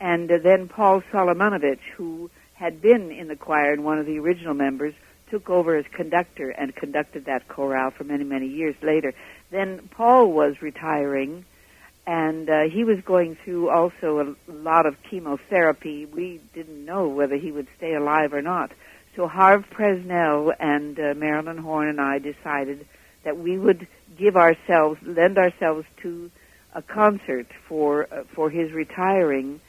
and 0.00 0.30
uh, 0.30 0.38
then 0.42 0.68
Paul 0.68 1.02
Salamunovich, 1.12 1.80
who 1.96 2.30
had 2.54 2.80
been 2.80 3.10
in 3.10 3.28
the 3.28 3.36
choir 3.36 3.72
and 3.72 3.84
one 3.84 3.98
of 3.98 4.06
the 4.06 4.18
original 4.18 4.54
members, 4.54 4.94
took 5.30 5.50
over 5.50 5.76
as 5.76 5.84
conductor 5.92 6.50
and 6.50 6.74
conducted 6.74 7.26
that 7.26 7.48
chorale 7.48 7.90
for 7.90 8.04
many 8.04 8.24
many 8.24 8.46
years 8.46 8.76
later. 8.82 9.12
Then 9.50 9.88
Paul 9.90 10.32
was 10.32 10.62
retiring 10.62 11.44
and 12.06 12.50
uh, 12.50 12.62
he 12.70 12.84
was 12.84 13.00
going 13.00 13.36
through 13.44 13.70
also 13.70 14.36
a 14.48 14.52
lot 14.52 14.86
of 14.86 15.02
chemotherapy. 15.02 16.04
We 16.06 16.40
didn't 16.52 16.84
know 16.84 17.08
whether 17.08 17.36
he 17.36 17.50
would 17.50 17.66
stay 17.76 17.94
alive 17.94 18.34
or 18.34 18.42
not. 18.42 18.72
So 19.16 19.28
Harve 19.28 19.64
Presnell 19.70 20.52
and 20.58 20.98
uh, 20.98 21.14
Marilyn 21.14 21.58
Horne 21.58 21.88
and 21.88 22.00
I 22.00 22.18
decided 22.18 22.86
that 23.22 23.38
we 23.38 23.56
would 23.56 23.86
give 24.18 24.36
ourselves, 24.36 25.00
lend 25.02 25.38
ourselves 25.38 25.86
to 26.02 26.30
a 26.74 26.82
concert 26.82 27.46
for 27.68 28.08
uh, 28.12 28.24
for 28.34 28.50
his 28.50 28.72
retiring, 28.72 29.60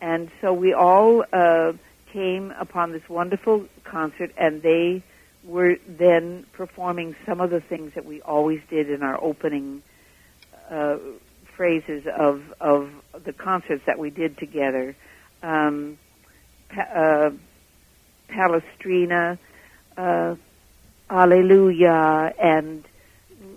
and 0.00 0.30
so 0.40 0.54
we 0.54 0.72
all 0.72 1.24
uh, 1.30 1.72
came 2.12 2.50
upon 2.52 2.92
this 2.92 3.06
wonderful 3.08 3.66
concert, 3.84 4.32
and 4.38 4.62
they 4.62 5.02
were 5.44 5.76
then 5.86 6.46
performing 6.54 7.14
some 7.26 7.42
of 7.42 7.50
the 7.50 7.60
things 7.60 7.92
that 7.94 8.06
we 8.06 8.22
always 8.22 8.60
did 8.70 8.88
in 8.90 9.02
our 9.02 9.22
opening. 9.22 9.82
Uh, 10.70 10.96
phrases 11.56 12.06
of 12.18 12.42
of 12.60 12.90
the 13.24 13.32
concerts 13.32 13.82
that 13.86 13.98
we 13.98 14.10
did 14.10 14.36
together. 14.36 14.94
Um, 15.42 15.96
uh, 16.76 17.30
Palestrina, 18.28 19.38
uh, 19.96 20.34
Alleluia, 21.10 22.32
and 22.38 22.84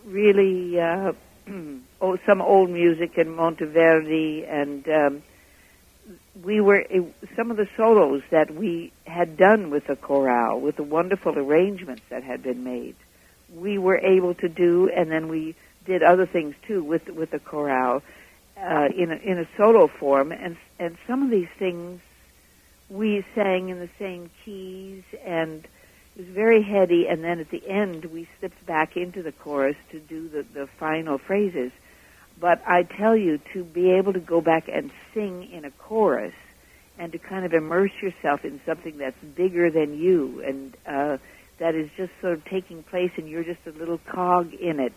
really 0.06 0.80
uh, 0.80 1.14
oh, 2.02 2.18
some 2.26 2.42
old 2.42 2.70
music 2.70 3.18
in 3.18 3.36
Monteverdi, 3.36 4.48
and 4.50 4.88
um, 4.90 5.24
we 6.44 6.62
were 6.62 6.86
it, 6.90 7.14
some 7.36 7.52
of 7.52 7.58
the 7.58 7.68
solos 7.76 8.22
that 8.32 8.54
we 8.54 8.92
had 9.06 9.38
done 9.38 9.70
with 9.70 9.88
the 9.88 9.96
chorale, 9.96 10.60
with 10.60 10.76
the 10.76 10.84
wonderful 10.84 11.38
arrangements 11.38 12.04
that 12.10 12.24
had 12.24 12.44
been 12.44 12.64
made. 12.64 12.96
We 13.54 13.78
were 13.78 13.98
able 13.98 14.36
to 14.36 14.50
do, 14.50 14.90
and 14.90 15.12
then 15.12 15.28
we 15.28 15.56
did 15.86 16.04
other 16.04 16.26
things 16.26 16.56
too 16.68 16.84
with 16.84 17.10
with 17.10 17.32
the 17.32 17.40
chorale 17.40 18.04
uh, 18.58 18.90
in 18.96 19.12
a, 19.12 19.16
in 19.16 19.40
a 19.40 19.48
solo 19.58 19.88
form, 19.88 20.32
and 20.32 20.58
and 20.78 20.98
some 21.08 21.24
of 21.24 21.30
these 21.30 21.50
things 21.58 22.02
we 22.90 23.26
sang 23.36 23.70
in 23.70 23.80
the 23.80 23.90
same 24.00 24.30
keys, 24.44 25.04
and 25.26 25.66
it 26.16 26.26
was 26.26 26.28
very 26.28 26.62
heady. 26.62 27.08
And 27.08 27.24
then 27.24 27.40
at 27.40 27.50
the 27.50 27.68
end, 27.68 28.06
we 28.06 28.28
slipped 28.40 28.66
back 28.66 28.98
into 28.98 29.22
the 29.24 29.32
chorus 29.32 29.78
to 29.92 30.00
do 30.00 30.28
the 30.30 30.44
the 30.54 30.68
final 30.68 31.18
phrases. 31.18 31.72
But 32.40 32.62
I 32.66 32.84
tell 32.84 33.18
you, 33.18 33.40
to 33.54 33.64
be 33.64 33.92
able 33.92 34.14
to 34.14 34.20
go 34.20 34.40
back 34.42 34.70
and 34.72 34.92
sing 35.14 35.50
in 35.52 35.66
a 35.66 35.72
chorus, 35.72 36.34
and 36.98 37.12
to 37.12 37.18
kind 37.18 37.46
of 37.46 37.54
immerse 37.54 37.92
yourself 38.02 38.46
in 38.46 38.62
something 38.66 38.98
that's 38.98 39.22
bigger 39.36 39.70
than 39.70 39.98
you, 40.00 40.42
and 40.46 40.78
uh, 40.86 41.18
that 41.58 41.76
is 41.76 41.90
just 41.98 42.12
sort 42.22 42.34
of 42.34 42.46
taking 42.46 42.84
place, 42.84 43.12
and 43.18 43.28
you're 43.30 43.44
just 43.44 43.66
a 43.68 43.72
little 43.72 43.98
cog 44.00 44.54
in 44.54 44.80
it 44.80 44.94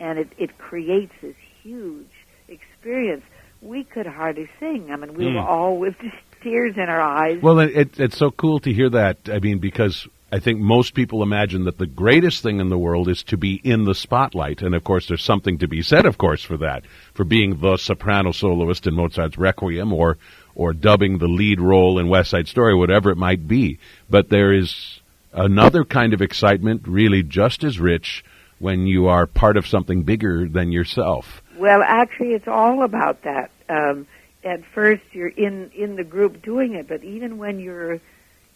and 0.00 0.18
it, 0.18 0.28
it 0.38 0.58
creates 0.58 1.12
this 1.20 1.36
huge 1.62 2.10
experience. 2.48 3.22
We 3.62 3.84
could 3.84 4.06
hardly 4.06 4.48
sing. 4.58 4.90
I 4.90 4.96
mean, 4.96 5.14
we 5.14 5.24
Mm. 5.26 5.34
were 5.34 5.40
all 5.40 5.76
with 5.76 5.96
tears 6.42 6.74
in 6.76 6.88
our 6.88 7.00
eyes. 7.00 7.40
Well, 7.42 7.58
it, 7.60 7.76
it, 7.76 8.00
it's 8.00 8.16
so 8.16 8.30
cool 8.30 8.60
to 8.60 8.72
hear 8.72 8.90
that. 8.90 9.18
I 9.26 9.38
mean, 9.38 9.58
because 9.58 10.06
I 10.32 10.38
think 10.38 10.60
most 10.60 10.94
people 10.94 11.22
imagine 11.22 11.64
that 11.64 11.78
the 11.78 11.86
greatest 11.86 12.42
thing 12.42 12.60
in 12.60 12.68
the 12.68 12.78
world 12.78 13.08
is 13.08 13.22
to 13.24 13.36
be 13.36 13.60
in 13.64 13.84
the 13.84 13.94
spotlight. 13.94 14.62
And 14.62 14.74
of 14.74 14.84
course, 14.84 15.08
there's 15.08 15.24
something 15.24 15.58
to 15.58 15.68
be 15.68 15.82
said, 15.82 16.06
of 16.06 16.18
course, 16.18 16.44
for 16.44 16.56
that, 16.58 16.84
for 17.14 17.24
being 17.24 17.60
the 17.60 17.76
soprano 17.76 18.32
soloist 18.32 18.86
in 18.86 18.94
Mozart's 18.94 19.36
Requiem 19.36 19.92
or, 19.92 20.18
or 20.54 20.72
dubbing 20.72 21.18
the 21.18 21.26
lead 21.26 21.60
role 21.60 21.98
in 21.98 22.08
West 22.08 22.30
Side 22.30 22.46
Story, 22.46 22.74
whatever 22.76 23.10
it 23.10 23.16
might 23.16 23.48
be. 23.48 23.78
But 24.08 24.28
there 24.28 24.52
is 24.52 25.00
another 25.32 25.84
kind 25.84 26.14
of 26.14 26.22
excitement, 26.22 26.86
really 26.86 27.22
just 27.22 27.64
as 27.64 27.80
rich, 27.80 28.24
when 28.60 28.86
you 28.86 29.08
are 29.08 29.26
part 29.26 29.56
of 29.56 29.66
something 29.66 30.02
bigger 30.02 30.46
than 30.48 30.70
yourself. 30.70 31.42
Well, 31.56 31.82
actually, 31.82 32.34
it's 32.34 32.48
all 32.48 32.84
about 32.84 33.22
that. 33.22 33.50
Um, 33.68 34.06
at 34.44 34.64
first, 34.64 35.02
you're 35.12 35.28
in 35.28 35.70
in 35.74 35.96
the 35.96 36.04
group 36.04 36.42
doing 36.42 36.74
it, 36.74 36.88
but 36.88 37.02
even 37.04 37.38
when 37.38 37.58
you're 37.60 38.00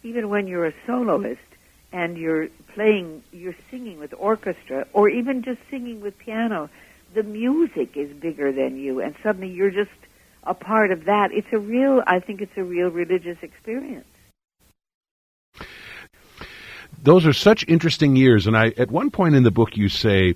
even 0.03 0.29
when 0.29 0.47
you're 0.47 0.65
a 0.65 0.73
soloist 0.85 1.41
and 1.91 2.17
you're 2.17 2.49
playing, 2.73 3.23
you're 3.31 3.55
singing 3.71 3.99
with 3.99 4.13
orchestra, 4.17 4.85
or 4.93 5.09
even 5.09 5.41
just 5.43 5.59
singing 5.69 6.01
with 6.01 6.17
piano, 6.17 6.69
the 7.13 7.23
music 7.23 7.95
is 7.95 8.11
bigger 8.13 8.51
than 8.51 8.77
you, 8.77 8.99
and 8.99 9.15
suddenly 9.23 9.49
you're 9.49 9.71
just 9.71 9.91
a 10.43 10.53
part 10.53 10.91
of 10.91 11.05
that. 11.05 11.31
It's 11.31 11.47
a 11.53 11.59
real, 11.59 12.03
I 12.05 12.19
think, 12.19 12.41
it's 12.41 12.57
a 12.57 12.63
real 12.63 12.89
religious 12.89 13.37
experience 13.41 14.05
those 17.05 17.25
are 17.25 17.33
such 17.33 17.63
interesting 17.67 18.15
years. 18.15 18.47
And 18.47 18.57
I, 18.57 18.73
at 18.77 18.91
one 18.91 19.11
point 19.11 19.35
in 19.35 19.43
the 19.43 19.51
book, 19.51 19.77
you 19.77 19.89
say 19.89 20.35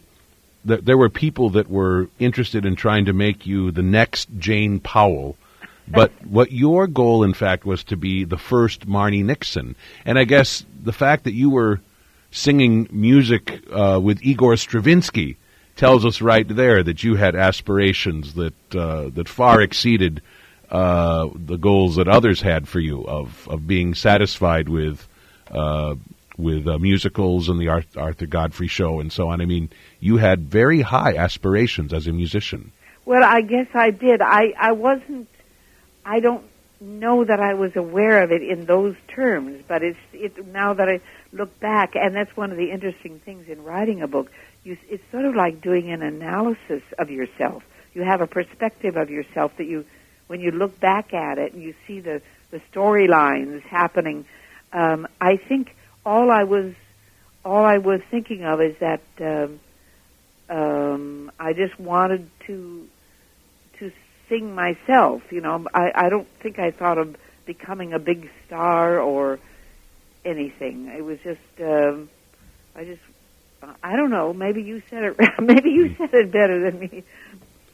that 0.65 0.86
there 0.86 0.98
were 0.98 1.10
people 1.10 1.52
that 1.52 1.69
were 1.69 2.10
interested 2.19 2.65
in 2.65 2.76
trying 2.76 3.06
to 3.06 3.13
make 3.13 3.45
you 3.45 3.72
the 3.72 3.82
next 3.82 4.30
Jane 4.38 4.80
Powell. 4.80 5.38
But 5.88 6.12
what 6.26 6.52
your 6.52 6.88
goal, 6.88 7.24
in 7.24 7.34
fact, 7.34 7.65
was 7.65 7.84
to 7.86 7.98
be 7.98 8.24
the 8.24 8.38
first 8.38 8.88
Marni 8.88 9.24
Nixon. 9.24 9.76
And 10.06 10.19
I 10.19 10.24
guess 10.26 10.65
the 10.84 10.93
fact 10.93 11.24
that 11.24 11.34
you 11.34 11.50
were 11.50 11.80
singing 12.32 12.88
music 12.91 13.63
uh, 13.72 14.00
with 14.02 14.24
Igor 14.24 14.56
Stravinsky 14.58 15.38
tells 15.76 16.06
us 16.06 16.22
right 16.22 16.48
there 16.48 16.84
that 16.84 17.04
you 17.04 17.15
had 17.15 17.36
aspirations 17.36 18.34
that 18.34 18.76
uh, 18.76 19.10
that 19.10 19.30
far 19.30 19.62
exceeded 19.62 20.22
uh, 20.69 21.30
the 21.34 21.58
goals 21.58 21.95
that 21.95 22.08
others 22.08 22.41
had 22.41 22.67
for 22.67 22.80
you 22.80 23.08
of 23.08 23.48
of 23.48 23.65
being 23.65 23.95
satisfied 23.95 24.67
with 24.69 25.08
uh, 25.50 25.95
with 26.39 26.67
uh, 26.67 26.80
musicals 26.80 27.49
and 27.49 27.60
the 27.60 27.67
Arthur 27.67 28.25
Godfrey 28.25 28.67
show 28.67 28.99
and 28.99 29.12
so 29.12 29.30
on. 29.30 29.41
I 29.41 29.45
mean, 29.45 29.69
you 29.99 30.17
had 30.17 30.49
very 30.49 30.82
high 30.82 31.15
aspirations 31.15 31.93
as 31.93 32.08
a 32.08 32.13
musician. 32.13 32.71
Well, 33.06 33.23
I 33.23 33.41
guess 33.41 33.67
I 33.73 33.91
did. 33.91 34.21
I 34.21 34.54
I 34.60 34.71
wasn't. 34.71 35.28
I 36.06 36.19
don't 36.21 36.45
know 36.82 37.25
that 37.25 37.39
I 37.39 37.56
was 37.56 37.75
aware 37.75 38.23
of 38.23 38.32
it 38.32 38.41
in 38.41 38.65
those 38.65 38.95
terms, 39.08 39.63
but 39.67 39.84
it's 39.84 39.99
it 40.13 40.47
now 40.47 40.73
that 40.73 40.88
I 40.88 41.02
look 41.34 41.60
back, 41.60 41.95
and 41.95 42.15
that's 42.15 42.36
one 42.38 42.52
of 42.52 42.58
the 42.58 42.71
interesting 42.71 43.19
things 43.19 43.47
in 43.49 43.63
writing 43.63 44.02
a 44.02 44.08
book. 44.08 44.32
You, 44.63 44.78
it's 44.89 45.04
sort 45.12 45.25
of 45.25 45.36
like 45.36 45.62
doing 45.62 45.91
an 45.91 46.02
analysis 46.02 46.84
of 46.97 47.10
yourself. 47.10 47.63
You 47.93 48.04
have 48.04 48.21
a 48.21 48.28
perspective 48.28 48.95
of 48.95 49.10
yourself 49.10 49.52
that 49.58 49.65
you, 49.65 49.86
when 50.28 50.39
you 50.39 50.52
look 50.52 50.80
back 50.80 51.13
at 51.13 51.38
it 51.38 51.54
and 51.54 51.62
you 51.62 51.73
see 51.86 51.99
the 51.99 52.21
the 52.52 52.62
storylines 52.71 53.62
happening. 53.63 54.25
Um, 54.71 55.08
I 55.19 55.38
think 55.38 55.75
all 56.05 56.31
I 56.31 56.43
was 56.43 56.73
all 57.45 57.63
I 57.63 57.77
was 57.77 58.01
thinking 58.12 58.43
of 58.43 58.62
is 58.62 58.75
that 58.79 59.01
um, 59.21 59.59
um, 60.49 61.31
I 61.39 61.53
just 61.53 61.79
wanted 61.79 62.29
to 62.47 62.88
to 63.79 63.91
sing 64.27 64.53
myself. 64.53 65.23
You 65.31 65.41
know, 65.41 65.65
I, 65.73 65.91
I 65.95 66.09
don't 66.09 66.27
think 66.41 66.59
I 66.59 66.71
thought 66.71 66.97
of 66.97 67.15
becoming 67.45 67.93
a 67.93 67.99
big 67.99 68.29
star 68.45 68.99
or 68.99 69.39
anything. 70.25 70.88
It 70.88 71.03
was 71.03 71.19
just 71.23 71.39
um, 71.62 72.09
I 72.75 72.85
just 72.85 73.01
I 73.83 73.95
don't 73.95 74.09
know. 74.09 74.33
Maybe 74.33 74.63
you 74.63 74.81
said 74.89 75.03
it. 75.03 75.17
maybe 75.39 75.69
you 75.69 75.95
said 75.97 76.13
it 76.13 76.31
better 76.31 76.71
than 76.71 76.79
me. 76.79 77.03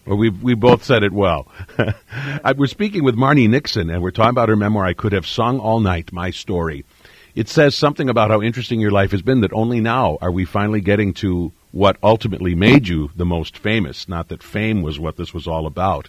Well, 0.05 0.17
we 0.17 0.29
we 0.29 0.53
both 0.53 0.83
said 0.83 1.03
it 1.03 1.11
well. 1.11 1.47
I, 2.43 2.53
we're 2.55 2.67
speaking 2.67 3.03
with 3.03 3.15
Marni 3.15 3.49
Nixon, 3.49 3.89
and 3.89 4.03
we're 4.03 4.11
talking 4.11 4.29
about 4.29 4.49
her 4.49 4.55
memoir. 4.55 4.85
I 4.85 4.93
could 4.93 5.13
have 5.13 5.25
sung 5.25 5.59
all 5.59 5.79
night. 5.79 6.13
My 6.13 6.29
story 6.29 6.85
it 7.35 7.49
says 7.49 7.75
something 7.75 8.09
about 8.09 8.31
how 8.31 8.41
interesting 8.41 8.79
your 8.79 8.91
life 8.91 9.11
has 9.11 9.21
been 9.21 9.41
that 9.41 9.53
only 9.53 9.81
now 9.81 10.17
are 10.21 10.31
we 10.31 10.45
finally 10.45 10.81
getting 10.81 11.13
to 11.15 11.51
what 11.71 11.97
ultimately 12.01 12.55
made 12.55 12.87
you 12.87 13.11
the 13.17 13.25
most 13.25 13.57
famous. 13.57 14.07
Not 14.07 14.29
that 14.29 14.41
fame 14.41 14.81
was 14.81 14.97
what 14.97 15.17
this 15.17 15.33
was 15.33 15.45
all 15.45 15.67
about, 15.67 16.07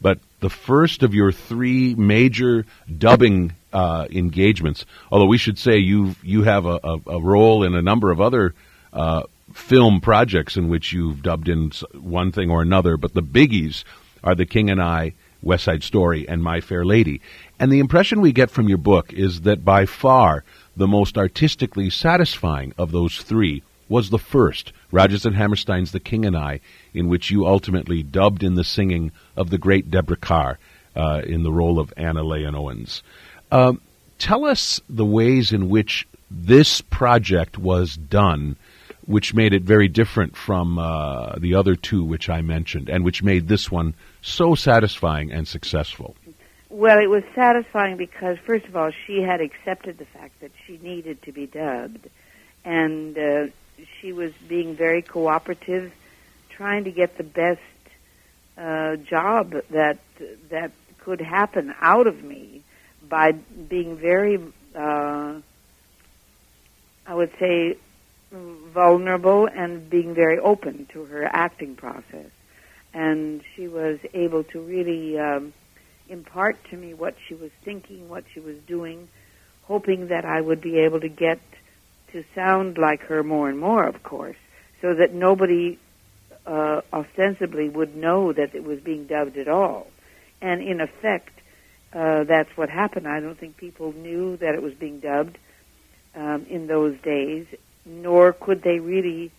but 0.00 0.18
the 0.40 0.48
first 0.48 1.02
of 1.02 1.12
your 1.12 1.30
three 1.30 1.94
major 1.94 2.64
dubbing 2.98 3.52
uh, 3.74 4.06
engagements. 4.10 4.86
Although 5.10 5.26
we 5.26 5.36
should 5.36 5.58
say 5.58 5.76
you 5.76 6.14
you 6.22 6.44
have 6.44 6.64
a, 6.64 6.80
a, 6.82 7.00
a, 7.06 7.20
role 7.20 7.62
in 7.62 7.74
a 7.74 7.82
number 7.82 8.10
of 8.10 8.22
other 8.22 8.54
uh, 8.94 9.24
film 9.52 10.00
projects 10.00 10.56
in 10.56 10.68
which 10.68 10.92
you've 10.94 11.22
dubbed 11.22 11.48
in 11.48 11.70
one 11.92 12.32
thing 12.32 12.50
or 12.50 12.62
another, 12.62 12.96
but 12.96 13.12
the 13.12 13.22
biggies 13.22 13.84
are 14.24 14.34
The 14.34 14.46
King 14.46 14.70
and 14.70 14.82
I, 14.82 15.12
West 15.42 15.64
Side 15.64 15.82
Story, 15.82 16.26
and 16.28 16.42
My 16.42 16.60
Fair 16.60 16.84
Lady. 16.84 17.20
And 17.58 17.70
the 17.70 17.80
impression 17.80 18.20
we 18.20 18.32
get 18.32 18.50
from 18.50 18.68
your 18.68 18.78
book 18.78 19.12
is 19.12 19.42
that 19.42 19.64
by 19.64 19.86
far 19.86 20.44
the 20.76 20.88
most 20.88 21.18
artistically 21.18 21.90
satisfying 21.90 22.72
of 22.78 22.92
those 22.92 23.18
three 23.18 23.62
was 23.88 24.10
the 24.10 24.18
first, 24.18 24.72
Rodgers 24.90 25.26
and 25.26 25.36
Hammerstein's 25.36 25.92
The 25.92 26.00
King 26.00 26.24
and 26.24 26.36
I, 26.36 26.60
in 26.94 27.08
which 27.08 27.30
you 27.30 27.46
ultimately 27.46 28.02
dubbed 28.02 28.42
in 28.42 28.54
the 28.54 28.64
singing 28.64 29.12
of 29.36 29.50
the 29.50 29.58
great 29.58 29.90
Deborah 29.90 30.16
Kerr 30.16 30.58
uh, 30.96 31.22
in 31.26 31.42
the 31.42 31.52
role 31.52 31.78
of 31.78 31.92
Anna 31.96 32.22
Leonowens. 32.22 33.02
Um, 33.50 33.80
tell 34.18 34.46
us 34.46 34.80
the 34.88 35.04
ways 35.04 35.52
in 35.52 35.68
which 35.68 36.08
this 36.30 36.80
project 36.80 37.58
was 37.58 37.94
done, 37.96 38.56
which 39.04 39.34
made 39.34 39.52
it 39.52 39.62
very 39.62 39.88
different 39.88 40.36
from 40.36 40.78
uh, 40.78 41.34
the 41.36 41.54
other 41.54 41.76
two 41.76 42.02
which 42.02 42.30
I 42.30 42.40
mentioned, 42.40 42.88
and 42.88 43.04
which 43.04 43.22
made 43.22 43.48
this 43.48 43.70
one 43.70 43.94
so 44.22 44.54
satisfying 44.54 45.32
and 45.32 45.46
successful. 45.46 46.16
Well, 46.72 47.00
it 47.00 47.10
was 47.10 47.22
satisfying 47.34 47.98
because, 47.98 48.38
first 48.38 48.64
of 48.64 48.74
all, 48.76 48.90
she 49.06 49.20
had 49.20 49.42
accepted 49.42 49.98
the 49.98 50.06
fact 50.06 50.40
that 50.40 50.52
she 50.66 50.78
needed 50.78 51.20
to 51.24 51.30
be 51.32 51.46
dubbed, 51.46 52.08
and 52.64 53.18
uh, 53.18 53.46
she 54.00 54.14
was 54.14 54.32
being 54.48 54.74
very 54.74 55.02
cooperative, 55.02 55.92
trying 56.48 56.84
to 56.84 56.90
get 56.90 57.18
the 57.18 57.24
best 57.24 57.60
uh, 58.56 58.96
job 58.96 59.54
that 59.68 59.98
that 60.48 60.70
could 61.00 61.20
happen 61.20 61.74
out 61.78 62.06
of 62.06 62.24
me 62.24 62.62
by 63.06 63.32
being 63.32 63.98
very, 63.98 64.38
uh, 64.74 65.34
I 67.06 67.14
would 67.14 67.32
say, 67.38 67.76
vulnerable 68.30 69.46
and 69.46 69.90
being 69.90 70.14
very 70.14 70.38
open 70.38 70.86
to 70.94 71.04
her 71.04 71.26
acting 71.26 71.76
process, 71.76 72.30
and 72.94 73.42
she 73.54 73.68
was 73.68 73.98
able 74.14 74.42
to 74.44 74.60
really. 74.62 75.18
Um, 75.18 75.52
impart 76.08 76.56
to 76.70 76.76
me 76.76 76.94
what 76.94 77.14
she 77.26 77.34
was 77.34 77.50
thinking, 77.64 78.08
what 78.08 78.24
she 78.32 78.40
was 78.40 78.56
doing, 78.66 79.08
hoping 79.64 80.08
that 80.08 80.24
I 80.24 80.40
would 80.40 80.60
be 80.60 80.78
able 80.78 81.00
to 81.00 81.08
get 81.08 81.40
to 82.12 82.24
sound 82.34 82.78
like 82.78 83.02
her 83.02 83.22
more 83.22 83.48
and 83.48 83.58
more, 83.58 83.84
of 83.84 84.02
course, 84.02 84.36
so 84.80 84.94
that 84.94 85.14
nobody 85.14 85.78
uh, 86.46 86.82
ostensibly 86.92 87.68
would 87.68 87.96
know 87.96 88.32
that 88.32 88.54
it 88.54 88.64
was 88.64 88.80
being 88.80 89.06
dubbed 89.06 89.36
at 89.36 89.48
all. 89.48 89.86
And 90.40 90.60
in 90.62 90.80
effect, 90.80 91.30
uh, 91.92 92.24
that's 92.24 92.54
what 92.56 92.68
happened. 92.68 93.06
I 93.06 93.20
don't 93.20 93.38
think 93.38 93.56
people 93.56 93.92
knew 93.92 94.36
that 94.38 94.54
it 94.54 94.62
was 94.62 94.74
being 94.74 95.00
dubbed 95.00 95.38
um, 96.14 96.46
in 96.48 96.66
those 96.66 96.98
days, 97.00 97.46
nor 97.86 98.32
could 98.32 98.62
they 98.62 98.78
really 98.78 99.30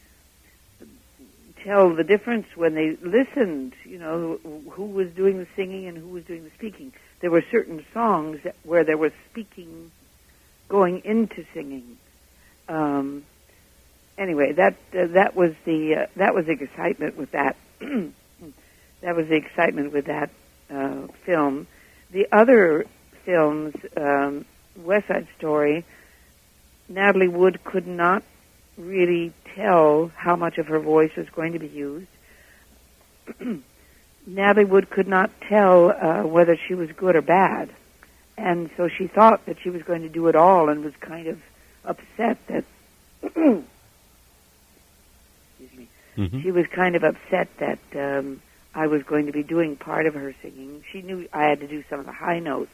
tell 1.63 1.93
the 1.93 2.03
difference 2.03 2.45
when 2.55 2.75
they 2.75 2.97
listened, 3.01 3.73
you 3.85 3.97
know, 3.97 4.39
who, 4.69 4.85
was 4.85 5.09
doing 5.11 5.39
the 5.39 5.47
singing 5.55 5.87
and 5.87 5.97
who 5.97 6.09
was 6.09 6.23
doing 6.25 6.43
the 6.43 6.51
speaking. 6.51 6.93
There 7.21 7.31
were 7.31 7.43
certain 7.51 7.85
songs 7.93 8.39
where 8.63 8.83
there 8.83 8.97
was 8.97 9.11
speaking 9.31 9.91
going 10.67 11.03
into 11.05 11.45
singing. 11.53 11.97
Um, 12.67 13.25
anyway, 14.17 14.53
that 14.53 14.75
uh, 14.97 15.07
that 15.07 15.35
was 15.35 15.53
the 15.65 15.95
uh, 15.95 16.05
that 16.15 16.33
was 16.33 16.45
the 16.45 16.53
excitement 16.53 17.17
with 17.17 17.31
that. 17.31 17.55
that 17.79 19.15
was 19.15 19.27
the 19.27 19.35
excitement 19.35 19.93
with 19.93 20.05
that 20.05 20.29
uh, 20.69 21.07
film. 21.25 21.67
The 22.11 22.27
other 22.31 22.85
films, 23.25 23.75
um, 23.97 24.45
West 24.77 25.07
Side 25.07 25.27
Story, 25.37 25.85
Natalie 26.89 27.27
Wood 27.27 27.63
could 27.63 27.87
not 27.87 28.23
really 28.77 29.33
tell 29.55 30.11
how 30.15 30.35
much 30.35 30.57
of 30.57 30.67
her 30.67 30.79
voice 30.79 31.15
was 31.15 31.29
going 31.29 31.53
to 31.53 31.59
be 31.59 31.67
used. 31.67 32.07
Natalie 34.25 34.65
Wood 34.65 34.89
could 34.89 35.07
not 35.07 35.31
tell 35.41 35.91
uh, 35.91 36.23
whether 36.23 36.57
she 36.57 36.73
was 36.73 36.91
good 36.91 37.15
or 37.15 37.21
bad, 37.21 37.69
and 38.37 38.69
so 38.77 38.87
she 38.87 39.07
thought 39.07 39.45
that 39.45 39.57
she 39.61 39.69
was 39.69 39.83
going 39.83 40.01
to 40.03 40.09
do 40.09 40.27
it 40.27 40.35
all, 40.35 40.69
and 40.69 40.83
was 40.83 40.95
kind 40.99 41.27
of 41.27 41.41
upset 41.83 42.37
that. 42.47 42.63
excuse 43.23 43.63
me. 45.75 45.87
Mm-hmm. 46.17 46.41
She 46.41 46.51
was 46.51 46.65
kind 46.67 46.95
of 46.95 47.03
upset 47.03 47.49
that 47.57 47.79
um, 47.95 48.41
I 48.73 48.87
was 48.87 49.03
going 49.03 49.27
to 49.27 49.31
be 49.31 49.43
doing 49.43 49.75
part 49.75 50.05
of 50.05 50.13
her 50.13 50.33
singing. 50.41 50.83
She 50.91 51.01
knew 51.01 51.27
I 51.33 51.43
had 51.43 51.59
to 51.59 51.67
do 51.67 51.83
some 51.89 51.99
of 51.99 52.05
the 52.05 52.11
high 52.11 52.39
notes, 52.39 52.71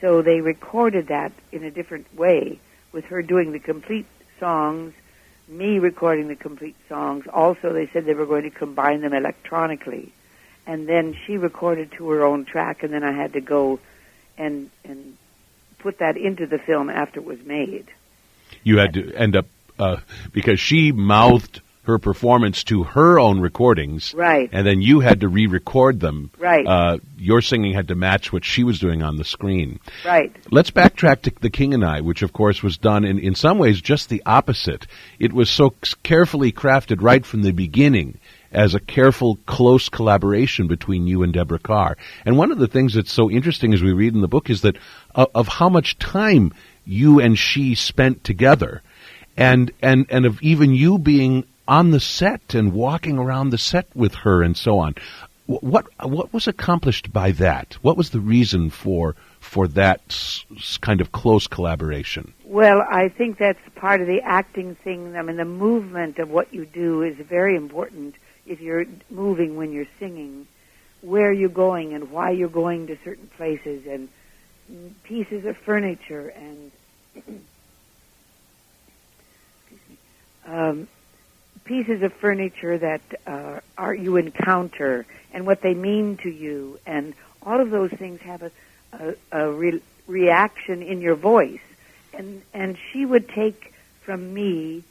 so 0.00 0.20
they 0.22 0.40
recorded 0.40 1.08
that 1.08 1.32
in 1.52 1.64
a 1.64 1.70
different 1.70 2.12
way 2.16 2.58
with 2.92 3.04
her 3.06 3.22
doing 3.22 3.52
the 3.52 3.58
complete 3.58 4.06
songs, 4.38 4.92
me 5.52 5.78
recording 5.78 6.28
the 6.28 6.36
complete 6.36 6.76
songs. 6.88 7.26
Also, 7.32 7.72
they 7.72 7.88
said 7.92 8.04
they 8.04 8.14
were 8.14 8.26
going 8.26 8.44
to 8.44 8.50
combine 8.50 9.00
them 9.02 9.12
electronically, 9.12 10.12
and 10.66 10.88
then 10.88 11.16
she 11.26 11.36
recorded 11.36 11.92
to 11.92 12.10
her 12.10 12.24
own 12.24 12.44
track, 12.44 12.82
and 12.82 12.92
then 12.92 13.04
I 13.04 13.12
had 13.12 13.34
to 13.34 13.40
go 13.40 13.78
and 14.38 14.70
and 14.84 15.16
put 15.78 15.98
that 15.98 16.16
into 16.16 16.46
the 16.46 16.58
film 16.58 16.88
after 16.88 17.20
it 17.20 17.26
was 17.26 17.42
made. 17.44 17.86
You 18.62 18.78
had 18.78 18.94
to 18.94 19.12
end 19.14 19.36
up 19.36 19.46
uh, 19.78 19.96
because 20.32 20.60
she 20.60 20.92
mouthed 20.92 21.60
her 21.84 21.98
performance 21.98 22.62
to 22.64 22.84
her 22.84 23.18
own 23.18 23.40
recordings, 23.40 24.14
Right. 24.14 24.48
And 24.52 24.66
then 24.66 24.80
you 24.80 25.00
had 25.00 25.20
to 25.20 25.28
re-record 25.28 25.98
them, 25.98 26.30
Right. 26.38 26.66
Uh, 26.66 26.98
your 27.18 27.40
singing 27.40 27.74
had 27.74 27.88
to 27.88 27.94
match 27.94 28.32
what 28.32 28.44
she 28.44 28.62
was 28.62 28.78
doing 28.78 29.02
on 29.02 29.16
the 29.16 29.24
screen. 29.24 29.80
Right. 30.04 30.34
Let's 30.50 30.70
backtrack 30.70 31.22
to 31.22 31.32
The 31.40 31.50
King 31.50 31.74
and 31.74 31.84
I, 31.84 32.00
which 32.00 32.22
of 32.22 32.32
course 32.32 32.62
was 32.62 32.78
done 32.78 33.04
in, 33.04 33.18
in 33.18 33.34
some 33.34 33.58
ways 33.58 33.80
just 33.80 34.08
the 34.08 34.22
opposite. 34.24 34.86
It 35.18 35.32
was 35.32 35.50
so 35.50 35.74
carefully 36.02 36.52
crafted 36.52 37.02
right 37.02 37.26
from 37.26 37.42
the 37.42 37.52
beginning 37.52 38.18
as 38.52 38.74
a 38.74 38.80
careful, 38.80 39.38
close 39.46 39.88
collaboration 39.88 40.68
between 40.68 41.06
you 41.06 41.22
and 41.22 41.32
Deborah 41.32 41.58
Kerr. 41.58 41.96
And 42.24 42.36
one 42.36 42.52
of 42.52 42.58
the 42.58 42.68
things 42.68 42.94
that's 42.94 43.12
so 43.12 43.30
interesting 43.30 43.72
as 43.72 43.82
we 43.82 43.92
read 43.92 44.14
in 44.14 44.20
the 44.20 44.28
book 44.28 44.50
is 44.50 44.60
that 44.60 44.76
uh, 45.14 45.26
of 45.34 45.48
how 45.48 45.68
much 45.68 45.98
time 45.98 46.52
you 46.84 47.18
and 47.18 47.38
she 47.38 47.74
spent 47.74 48.22
together. 48.24 48.82
And, 49.34 49.72
and, 49.80 50.06
and 50.10 50.26
of 50.26 50.42
even 50.42 50.74
you 50.74 50.98
being 50.98 51.46
on 51.66 51.90
the 51.90 52.00
set 52.00 52.54
and 52.54 52.72
walking 52.72 53.18
around 53.18 53.50
the 53.50 53.58
set 53.58 53.86
with 53.94 54.14
her 54.14 54.42
and 54.42 54.56
so 54.56 54.78
on. 54.78 54.94
What, 55.46 55.86
what 56.00 56.32
was 56.32 56.46
accomplished 56.46 57.12
by 57.12 57.32
that? 57.32 57.76
What 57.82 57.96
was 57.96 58.10
the 58.10 58.20
reason 58.20 58.70
for, 58.70 59.16
for 59.40 59.68
that 59.68 60.00
s- 60.08 60.78
kind 60.80 61.00
of 61.00 61.12
close 61.12 61.46
collaboration? 61.46 62.32
Well, 62.44 62.80
I 62.80 63.08
think 63.08 63.38
that's 63.38 63.58
part 63.74 64.00
of 64.00 64.06
the 64.06 64.20
acting 64.22 64.76
thing. 64.76 65.16
I 65.16 65.22
mean, 65.22 65.36
the 65.36 65.44
movement 65.44 66.18
of 66.18 66.30
what 66.30 66.54
you 66.54 66.64
do 66.64 67.02
is 67.02 67.16
very 67.16 67.56
important 67.56 68.14
if 68.46 68.60
you're 68.60 68.86
moving 69.10 69.56
when 69.56 69.72
you're 69.72 69.88
singing. 69.98 70.46
Where 71.00 71.32
you're 71.32 71.48
going 71.48 71.94
and 71.94 72.12
why 72.12 72.30
you're 72.30 72.48
going 72.48 72.86
to 72.86 72.96
certain 73.02 73.26
places 73.36 73.86
and 73.86 74.08
pieces 75.02 75.44
of 75.44 75.56
furniture 75.56 76.28
and 76.28 76.70
um, 80.46 80.88
pieces 81.64 82.02
of 82.02 82.12
furniture 82.14 82.78
that 82.78 83.00
uh, 83.26 83.60
are 83.78 83.94
you 83.94 84.16
encounter 84.16 85.06
and 85.32 85.46
what 85.46 85.62
they 85.62 85.74
mean 85.74 86.16
to 86.18 86.30
you, 86.30 86.78
and 86.86 87.14
all 87.42 87.60
of 87.60 87.70
those 87.70 87.90
things 87.90 88.20
have 88.20 88.42
a, 88.42 88.50
a, 88.92 89.14
a 89.32 89.50
re- 89.50 89.82
reaction 90.06 90.82
in 90.82 91.00
your 91.00 91.14
voice. 91.14 91.60
And 92.14 92.42
and 92.52 92.76
she 92.92 93.06
would 93.06 93.28
take 93.28 93.72
from 94.02 94.34
me 94.34 94.84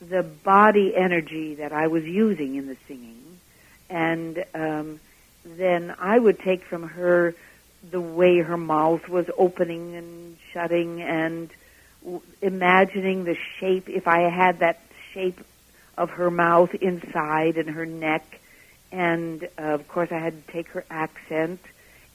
the 0.00 0.22
body 0.22 0.94
energy 0.94 1.54
that 1.56 1.72
I 1.72 1.86
was 1.86 2.04
using 2.04 2.56
in 2.56 2.66
the 2.66 2.76
singing, 2.86 3.40
and 3.88 4.44
um, 4.54 5.00
then 5.44 5.94
I 5.98 6.18
would 6.18 6.38
take 6.40 6.64
from 6.64 6.82
her 6.82 7.34
the 7.90 8.00
way 8.00 8.40
her 8.40 8.56
mouth 8.56 9.08
was 9.08 9.26
opening 9.38 9.94
and 9.94 10.36
shutting, 10.52 11.00
and 11.02 11.48
w- 12.02 12.20
imagining 12.42 13.24
the 13.24 13.36
shape. 13.58 13.88
If 13.88 14.06
I 14.06 14.28
had 14.28 14.58
that 14.58 14.80
shape 15.14 15.40
of 15.96 16.10
her 16.10 16.30
mouth 16.30 16.74
inside 16.74 17.56
and 17.56 17.70
her 17.70 17.86
neck, 17.86 18.40
and 18.92 19.48
uh, 19.58 19.62
of 19.62 19.88
course 19.88 20.10
I 20.12 20.18
had 20.18 20.46
to 20.46 20.52
take 20.52 20.68
her 20.68 20.84
accent, 20.90 21.60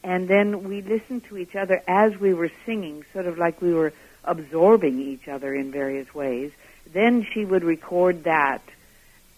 and 0.04 0.28
then 0.28 0.64
we 0.68 0.82
listened 0.82 1.26
to 1.26 1.38
each 1.38 1.56
other 1.56 1.82
as 1.88 2.18
we 2.20 2.34
were 2.34 2.52
singing, 2.66 3.06
sort 3.14 3.26
of 3.26 3.38
like 3.38 3.62
we 3.62 3.74
were 3.74 3.94
absorbing 4.24 5.00
each 5.00 5.28
other 5.28 5.54
in 5.54 5.72
various 5.72 6.14
ways. 6.14 6.52
Then 6.92 7.26
she 7.34 7.46
would 7.46 7.64
record 7.64 8.26
that, 8.26 8.62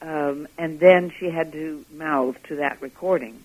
um, 0.01 0.47
and 0.57 0.79
then 0.79 1.11
she 1.19 1.29
had 1.29 1.51
to 1.53 1.85
mouth 1.91 2.41
to 2.47 2.57
that 2.57 2.81
recording. 2.81 3.41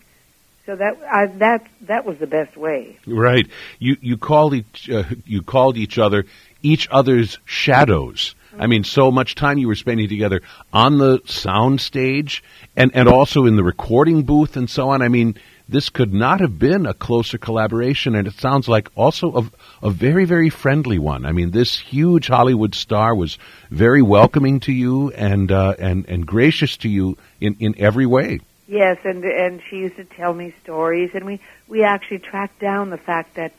So 0.66 0.76
that 0.76 0.98
I, 1.10 1.26
that 1.38 1.66
that 1.82 2.04
was 2.04 2.18
the 2.18 2.26
best 2.26 2.54
way. 2.54 2.98
Right. 3.06 3.48
You 3.78 3.96
you 4.02 4.18
called 4.18 4.52
each 4.52 4.90
uh, 4.90 5.04
you 5.24 5.42
called 5.42 5.78
each 5.78 5.98
other 5.98 6.26
each 6.62 6.88
other's 6.90 7.38
shadows. 7.46 8.34
I 8.58 8.66
mean, 8.66 8.84
so 8.84 9.10
much 9.10 9.34
time 9.34 9.58
you 9.58 9.68
were 9.68 9.74
spending 9.74 10.08
together 10.08 10.42
on 10.72 10.98
the 10.98 11.20
sound 11.26 11.80
stage 11.80 12.42
and 12.76 12.90
and 12.94 13.08
also 13.08 13.46
in 13.46 13.56
the 13.56 13.64
recording 13.64 14.22
booth 14.22 14.56
and 14.56 14.68
so 14.68 14.90
on. 14.90 15.02
I 15.02 15.08
mean, 15.08 15.38
this 15.68 15.90
could 15.90 16.12
not 16.12 16.40
have 16.40 16.58
been 16.58 16.86
a 16.86 16.94
closer 16.94 17.38
collaboration, 17.38 18.14
and 18.14 18.26
it 18.26 18.34
sounds 18.34 18.68
like 18.68 18.88
also 18.96 19.50
a, 19.82 19.86
a 19.86 19.90
very 19.90 20.24
very 20.24 20.50
friendly 20.50 20.98
one. 20.98 21.26
I 21.26 21.32
mean, 21.32 21.50
this 21.50 21.78
huge 21.78 22.28
Hollywood 22.28 22.74
star 22.74 23.14
was 23.14 23.38
very 23.70 24.02
welcoming 24.02 24.60
to 24.60 24.72
you 24.72 25.10
and 25.12 25.52
uh, 25.52 25.74
and 25.78 26.06
and 26.08 26.26
gracious 26.26 26.76
to 26.78 26.88
you 26.88 27.16
in 27.40 27.56
in 27.60 27.74
every 27.78 28.06
way. 28.06 28.40
Yes, 28.66 28.98
and 29.04 29.24
and 29.24 29.62
she 29.68 29.76
used 29.76 29.96
to 29.96 30.04
tell 30.04 30.34
me 30.34 30.54
stories, 30.62 31.10
and 31.14 31.24
we 31.24 31.40
we 31.68 31.84
actually 31.84 32.18
tracked 32.18 32.60
down 32.60 32.90
the 32.90 32.98
fact 32.98 33.36
that 33.36 33.52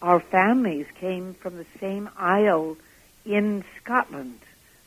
our 0.00 0.20
families 0.20 0.86
came 1.00 1.34
from 1.34 1.56
the 1.56 1.66
same 1.80 2.10
isle 2.16 2.76
in 3.24 3.64
Scotland, 3.80 4.38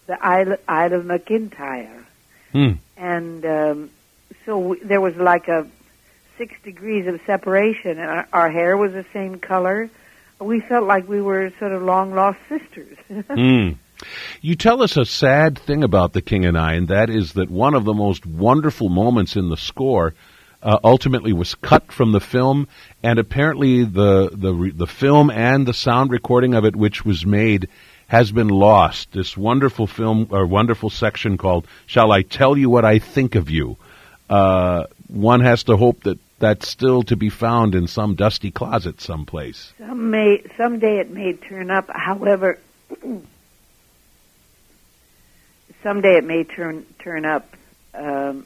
the 0.07 0.23
Isle, 0.23 0.57
Isle 0.67 0.93
of 0.93 1.05
McIntyre, 1.05 2.03
Hmm. 2.51 2.71
and 2.95 3.45
um, 3.45 3.89
so 4.45 4.57
we, 4.59 4.79
there 4.79 5.01
was 5.01 5.15
like 5.15 5.47
a 5.47 5.67
six 6.37 6.53
degrees 6.63 7.07
of 7.07 7.19
separation, 7.25 7.91
and 7.99 8.09
our, 8.09 8.27
our 8.33 8.49
hair 8.51 8.77
was 8.77 8.93
the 8.93 9.05
same 9.13 9.39
color. 9.39 9.89
We 10.39 10.59
felt 10.59 10.85
like 10.85 11.07
we 11.07 11.21
were 11.21 11.51
sort 11.59 11.71
of 11.71 11.81
long 11.81 12.13
lost 12.13 12.39
sisters. 12.49 12.97
Hmm. 13.27 13.69
You 14.41 14.55
tell 14.55 14.83
us 14.83 14.97
a 14.97 15.05
sad 15.05 15.57
thing 15.57 15.81
about 15.81 16.11
The 16.11 16.21
King 16.21 16.43
and 16.45 16.57
I, 16.57 16.73
and 16.73 16.89
that 16.89 17.09
is 17.09 17.33
that 17.33 17.49
one 17.49 17.73
of 17.73 17.85
the 17.85 17.93
most 17.93 18.25
wonderful 18.25 18.89
moments 18.89 19.37
in 19.37 19.47
the 19.47 19.55
score 19.55 20.13
uh, 20.61 20.77
ultimately 20.83 21.31
was 21.31 21.55
cut 21.55 21.91
from 21.93 22.11
the 22.11 22.19
film, 22.19 22.67
and 23.01 23.19
apparently 23.19 23.85
the 23.85 24.29
the 24.33 24.53
re- 24.53 24.71
the 24.71 24.85
film 24.87 25.31
and 25.31 25.65
the 25.65 25.73
sound 25.73 26.11
recording 26.11 26.55
of 26.55 26.65
it, 26.65 26.75
which 26.75 27.05
was 27.05 27.25
made, 27.25 27.69
has 28.07 28.31
been 28.31 28.49
lost. 28.49 29.11
This 29.11 29.35
wonderful 29.35 29.87
film 29.87 30.27
or 30.31 30.45
wonderful 30.45 30.89
section 30.89 31.37
called 31.37 31.67
"Shall 31.85 32.11
I 32.11 32.21
Tell 32.21 32.57
You 32.57 32.69
What 32.69 32.85
I 32.85 32.99
Think 32.99 33.35
of 33.35 33.49
You." 33.49 33.77
Uh, 34.29 34.85
one 35.07 35.41
has 35.41 35.63
to 35.63 35.77
hope 35.77 36.03
that 36.03 36.19
that's 36.39 36.67
still 36.67 37.03
to 37.03 37.15
be 37.15 37.29
found 37.29 37.75
in 37.75 37.87
some 37.87 38.15
dusty 38.15 38.51
closet 38.51 39.01
someplace. 39.01 39.73
Some 39.77 40.09
may 40.09 40.43
someday 40.57 40.99
it 40.99 41.09
may 41.09 41.33
turn 41.33 41.71
up. 41.71 41.89
However, 41.93 42.59
someday 45.83 46.17
it 46.17 46.23
may 46.23 46.43
turn 46.43 46.85
turn 46.99 47.25
up. 47.25 47.55
Um, 47.93 48.45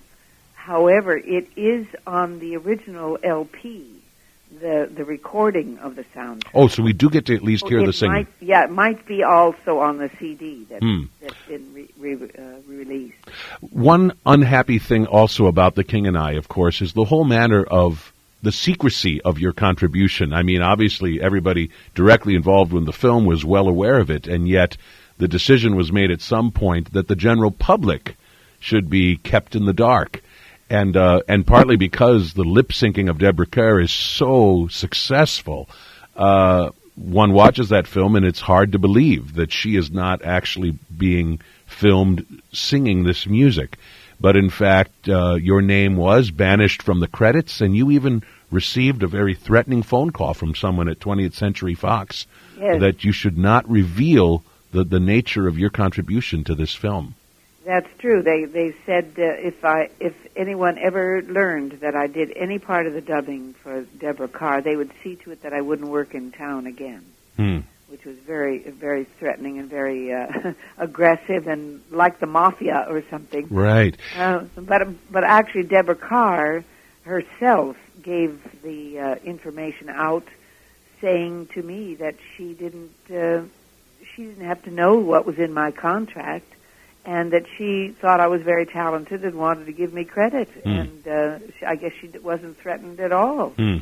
however, 0.53 1.17
it 1.17 1.47
is 1.55 1.87
on 2.05 2.39
the 2.39 2.57
original 2.57 3.17
LP, 3.23 3.98
the 4.59 4.89
the 4.93 5.05
recording 5.05 5.77
of 5.79 5.95
the 5.95 6.05
sound. 6.13 6.43
Oh, 6.53 6.67
so 6.67 6.83
we 6.83 6.93
do 6.93 7.09
get 7.09 7.25
to 7.27 7.35
at 7.35 7.43
least 7.43 7.67
hear 7.67 7.79
it 7.79 7.85
the 7.85 7.93
singing. 7.93 8.13
Might, 8.13 8.27
yeah, 8.39 8.63
it 8.65 8.71
might 8.71 9.05
be 9.05 9.23
also 9.23 9.79
on 9.79 9.97
the 9.97 10.09
CD 10.19 10.65
that, 10.69 10.81
Hmm. 10.81 11.03
that's 11.21 11.35
been 11.47 11.73
re, 11.73 11.87
re, 12.15 12.29
uh, 12.37 12.41
released. 12.67 13.15
One 13.61 14.13
unhappy 14.25 14.79
thing 14.79 15.05
also 15.05 15.45
about 15.45 15.75
The 15.75 15.83
King 15.83 16.07
and 16.07 16.17
I, 16.17 16.31
of 16.33 16.47
course, 16.47 16.81
is 16.81 16.93
the 16.93 17.05
whole 17.05 17.25
matter 17.25 17.63
of 17.65 18.11
the 18.41 18.51
secrecy 18.51 19.21
of 19.21 19.37
your 19.37 19.51
contribution. 19.53 20.33
I 20.33 20.43
mean, 20.43 20.61
obviously, 20.61 21.21
everybody 21.21 21.69
directly 21.93 22.35
involved 22.35 22.73
in 22.73 22.85
the 22.85 22.93
film 22.93 23.25
was 23.25 23.43
well 23.45 23.67
aware 23.67 23.99
of 23.99 24.09
it, 24.09 24.27
and 24.27 24.47
yet 24.47 24.77
the 25.17 25.27
decision 25.27 25.75
was 25.75 25.91
made 25.91 26.09
at 26.11 26.21
some 26.21 26.51
point 26.51 26.93
that 26.93 27.07
the 27.09 27.15
general 27.15 27.51
public 27.51 28.15
should 28.59 28.89
be 28.89 29.17
kept 29.17 29.55
in 29.55 29.65
the 29.65 29.73
dark. 29.73 30.21
And 30.69 30.95
uh, 30.95 31.21
and 31.27 31.47
partly 31.47 31.77
because 31.77 32.33
the 32.33 32.43
lip 32.43 32.69
syncing 32.69 33.09
of 33.09 33.17
Deborah 33.17 33.47
Kerr 33.47 33.79
is 33.79 33.91
so 33.91 34.67
successful, 34.69 35.67
uh, 36.15 36.69
one 36.95 37.33
watches 37.33 37.69
that 37.69 37.87
film 37.87 38.15
and 38.15 38.25
it's 38.25 38.41
hard 38.41 38.73
to 38.73 38.79
believe 38.79 39.35
that 39.35 39.51
she 39.51 39.75
is 39.75 39.89
not 39.89 40.23
actually 40.23 40.77
being 40.95 41.39
filmed 41.65 42.41
singing 42.51 43.03
this 43.03 43.25
music. 43.25 43.77
But 44.21 44.35
in 44.35 44.49
fact, 44.49 45.07
uh, 45.07 45.35
your 45.35 45.61
name 45.61 45.95
was 45.95 46.29
banished 46.29 46.81
from 46.81 46.99
the 46.99 47.07
credits, 47.07 47.61
and 47.61 47.75
you 47.75 47.89
even 47.89 48.21
received 48.51 49.01
a 49.01 49.07
very 49.07 49.33
threatening 49.33 49.81
phone 49.81 50.11
call 50.11 50.33
from 50.33 50.55
someone 50.55 50.89
at 50.89 50.99
20th 50.99 51.33
Century 51.33 51.73
Fox 51.73 52.27
Yes. 52.59 52.81
that 52.81 53.03
you 53.05 53.13
should 53.13 53.37
not 53.37 53.69
reveal 53.69 54.43
the, 54.71 54.83
the 54.83 54.99
nature 54.99 55.47
of 55.47 55.57
your 55.57 55.69
contribution 55.69 56.43
to 56.43 56.55
this 56.55 56.75
film. 56.75 57.15
That's 57.65 57.89
true. 57.99 58.21
They 58.23 58.45
they 58.45 58.73
said 58.85 59.13
uh, 59.17 59.23
if 59.23 59.63
I 59.65 59.89
if 59.99 60.15
anyone 60.35 60.77
ever 60.77 61.21
learned 61.21 61.73
that 61.81 61.95
I 61.95 62.07
did 62.07 62.31
any 62.35 62.57
part 62.57 62.87
of 62.87 62.93
the 62.93 63.01
dubbing 63.01 63.53
for 63.61 63.81
Deborah 63.97 64.27
Kerr, 64.29 64.61
they 64.61 64.75
would 64.75 64.91
see 65.03 65.17
to 65.17 65.31
it 65.31 65.41
that 65.43 65.53
I 65.53 65.61
wouldn't 65.61 65.89
work 65.89 66.13
in 66.15 66.31
town 66.31 66.67
again, 66.67 67.03
Hmm. 67.35 67.59
which 67.89 68.05
was 68.05 68.17
very 68.17 68.59
very 68.59 69.03
threatening 69.19 69.59
and 69.59 69.69
very 69.69 70.13
uh, 70.13 70.53
aggressive 70.77 71.47
and 71.47 71.81
like 71.91 72.19
the 72.19 72.27
mafia 72.27 72.85
or 72.89 73.03
something. 73.09 73.47
Right. 73.49 73.95
Uh, 74.15 74.45
but 74.55 74.87
but 75.11 75.23
actually, 75.25 75.63
Deborah 75.63 75.95
Kerr 75.95 76.63
herself 77.03 77.75
gave 78.01 78.39
the 78.63 78.99
uh, 78.99 79.15
information 79.25 79.89
out, 79.89 80.23
saying 81.01 81.47
to 81.55 81.61
me 81.61 81.95
that 81.95 82.15
she 82.35 82.53
didn't. 82.53 82.91
Uh, 83.11 83.43
she 84.15 84.15
she 84.15 84.23
didn't 84.25 84.45
have 84.47 84.63
to 84.63 84.71
know 84.71 84.95
what 84.95 85.25
was 85.25 85.37
in 85.37 85.53
my 85.53 85.71
contract, 85.71 86.51
and 87.09 87.31
that 87.31 87.45
she 87.57 87.95
thought 87.99 88.19
I 88.19 88.27
was 88.27 88.43
very 88.43 88.67
talented 88.67 89.25
and 89.25 89.33
wanted 89.33 89.65
to 89.65 89.71
give 89.71 89.91
me 89.91 90.05
credit. 90.05 90.47
Mm. 90.63 90.79
And 90.79 91.07
uh, 91.07 91.39
I 91.65 91.75
guess 91.75 91.91
she 91.99 92.07
wasn't 92.19 92.59
threatened 92.59 92.99
at 92.99 93.11
all. 93.11 93.51
Mm. 93.57 93.81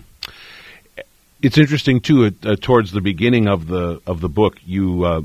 It's 1.41 1.57
interesting 1.57 1.99
too. 1.99 2.32
Uh, 2.41 2.55
towards 2.55 2.93
the 2.93 3.01
beginning 3.01 3.49
of 3.49 3.67
the 3.67 4.01
of 4.07 4.21
the 4.21 4.30
book, 4.30 4.57
you 4.65 5.03
uh, 5.03 5.21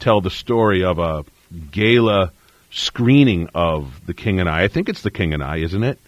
tell 0.00 0.20
the 0.20 0.30
story 0.30 0.84
of 0.84 0.98
a 0.98 1.24
gala 1.70 2.32
screening 2.72 3.48
of 3.54 4.04
The 4.04 4.14
King 4.14 4.40
and 4.40 4.48
I. 4.48 4.64
I 4.64 4.68
think 4.68 4.88
it's 4.88 5.02
The 5.02 5.12
King 5.12 5.32
and 5.32 5.42
I, 5.42 5.58
isn't 5.58 5.84
it? 5.84 5.98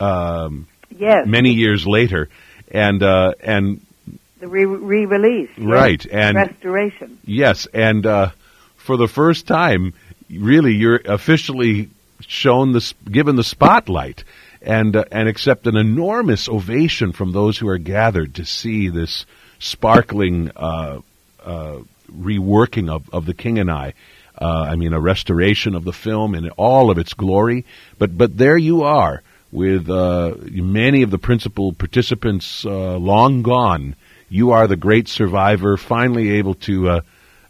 Um, 0.00 0.66
yes. 0.90 1.28
Many 1.28 1.52
years 1.52 1.86
later, 1.86 2.28
and 2.72 3.02
uh, 3.04 3.34
and 3.40 3.86
the 4.40 4.48
re- 4.48 4.64
re-release, 4.64 5.50
right, 5.56 6.04
yes. 6.04 6.12
and 6.12 6.36
restoration. 6.36 7.18
Yes, 7.24 7.66
and 7.72 8.04
uh, 8.04 8.30
for 8.76 8.96
the 8.96 9.08
first 9.08 9.46
time, 9.46 9.94
really, 10.32 10.74
you're 10.74 11.00
officially 11.04 11.90
shown 12.20 12.72
the 12.72 12.94
given 13.10 13.36
the 13.36 13.44
spotlight, 13.44 14.24
and 14.60 14.96
uh, 14.96 15.04
and 15.10 15.28
accept 15.28 15.66
an 15.66 15.76
enormous 15.76 16.48
ovation 16.48 17.12
from 17.12 17.32
those 17.32 17.58
who 17.58 17.68
are 17.68 17.78
gathered 17.78 18.34
to 18.36 18.44
see 18.44 18.88
this 18.88 19.26
sparkling 19.58 20.50
uh, 20.56 21.00
uh 21.44 21.78
reworking 22.12 22.90
of, 22.90 23.08
of 23.12 23.26
the 23.26 23.34
King 23.34 23.58
and 23.58 23.70
I. 23.70 23.94
Uh, 24.40 24.66
I 24.70 24.76
mean, 24.76 24.92
a 24.92 25.00
restoration 25.00 25.74
of 25.74 25.84
the 25.84 25.92
film 25.92 26.34
in 26.34 26.50
all 26.50 26.90
of 26.90 26.98
its 26.98 27.14
glory. 27.14 27.64
But 27.98 28.16
but 28.16 28.36
there 28.36 28.58
you 28.58 28.82
are 28.82 29.22
with 29.50 29.88
uh, 29.88 30.34
many 30.50 31.02
of 31.02 31.10
the 31.10 31.18
principal 31.18 31.72
participants 31.72 32.64
long 32.64 33.42
gone 33.42 33.96
you 34.32 34.52
are 34.52 34.66
the 34.66 34.76
great 34.76 35.08
survivor, 35.08 35.76
finally 35.76 36.30
able 36.30 36.54
to 36.54 37.02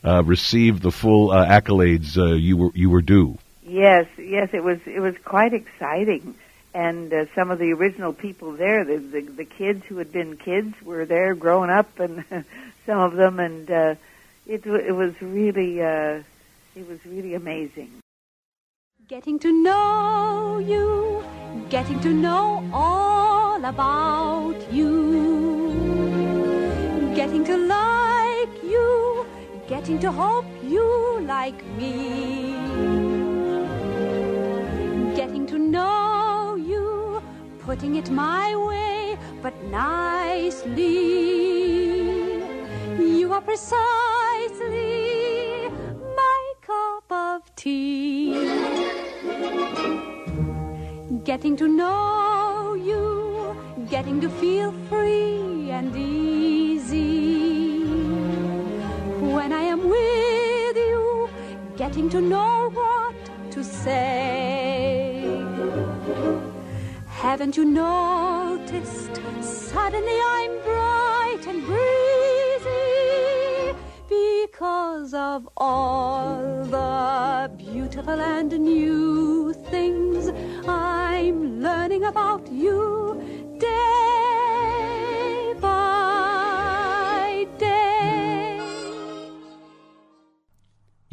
uh, 0.05 0.09
uh, 0.09 0.23
receive 0.23 0.81
the 0.81 0.91
full 0.91 1.31
uh, 1.31 1.47
accolades 1.47 2.17
uh, 2.17 2.35
you 2.35 2.57
were 2.57 2.71
you 2.75 2.91
were 2.91 3.03
due. 3.03 3.39
Yes, 3.65 4.07
yes, 4.19 4.51
it 4.53 4.63
was 4.63 4.79
it 4.87 5.01
was 5.01 5.15
quite 5.25 5.53
exciting, 5.55 6.35
and 6.75 7.13
uh, 7.13 7.27
some 7.35 7.51
of 7.51 7.59
the 7.59 7.73
original 7.73 8.13
people 8.13 8.53
there, 8.53 8.85
the, 8.85 8.99
the 8.99 9.21
the 9.21 9.45
kids 9.45 9.85
who 9.87 9.99
had 9.99 10.13
been 10.13 10.37
kids, 10.37 10.75
were 10.83 11.07
there 11.07 11.35
growing 11.35 11.71
up, 11.71 11.99
and 11.99 12.25
some 12.87 12.99
of 12.99 13.15
them, 13.15 13.39
and 13.39 13.71
uh, 13.71 13.95
it 14.47 14.67
it 14.67 14.93
was 14.93 15.15
really 15.21 15.79
it 15.79 16.89
was 16.89 17.05
really 17.07 17.35
amazing. 17.35 17.91
Getting 19.09 19.39
to 19.41 19.53
know 19.63 20.59
you, 20.59 21.25
getting 21.69 22.01
to 22.01 22.13
know 22.13 22.69
all 22.73 23.65
about 23.65 24.73
you 24.73 26.03
getting 27.15 27.45
to 27.45 27.57
like 27.57 28.63
you, 28.63 29.22
getting 29.69 29.99
to 30.01 30.11
hope 30.11 30.45
you 30.63 31.21
like 31.27 31.65
me. 31.77 32.55
Getting 35.15 35.47
to 35.47 35.59
know 35.59 36.57
you, 36.57 37.23
putting 37.61 37.97
it 37.97 38.11
my 38.11 38.57
way, 38.57 39.19
but 39.43 39.55
nicely. 39.65 41.23
You 42.99 43.33
are 43.33 43.41
precisely 43.41 43.79
my 46.17 46.53
cup 46.67 47.11
of 47.11 47.55
tea. 47.57 48.33
Getting 51.25 51.57
to 51.57 51.69
know 51.69 52.75
you, 52.75 53.57
getting 53.89 54.21
to 54.21 54.29
feel 54.29 54.73
free 54.89 55.71
and 55.71 55.97
easy. 55.97 56.42
Getting 61.93 62.09
to 62.09 62.23
know 62.23 62.71
what 62.71 63.15
to 63.51 63.63
say. 63.63 65.45
Haven't 67.07 67.55
you 67.59 67.67
noticed? 67.67 69.21
Suddenly 69.43 70.19
I'm 70.37 70.53
bright 70.63 71.43
and 71.47 71.61
breezy 71.67 72.79
because 74.09 75.13
of 75.13 75.47
all 75.59 76.65
the 76.65 77.51
beautiful 77.59 78.19
and 78.19 78.59
new 78.59 79.53
things 79.71 80.33
I'm 80.67 81.61
learning 81.61 82.05
about 82.05 82.51
you 82.51 82.82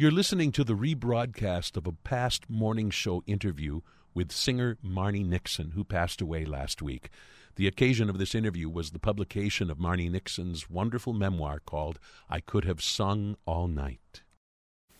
You're 0.00 0.10
listening 0.10 0.50
to 0.52 0.64
the 0.64 0.72
rebroadcast 0.72 1.76
of 1.76 1.86
a 1.86 1.92
past 1.92 2.48
morning 2.48 2.88
show 2.88 3.22
interview 3.26 3.82
with 4.14 4.32
singer 4.32 4.78
Marni 4.82 5.22
Nixon, 5.22 5.72
who 5.72 5.84
passed 5.84 6.22
away 6.22 6.46
last 6.46 6.80
week. 6.80 7.10
The 7.56 7.66
occasion 7.66 8.08
of 8.08 8.16
this 8.16 8.34
interview 8.34 8.70
was 8.70 8.92
the 8.92 8.98
publication 8.98 9.70
of 9.70 9.76
Marni 9.76 10.10
Nixon's 10.10 10.70
wonderful 10.70 11.12
memoir 11.12 11.60
called 11.60 11.98
I 12.30 12.40
Could 12.40 12.64
Have 12.64 12.80
Sung 12.80 13.36
All 13.44 13.68
Night. 13.68 14.22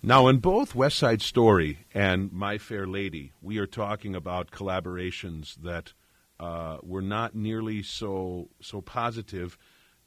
Now, 0.02 0.28
in 0.28 0.36
both 0.36 0.74
West 0.74 0.98
Side 0.98 1.22
Story 1.22 1.78
and 1.94 2.30
My 2.30 2.58
Fair 2.58 2.86
Lady, 2.86 3.32
we 3.40 3.56
are 3.56 3.66
talking 3.66 4.14
about 4.14 4.50
collaborations 4.50 5.54
that 5.62 5.94
uh, 6.38 6.76
were 6.82 7.00
not 7.00 7.34
nearly 7.34 7.82
so 7.82 8.50
so 8.60 8.82
positive, 8.82 9.56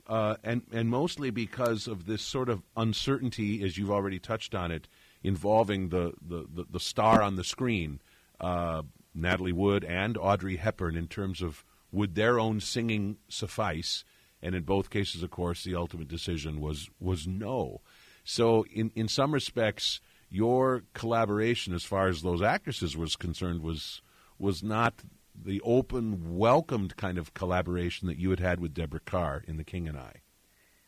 uh, 0.08 0.36
and 0.44 0.64
and 0.72 0.90
mostly 0.90 1.30
because 1.30 1.88
of 1.88 2.06
this 2.06 2.22
sort 2.22 2.50
of 2.50 2.62
uncertainty, 2.76 3.64
as 3.64 3.78
you've 3.78 3.92
already 3.92 4.20
touched 4.20 4.54
on 4.54 4.72
it, 4.72 4.88
involving 5.24 5.90
the 5.90 6.14
the, 6.22 6.46
the, 6.54 6.66
the 6.70 6.80
star 6.80 7.22
on 7.22 7.36
the 7.36 7.44
screen, 7.44 8.02
uh, 8.40 8.84
Natalie 9.16 9.54
Wood 9.54 9.84
and 9.84 10.18
Audrey 10.18 10.58
Hepburn, 10.58 10.98
in 10.98 11.08
terms 11.08 11.42
of 11.42 11.64
would 11.92 12.16
their 12.16 12.40
own 12.40 12.60
singing 12.60 13.18
suffice, 13.30 14.04
and 14.42 14.56
in 14.56 14.64
both 14.64 14.90
cases, 14.90 15.24
of 15.24 15.32
course, 15.32 15.64
the 15.64 15.76
ultimate 15.76 16.08
decision 16.08 16.60
was 16.60 16.90
was 17.00 17.28
no. 17.28 17.82
So, 18.26 18.66
in, 18.72 18.92
in 18.96 19.08
some 19.08 19.34
respects, 19.34 20.00
your 20.30 20.84
collaboration, 20.94 21.74
as 21.74 21.84
far 21.84 22.08
as 22.08 22.22
those 22.22 22.42
actresses 22.42 22.98
was 22.98 23.16
concerned, 23.16 23.62
was 23.62 24.02
was 24.40 24.64
not 24.64 25.04
the 25.36 25.62
open, 25.62 26.38
welcomed 26.38 26.96
kind 26.98 27.18
of 27.18 27.34
collaboration 27.34 28.08
that 28.08 28.18
you 28.18 28.30
had 28.30 28.40
had 28.40 28.60
with 28.60 28.74
Deborah 28.74 29.00
Kerr 29.00 29.44
in 29.48 29.58
The 29.58 29.64
King 29.64 29.88
and 29.88 29.98
I. 29.98 30.22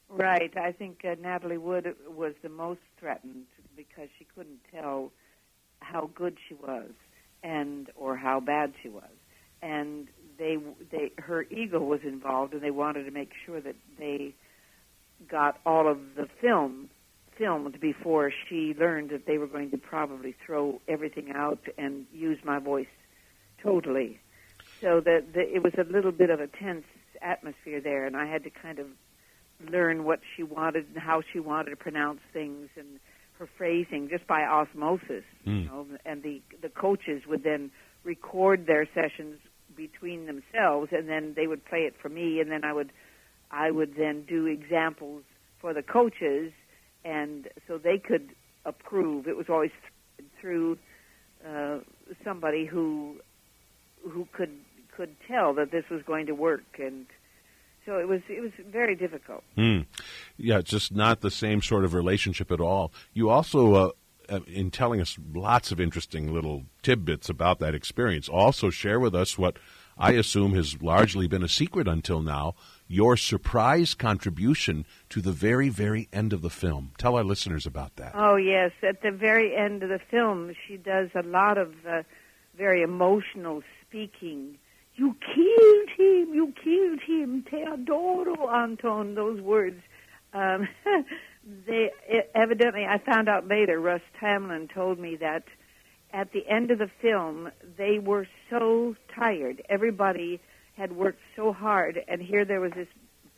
Right. 0.10 0.56
I 0.56 0.72
think 0.72 1.04
uh, 1.04 1.16
Natalie 1.20 1.58
Wood 1.58 1.96
was 2.08 2.34
the 2.42 2.50
most 2.50 2.82
threatened 3.00 3.46
because 3.76 4.08
she 4.18 4.26
couldn't 4.36 4.60
tell 4.72 5.12
how 5.80 6.10
good 6.14 6.38
she 6.48 6.54
was 6.56 6.92
and 7.44 7.90
or 7.96 8.16
how 8.16 8.40
bad 8.40 8.74
she 8.82 8.90
was, 8.90 9.12
and 9.62 10.08
they 10.38 10.58
they 10.92 11.12
her 11.18 11.44
ego 11.44 11.80
was 11.80 12.02
involved, 12.04 12.54
and 12.54 12.62
they 12.62 12.72
wanted 12.72 13.04
to 13.04 13.12
make 13.12 13.32
sure 13.46 13.62
that 13.62 13.76
they 14.00 14.34
got 15.28 15.60
all 15.66 15.88
of 15.90 15.98
the 16.16 16.28
film 16.42 16.90
filmed 17.38 17.80
before 17.80 18.32
she 18.48 18.74
learned 18.80 19.10
that 19.10 19.26
they 19.26 19.38
were 19.38 19.48
going 19.48 19.70
to 19.72 19.78
probably 19.78 20.36
throw 20.46 20.80
everything 20.88 21.32
out 21.36 21.60
and 21.78 22.06
use 22.14 22.40
my 22.44 22.60
voice 22.60 22.88
totally. 23.62 24.20
So 24.86 25.02
that 25.02 25.24
it 25.34 25.64
was 25.64 25.74
a 25.80 25.92
little 25.92 26.12
bit 26.12 26.30
of 26.30 26.40
a 26.40 26.46
tense 26.46 26.86
atmosphere 27.20 27.82
there, 27.82 28.06
and 28.06 28.16
I 28.16 28.28
had 28.28 28.44
to 28.44 28.52
kind 28.52 28.78
of 28.78 28.86
learn 29.60 30.04
what 30.04 30.20
she 30.36 30.44
wanted 30.44 30.86
and 30.94 30.98
how 31.00 31.24
she 31.34 31.40
wanted 31.40 31.72
to 31.72 31.76
pronounce 31.76 32.20
things 32.32 32.70
and 32.78 33.00
her 33.40 33.50
phrasing 33.58 34.10
just 34.10 34.28
by 34.28 34.44
osmosis. 34.44 35.24
Mm. 35.44 35.48
You 35.48 35.54
hmm. 35.54 35.66
know, 35.66 35.88
and 36.06 36.22
the 36.22 36.40
the 36.62 36.70
coaches 36.70 37.24
would 37.28 37.44
then 37.44 37.72
record 38.04 38.68
their 38.68 38.88
sessions 38.94 39.40
between 39.76 40.28
themselves, 40.28 40.90
and 40.92 41.10
then 41.10 41.34
they 41.36 41.48
would 41.48 41.66
play 41.66 41.80
it 41.80 41.96
for 42.00 42.10
me, 42.10 42.40
and 42.40 42.52
then 42.52 42.64
I 42.64 42.72
would 42.72 42.92
I 43.50 43.72
would 43.72 43.96
then 43.98 44.24
do 44.28 44.46
examples 44.46 45.24
for 45.60 45.74
the 45.74 45.82
coaches 45.82 46.54
and 47.04 47.48
so 47.68 47.78
they 47.78 47.98
could 47.98 48.30
approve. 48.66 49.28
It 49.28 49.38
was 49.38 49.46
always 49.50 49.72
through 50.42 50.78
uh, 51.48 51.80
somebody 52.24 52.66
who 52.66 53.18
who 54.04 54.28
could 54.34 54.52
could 54.96 55.16
tell 55.28 55.54
that 55.56 55.72
this 55.72 55.86
was 55.90 56.02
going 56.04 56.26
to 56.28 56.34
work, 56.34 56.80
and 56.80 57.06
so 57.86 57.98
it 57.98 58.08
was 58.08 58.22
it 58.30 58.42
was 58.42 58.52
very 58.72 58.96
difficult. 58.96 59.44
Mm. 59.58 59.86
Yeah, 60.38 60.62
just 60.62 60.94
not 60.94 61.22
the 61.22 61.32
same 61.32 61.62
sort 61.62 61.86
of 61.86 61.94
relationship 61.94 62.52
at 62.52 62.60
all. 62.60 62.92
You 63.14 63.30
also. 63.30 63.74
Uh, 63.74 63.90
uh, 64.28 64.40
in 64.48 64.72
telling 64.72 65.00
us 65.00 65.20
lots 65.36 65.72
of 65.72 65.80
interesting 65.80 66.34
little 66.34 66.64
tidbits 66.82 67.30
about 67.30 67.60
that 67.60 67.76
experience, 67.76 68.28
also 68.28 68.72
share 68.72 69.00
with 69.00 69.14
us 69.14 69.38
what 69.38 69.58
I 70.00 70.14
assume 70.14 70.56
has 70.56 70.82
largely 70.82 71.28
been 71.28 71.44
a 71.44 71.48
secret 71.48 71.88
until 71.88 72.24
now 72.24 72.56
your 72.88 73.18
surprise 73.18 73.94
contribution 73.94 74.86
to 75.10 75.22
the 75.22 75.32
very, 75.32 75.70
very 75.70 76.10
end 76.12 76.34
of 76.34 76.42
the 76.42 76.50
film. 76.50 76.92
Tell 76.98 77.16
our 77.16 77.24
listeners 77.24 77.66
about 77.66 77.96
that. 77.96 78.14
Oh, 78.16 78.36
yes. 78.36 78.72
At 78.84 79.02
the 79.02 79.12
very 79.12 79.56
end 79.56 79.84
of 79.84 79.90
the 79.90 80.00
film, 80.12 80.54
she 80.68 80.78
does 80.78 81.10
a 81.16 81.24
lot 81.24 81.58
of 81.58 81.74
uh, 81.88 82.04
very 82.58 82.82
emotional 82.84 83.64
speaking. 83.88 84.58
You 84.96 85.16
killed 85.20 85.90
him, 85.98 86.34
you 86.34 86.54
killed 86.64 87.02
him, 87.02 87.44
Te 87.50 87.66
adoro 87.66 88.50
Anton, 88.52 89.16
those 89.16 89.42
words. 89.42 89.82
Um, 90.34 90.68
they 91.68 91.92
evidently, 92.34 92.86
I 92.86 92.98
found 93.00 93.28
out 93.28 93.48
later. 93.48 93.80
Russ 93.80 94.02
Tamblyn 94.20 94.70
told 94.74 95.00
me 95.00 95.18
that 95.18 95.44
at 96.14 96.32
the 96.32 96.48
end 96.48 96.72
of 96.72 96.80
the 96.80 96.90
film, 97.02 97.52
they 97.78 98.00
were 98.00 98.28
so 98.50 98.96
tired. 99.14 99.62
Everybody 99.70 100.40
had 100.78 100.94
worked 100.94 101.22
so 101.36 101.52
hard, 101.52 102.02
and 102.08 102.22
here 102.22 102.46
there 102.46 102.62
was 102.62 102.72
this 102.74 102.88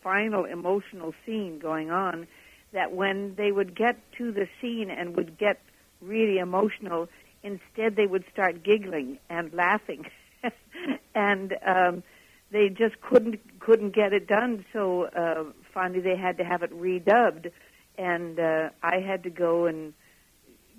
final 0.04 0.46
emotional 0.46 1.14
scene 1.26 1.60
going 1.60 1.90
on 1.90 2.28
that 2.72 2.92
when 2.92 3.34
they 3.36 3.52
would 3.52 3.76
get 3.76 3.98
to 4.18 4.32
the 4.32 4.48
scene 4.62 4.90
and 4.92 5.16
would 5.16 5.38
get 5.38 5.60
really 6.02 6.38
emotional, 6.38 7.10
instead 7.42 7.96
they 7.96 8.06
would 8.06 8.24
start 8.32 8.64
giggling 8.64 9.18
and 9.30 9.52
laughing, 9.54 10.06
and 11.16 11.56
um, 11.66 12.04
they 12.52 12.70
just 12.70 13.00
couldn't 13.02 13.60
couldn't 13.60 13.94
get 13.96 14.14
it 14.14 14.28
done. 14.28 14.66
So 14.74 15.06
uh, 15.06 15.52
finally, 15.74 16.00
they 16.00 16.16
had 16.16 16.38
to 16.38 16.44
have 16.44 16.64
it 16.64 16.72
redubbed, 16.72 17.52
and 17.98 18.40
uh, 18.40 18.70
I 18.82 19.00
had 19.00 19.24
to 19.24 19.30
go 19.30 19.66
and 19.66 19.94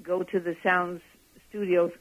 go 0.02 0.22
to 0.22 0.40
the 0.40 0.56
sounds 0.62 1.02
studios. 1.48 1.92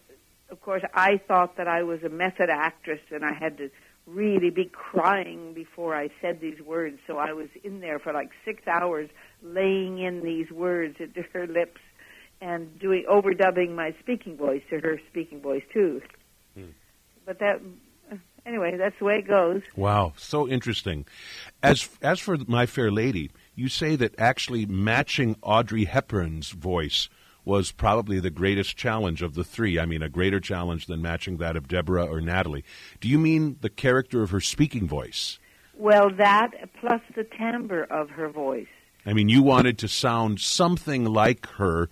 Of 0.50 0.62
course, 0.62 0.84
I 0.94 1.20
thought 1.28 1.58
that 1.58 1.68
I 1.68 1.84
was 1.84 2.04
a 2.04 2.10
method 2.10 2.50
actress, 2.50 3.02
and 3.12 3.26
I 3.26 3.34
had 3.34 3.58
to 3.58 3.70
really 4.06 4.50
be 4.50 4.66
crying 4.66 5.54
before 5.54 5.94
I 5.94 6.10
said 6.22 6.40
these 6.40 6.62
words. 6.62 7.00
So 7.06 7.18
I 7.18 7.34
was 7.34 7.50
in 7.64 7.82
there 7.82 8.00
for 8.00 8.14
like 8.14 8.30
six 8.46 8.66
hours, 8.66 9.10
laying 9.44 10.00
in 10.00 10.24
these 10.24 10.50
words 10.50 10.96
into 11.00 11.24
her 11.34 11.46
lips, 11.46 11.82
and 12.40 12.80
doing 12.80 13.06
overdubbing 13.10 13.76
my 13.76 13.94
speaking 14.00 14.38
voice 14.38 14.62
to 14.70 14.80
her 14.80 15.02
speaking 15.10 15.42
voice 15.42 15.64
too. 15.74 16.02
But 17.28 17.40
that 17.40 17.62
anyway, 18.46 18.78
that's 18.78 18.98
the 18.98 19.06
way 19.06 19.18
it 19.18 19.28
goes. 19.28 19.62
Wow, 19.76 20.14
so 20.16 20.48
interesting. 20.48 21.06
As 21.62 21.90
as 22.02 22.20
for 22.20 22.38
My 22.48 22.66
Fair 22.66 22.90
Lady, 22.90 23.32
you 23.54 23.68
say 23.68 23.98
that 23.98 24.16
actually 24.18 24.66
matching 24.66 25.36
Audrey 25.44 25.84
Hepburn's 25.84 26.52
voice 26.52 27.10
was 27.44 27.72
probably 27.72 28.22
the 28.22 28.30
greatest 28.30 28.78
challenge 28.78 29.22
of 29.22 29.34
the 29.34 29.44
three. 29.44 29.78
I 29.78 29.86
mean, 29.86 30.02
a 30.02 30.10
greater 30.10 30.40
challenge 30.40 30.86
than 30.88 31.02
matching 31.02 31.38
that 31.38 31.58
of 31.58 31.68
Deborah 31.68 32.06
or 32.06 32.22
Natalie. 32.22 32.64
Do 33.02 33.10
you 33.10 33.20
mean 33.20 33.58
the 33.60 33.70
character 33.70 34.24
of 34.24 34.32
her 34.32 34.42
speaking 34.42 34.88
voice? 34.88 35.38
Well, 35.76 36.10
that 36.18 36.52
plus 36.80 37.02
the 37.14 37.26
timbre 37.26 37.84
of 37.84 38.10
her 38.12 38.30
voice. 38.30 38.68
I 39.06 39.14
mean, 39.14 39.30
you 39.30 39.44
wanted 39.44 39.78
to 39.80 39.88
sound 39.88 40.40
something 40.40 41.06
like 41.06 41.46
her. 41.52 41.90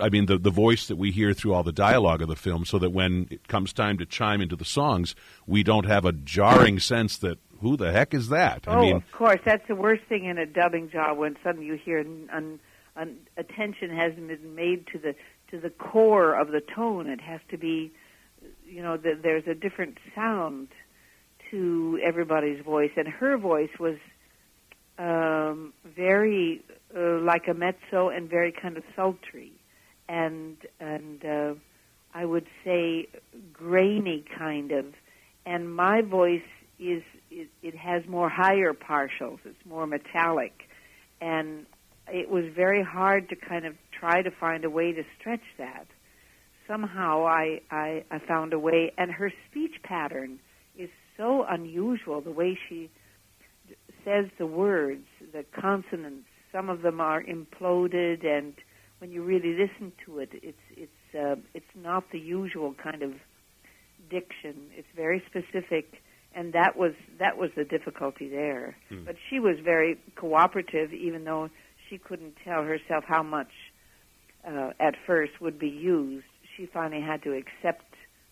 I 0.00 0.08
mean, 0.08 0.26
the, 0.26 0.38
the 0.38 0.50
voice 0.50 0.88
that 0.88 0.96
we 0.96 1.10
hear 1.10 1.32
through 1.32 1.54
all 1.54 1.62
the 1.62 1.72
dialogue 1.72 2.22
of 2.22 2.28
the 2.28 2.36
film, 2.36 2.64
so 2.64 2.78
that 2.78 2.90
when 2.90 3.28
it 3.30 3.46
comes 3.48 3.72
time 3.72 3.98
to 3.98 4.06
chime 4.06 4.40
into 4.40 4.56
the 4.56 4.64
songs, 4.64 5.14
we 5.46 5.62
don't 5.62 5.86
have 5.86 6.04
a 6.04 6.12
jarring 6.12 6.78
sense 6.80 7.16
that 7.18 7.38
who 7.60 7.76
the 7.76 7.92
heck 7.92 8.14
is 8.14 8.28
that? 8.28 8.64
Oh, 8.66 8.72
I 8.72 8.80
mean, 8.80 8.96
of 8.96 9.12
course, 9.12 9.40
that's 9.44 9.66
the 9.68 9.74
worst 9.74 10.04
thing 10.08 10.24
in 10.24 10.38
a 10.38 10.46
dubbing 10.46 10.90
job 10.90 11.18
when 11.18 11.36
suddenly 11.42 11.66
you 11.66 11.74
hear 11.74 11.98
an, 11.98 12.60
attention 13.36 13.90
hasn't 13.90 14.28
been 14.28 14.54
made 14.54 14.86
to 14.88 14.98
the 14.98 15.14
to 15.50 15.58
the 15.58 15.70
core 15.70 16.34
of 16.34 16.48
the 16.48 16.60
tone. 16.60 17.08
It 17.08 17.20
has 17.20 17.40
to 17.50 17.56
be, 17.56 17.90
you 18.66 18.82
know, 18.82 18.96
the, 18.96 19.18
there's 19.20 19.46
a 19.46 19.54
different 19.54 19.98
sound 20.14 20.68
to 21.50 21.98
everybody's 22.04 22.62
voice, 22.62 22.90
and 22.96 23.08
her 23.08 23.38
voice 23.38 23.70
was 23.80 23.96
um, 24.98 25.72
very 25.84 26.62
uh, 26.96 27.18
like 27.20 27.48
a 27.48 27.54
mezzo 27.54 28.08
and 28.08 28.28
very 28.28 28.52
kind 28.52 28.76
of 28.76 28.82
sultry, 28.94 29.52
and 30.08 30.56
and 30.80 31.24
uh, 31.24 31.54
I 32.14 32.24
would 32.24 32.46
say 32.64 33.08
grainy 33.52 34.24
kind 34.36 34.72
of. 34.72 34.86
And 35.46 35.74
my 35.74 36.02
voice 36.02 36.42
is 36.78 37.02
it, 37.30 37.48
it 37.62 37.74
has 37.74 38.06
more 38.06 38.28
higher 38.28 38.72
partials. 38.72 39.38
It's 39.44 39.64
more 39.66 39.86
metallic, 39.86 40.68
and 41.20 41.66
it 42.12 42.30
was 42.30 42.44
very 42.54 42.82
hard 42.82 43.28
to 43.30 43.36
kind 43.36 43.66
of 43.66 43.74
try 43.92 44.22
to 44.22 44.30
find 44.30 44.64
a 44.64 44.70
way 44.70 44.92
to 44.92 45.04
stretch 45.18 45.42
that. 45.58 45.86
Somehow 46.66 47.26
I, 47.26 47.60
I, 47.70 48.04
I 48.10 48.18
found 48.18 48.52
a 48.52 48.58
way, 48.58 48.92
and 48.98 49.10
her 49.10 49.32
speech 49.50 49.82
pattern 49.82 50.38
is 50.76 50.90
so 51.16 51.44
unusual. 51.48 52.20
The 52.20 52.30
way 52.30 52.58
she 52.68 52.90
says 54.04 54.26
the 54.38 54.46
words, 54.46 55.06
the 55.32 55.44
consonants. 55.58 56.28
Some 56.52 56.68
of 56.70 56.82
them 56.82 57.00
are 57.00 57.22
imploded, 57.22 58.26
and 58.26 58.54
when 58.98 59.10
you 59.10 59.22
really 59.22 59.54
listen 59.54 59.92
to 60.06 60.18
it, 60.18 60.30
it's 60.32 60.58
it's 60.76 61.14
uh, 61.14 61.36
it's 61.54 61.66
not 61.74 62.04
the 62.10 62.18
usual 62.18 62.74
kind 62.82 63.02
of 63.02 63.12
diction. 64.10 64.70
It's 64.76 64.88
very 64.96 65.22
specific, 65.26 66.02
and 66.34 66.52
that 66.52 66.76
was 66.76 66.92
that 67.18 67.38
was 67.38 67.50
the 67.56 67.64
difficulty 67.64 68.28
there. 68.28 68.76
Hmm. 68.88 69.04
But 69.04 69.16
she 69.30 69.38
was 69.38 69.56
very 69.62 69.98
cooperative, 70.16 70.92
even 70.92 71.24
though 71.24 71.50
she 71.88 71.98
couldn't 71.98 72.34
tell 72.44 72.62
herself 72.62 73.04
how 73.06 73.22
much 73.22 73.50
uh, 74.46 74.70
at 74.80 74.94
first 75.06 75.40
would 75.40 75.58
be 75.58 75.68
used. 75.68 76.26
She 76.56 76.66
finally 76.66 77.02
had 77.02 77.22
to 77.22 77.32
accept 77.32 77.84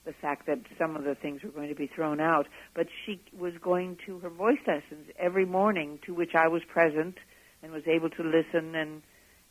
the 0.04 0.12
fact 0.12 0.46
that 0.46 0.60
some 0.78 0.96
of 0.96 1.04
the 1.04 1.14
things 1.14 1.42
were 1.42 1.50
going 1.50 1.68
to 1.68 1.74
be 1.74 1.88
thrown 1.88 2.20
out. 2.20 2.46
But 2.74 2.86
she 3.04 3.20
was 3.36 3.54
going 3.60 3.98
to 4.06 4.18
her 4.20 4.30
voice 4.30 4.58
lessons 4.66 5.08
every 5.18 5.44
morning, 5.44 5.98
to 6.06 6.14
which 6.14 6.34
I 6.34 6.48
was 6.48 6.62
present 6.64 7.16
and 7.62 7.72
was 7.72 7.82
able 7.86 8.10
to 8.10 8.22
listen 8.22 8.74
and 8.74 9.02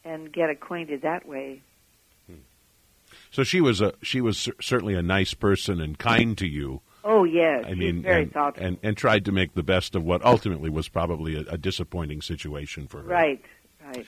and 0.05 0.31
get 0.31 0.49
acquainted 0.49 1.01
that 1.01 1.27
way. 1.27 1.61
Hmm. 2.27 2.39
So 3.31 3.43
she 3.43 3.59
was 3.59 3.81
a 3.81 3.93
she 4.01 4.21
was 4.21 4.49
certainly 4.61 4.93
a 4.93 5.01
nice 5.01 5.33
person 5.33 5.81
and 5.81 5.97
kind 5.97 6.37
to 6.37 6.47
you. 6.47 6.81
Oh 7.03 7.23
yes, 7.23 7.65
I 7.67 7.73
mean, 7.73 8.01
very 8.01 8.23
and, 8.23 8.31
thoughtful, 8.31 8.65
and, 8.65 8.77
and 8.81 8.95
tried 8.95 9.25
to 9.25 9.31
make 9.31 9.53
the 9.53 9.63
best 9.63 9.95
of 9.95 10.03
what 10.03 10.23
ultimately 10.23 10.69
was 10.69 10.87
probably 10.87 11.35
a, 11.35 11.53
a 11.53 11.57
disappointing 11.57 12.21
situation 12.21 12.87
for 12.87 13.01
her. 13.01 13.07
Right, 13.07 13.43
right. 13.85 14.05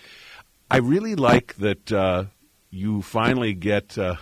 I 0.71 0.77
really 0.77 1.15
like 1.15 1.55
that 1.55 1.91
uh, 1.91 2.25
you 2.69 3.01
finally 3.01 3.53
get 3.53 3.97
uh, 3.97 4.15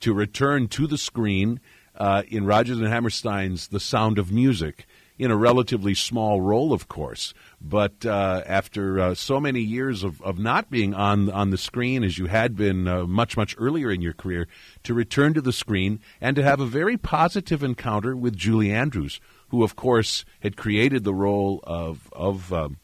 to 0.00 0.12
return 0.12 0.68
to 0.68 0.86
the 0.86 0.98
screen 0.98 1.60
uh, 1.96 2.22
in 2.28 2.44
Rodgers 2.44 2.78
and 2.78 2.86
Hammerstein's 2.86 3.68
The 3.68 3.80
Sound 3.80 4.18
of 4.18 4.30
Music 4.32 4.86
in 5.18 5.30
a 5.30 5.36
relatively 5.36 5.94
small 5.94 6.40
role, 6.40 6.72
of 6.72 6.88
course. 6.88 7.32
But 7.60 8.04
uh, 8.04 8.42
after 8.46 9.00
uh, 9.00 9.14
so 9.14 9.40
many 9.40 9.60
years 9.60 10.04
of, 10.04 10.20
of 10.22 10.38
not 10.38 10.70
being 10.70 10.94
on 10.94 11.30
on 11.30 11.50
the 11.50 11.58
screen 11.58 12.04
as 12.04 12.18
you 12.18 12.26
had 12.26 12.56
been 12.56 12.86
uh, 12.86 13.06
much 13.06 13.36
much 13.36 13.54
earlier 13.58 13.90
in 13.90 14.02
your 14.02 14.12
career, 14.12 14.46
to 14.82 14.94
return 14.94 15.34
to 15.34 15.40
the 15.40 15.52
screen 15.52 16.00
and 16.20 16.36
to 16.36 16.42
have 16.42 16.60
a 16.60 16.66
very 16.66 16.96
positive 16.96 17.62
encounter 17.62 18.16
with 18.16 18.36
Julie 18.36 18.72
Andrews, 18.72 19.20
who 19.48 19.62
of 19.62 19.76
course 19.76 20.24
had 20.40 20.56
created 20.56 21.04
the 21.04 21.14
role 21.14 21.60
of 21.64 22.10
of 22.12 22.52
um, 22.52 22.76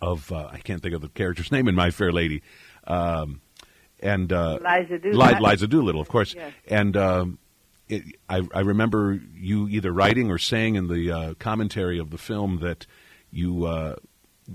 of 0.00 0.32
uh, 0.32 0.48
I 0.50 0.58
can't 0.58 0.82
think 0.82 0.94
of 0.94 1.02
the 1.02 1.08
character's 1.08 1.52
name 1.52 1.68
in 1.68 1.74
My 1.74 1.90
Fair 1.90 2.12
Lady. 2.12 2.42
Um, 2.86 3.40
and 4.00 4.32
uh, 4.32 4.58
Liza 4.62 4.98
Doolittle. 4.98 5.42
Liza 5.42 5.66
Doolittle, 5.66 6.00
of 6.00 6.08
course. 6.08 6.34
Yes. 6.34 6.52
And 6.68 6.96
um, 6.96 7.38
it, 7.88 8.02
I, 8.28 8.42
I, 8.54 8.60
remember 8.60 9.20
you 9.34 9.68
either 9.68 9.92
writing 9.92 10.30
or 10.30 10.38
saying 10.38 10.74
in 10.74 10.88
the 10.88 11.12
uh, 11.12 11.34
commentary 11.34 11.98
of 11.98 12.10
the 12.10 12.18
film 12.18 12.58
that 12.60 12.86
you 13.30 13.66
uh, 13.66 13.96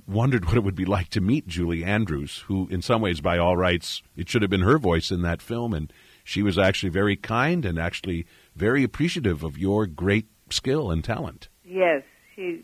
wondered 0.08 0.46
what 0.46 0.58
it 0.58 0.64
would 0.64 0.76
be 0.76 0.86
like 0.86 1.10
to 1.10 1.22
meet 1.22 1.48
Julie 1.48 1.84
Andrews, 1.84 2.44
who, 2.48 2.68
in 2.70 2.82
some 2.82 3.02
ways, 3.02 3.22
by 3.22 3.38
all 3.38 3.58
rights, 3.58 4.02
it 4.16 4.30
should 4.30 4.42
have 4.42 4.52
been 4.52 4.62
her 4.62 4.78
voice 4.78 5.12
in 5.12 5.22
that 5.22 5.42
film, 5.42 5.74
and 5.74 5.92
she 6.24 6.44
was 6.44 6.58
actually 6.58 6.90
very 6.90 7.16
kind 7.16 7.66
and 7.66 7.80
actually 7.80 8.26
very 8.56 8.84
appreciative 8.84 9.44
of 9.44 9.58
your 9.58 9.86
great 9.86 10.28
skill 10.50 10.92
and 10.92 11.04
talent. 11.04 11.50
Yes, 11.64 12.04
she 12.36 12.64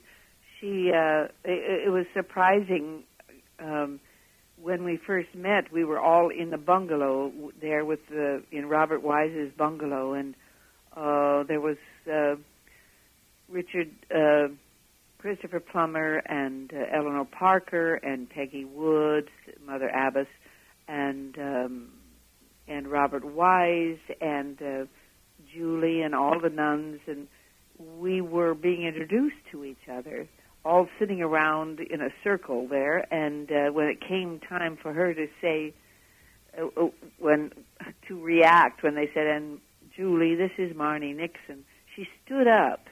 she 0.59 0.91
uh, 0.93 1.27
it, 1.43 1.87
it 1.87 1.91
was 1.91 2.05
surprising. 2.13 3.03
Um, 3.59 3.99
when 4.59 4.83
we 4.83 4.97
first 4.97 5.33
met, 5.35 5.71
we 5.71 5.83
were 5.85 5.99
all 5.99 6.29
in 6.29 6.49
the 6.49 6.57
bungalow 6.57 7.31
there 7.61 7.85
with 7.85 7.99
the 8.09 8.43
in 8.51 8.67
Robert 8.67 9.03
Wise's 9.03 9.51
bungalow, 9.55 10.13
and 10.13 10.35
uh, 10.97 11.43
there 11.43 11.61
was 11.61 11.77
uh, 12.11 12.35
Richard 13.49 13.91
uh, 14.13 14.47
Christopher 15.19 15.59
Plummer 15.59 16.17
and 16.25 16.71
uh, 16.73 16.77
Eleanor 16.93 17.25
Parker 17.25 17.95
and 17.95 18.29
Peggy 18.29 18.65
Woods, 18.65 19.29
Mother 19.65 19.89
Abbess, 19.89 20.27
and 20.87 21.37
um, 21.37 21.89
and 22.67 22.87
Robert 22.87 23.23
Wise 23.23 23.99
and 24.19 24.61
uh, 24.61 24.85
Julie 25.53 26.01
and 26.01 26.13
all 26.13 26.39
the 26.39 26.49
nuns, 26.49 26.99
and 27.07 27.27
we 27.99 28.21
were 28.21 28.53
being 28.53 28.83
introduced 28.85 29.37
to 29.51 29.63
each 29.63 29.87
other 29.91 30.27
all 30.67 30.87
sitting 30.99 31.21
around 31.21 31.79
in 31.79 32.01
a 32.01 32.09
circle 32.23 32.67
there, 32.67 33.11
and 33.13 33.49
uh, 33.49 33.71
when 33.71 33.87
it 33.87 34.01
came 34.01 34.39
time 34.39 34.77
for 34.81 34.91
her 34.93 35.13
to 35.13 35.27
say, 35.41 35.73
uh, 36.59 36.65
uh, 36.75 36.87
when 37.19 37.51
to 38.07 38.21
react 38.21 38.83
when 38.83 38.95
they 38.95 39.09
said, 39.13 39.27
"And 39.27 39.59
Julie, 39.97 40.35
this 40.35 40.51
is 40.57 40.73
Marni 40.75 41.15
Nixon," 41.15 41.65
she 41.95 42.07
stood 42.23 42.47
up 42.47 42.87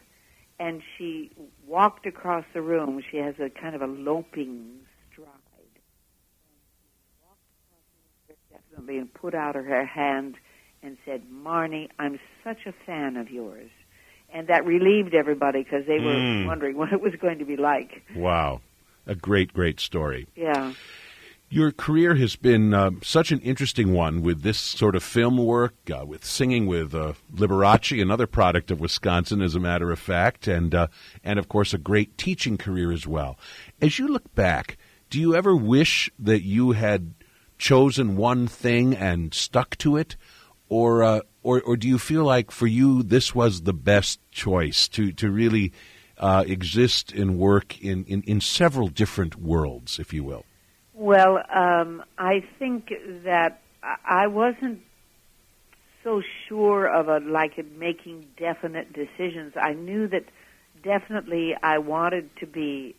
and 0.60 0.82
she 0.98 1.32
walked 1.68 2.06
across 2.06 2.46
the 2.54 2.62
room. 2.62 3.02
She 3.12 3.18
has 3.18 3.36
a 3.40 3.50
kind 3.50 3.76
of 3.76 3.82
a 3.82 3.88
loping 3.88 4.80
stride. 5.12 5.30
Definitely, 8.52 8.98
and 8.98 9.14
put 9.14 9.36
out 9.36 9.56
her 9.56 9.86
hand 9.86 10.36
and 10.82 10.98
said, 11.06 11.24
Marni, 11.32 11.90
I'm 12.00 12.20
such 12.44 12.66
a 12.66 12.74
fan 12.86 13.16
of 13.18 13.30
yours." 13.30 13.70
and 14.36 14.48
that 14.48 14.66
relieved 14.66 15.14
everybody 15.14 15.64
because 15.64 15.86
they 15.88 16.00
were 16.00 16.14
mm. 16.14 16.46
wondering 16.46 16.76
what 16.78 16.92
it 16.92 17.02
was 17.02 17.14
going 17.16 17.40
to 17.40 17.46
be 17.46 17.56
like. 17.56 18.04
Wow. 18.16 18.62
A 19.08 19.16
great, 19.16 19.54
great 19.54 19.80
story. 19.80 20.28
Yeah. 20.36 20.74
Your 21.50 21.72
career 21.72 22.16
has 22.16 22.36
been 22.36 22.74
uh, 22.74 22.92
such 23.04 23.32
an 23.32 23.40
interesting 23.42 23.94
one 23.94 24.24
with 24.24 24.42
this 24.42 24.58
sort 24.58 24.96
of 24.96 25.04
film 25.04 25.38
work, 25.38 25.76
uh, 25.96 26.04
with 26.04 26.26
singing 26.26 26.66
with 26.66 26.96
uh, 26.96 27.14
Liberace, 27.34 28.02
another 28.02 28.26
product 28.26 28.72
of 28.72 28.80
Wisconsin, 28.80 29.44
as 29.44 29.54
a 29.54 29.60
matter 29.60 29.92
of 29.92 30.00
fact, 30.00 30.48
and 30.48 30.74
uh, 30.74 30.88
and 31.24 31.38
of 31.38 31.48
course 31.48 31.72
a 31.72 31.78
great 31.78 32.18
teaching 32.18 32.58
career 32.58 32.92
as 32.92 33.06
well. 33.06 33.38
As 33.80 34.00
you 34.00 34.08
look 34.08 34.34
back, 34.34 34.78
do 35.12 35.20
you 35.20 35.36
ever 35.36 35.56
wish 35.56 36.10
that 36.18 36.42
you 36.42 36.72
had 36.72 37.14
chosen 37.60 38.18
one 38.18 38.48
thing 38.48 38.96
and 38.96 39.32
stuck 39.34 39.78
to 39.78 39.98
it, 39.98 40.16
or 40.68 41.04
uh, 41.04 41.20
or 41.44 41.62
or 41.62 41.78
do 41.78 41.88
you 41.88 42.00
feel 42.00 42.24
like 42.24 42.50
for 42.50 42.68
you 42.68 43.04
this 43.04 43.36
was 43.36 43.62
the 43.62 43.74
best 43.74 44.20
choice 44.32 44.88
to 44.88 45.12
to 45.14 45.30
really 45.30 45.72
uh, 46.18 46.44
exist 46.48 47.12
and 47.12 47.38
work 47.38 47.80
in, 47.82 48.04
in, 48.06 48.24
in 48.24 48.42
several 48.42 48.88
different 48.88 49.36
worlds, 49.36 50.00
if 50.00 50.12
you 50.12 50.24
will? 50.24 50.44
Well, 50.98 51.40
um, 51.54 52.04
I 52.18 52.42
think 52.58 52.90
that 53.26 53.62
I 53.84 54.28
wasn't 54.28 54.80
so 56.04 56.22
sure 56.48 56.88
of 56.88 57.10
a 57.10 57.20
like 57.20 57.54
making 57.78 58.28
definite 58.38 58.94
decisions. 58.94 59.54
I 59.62 59.74
knew 59.74 60.08
that 60.08 60.24
definitely 60.84 61.54
I 61.62 61.80
wanted 61.80 62.30
to 62.40 62.46
be. 62.48 62.96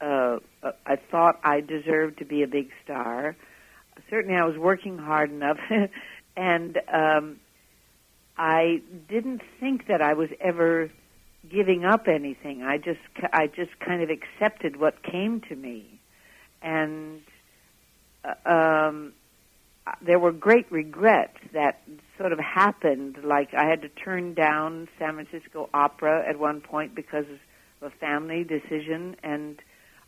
Uh, 0.00 0.38
I 0.86 0.96
thought 0.96 1.40
I 1.44 1.60
deserved 1.60 2.18
to 2.18 2.24
be 2.24 2.42
a 2.42 2.46
big 2.46 2.70
star. 2.84 3.36
Certainly, 4.10 4.36
I 4.36 4.44
was 4.44 4.58
working 4.58 4.98
hard 4.98 5.30
enough, 5.30 5.58
and 6.36 6.78
um, 6.92 7.40
I 8.36 8.82
didn't 9.08 9.42
think 9.60 9.86
that 9.86 10.02
I 10.02 10.14
was 10.14 10.28
ever 10.40 10.90
giving 11.48 11.84
up 11.84 12.06
anything. 12.08 12.62
I 12.62 12.78
just 12.78 13.00
I 13.32 13.46
just 13.46 13.78
kind 13.80 14.02
of 14.02 14.10
accepted 14.10 14.76
what 14.76 15.02
came 15.02 15.40
to 15.48 15.56
me, 15.56 15.99
and 16.62 17.20
uh, 18.24 18.50
um, 18.50 19.12
there 20.02 20.18
were 20.18 20.32
great 20.32 20.70
regrets 20.70 21.38
that 21.52 21.82
sort 22.18 22.32
of 22.32 22.38
happened. 22.38 23.18
Like 23.24 23.54
I 23.54 23.64
had 23.64 23.82
to 23.82 23.88
turn 23.88 24.34
down 24.34 24.88
San 24.98 25.14
Francisco 25.14 25.68
Opera 25.72 26.24
at 26.28 26.38
one 26.38 26.60
point 26.60 26.94
because 26.94 27.24
of 27.82 27.92
a 27.92 27.96
family 27.96 28.44
decision, 28.44 29.16
and 29.22 29.60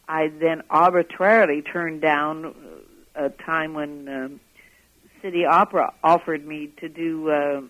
I 0.08 0.28
then 0.28 0.62
arbitrarily 0.70 1.62
turned 1.62 2.00
down 2.00 2.54
a 3.14 3.30
time 3.30 3.74
when 3.74 4.08
um, 4.08 4.40
City 5.22 5.44
Opera 5.44 5.94
offered 6.02 6.46
me 6.46 6.70
to 6.78 6.88
do 6.88 7.30
uh, 7.30 7.62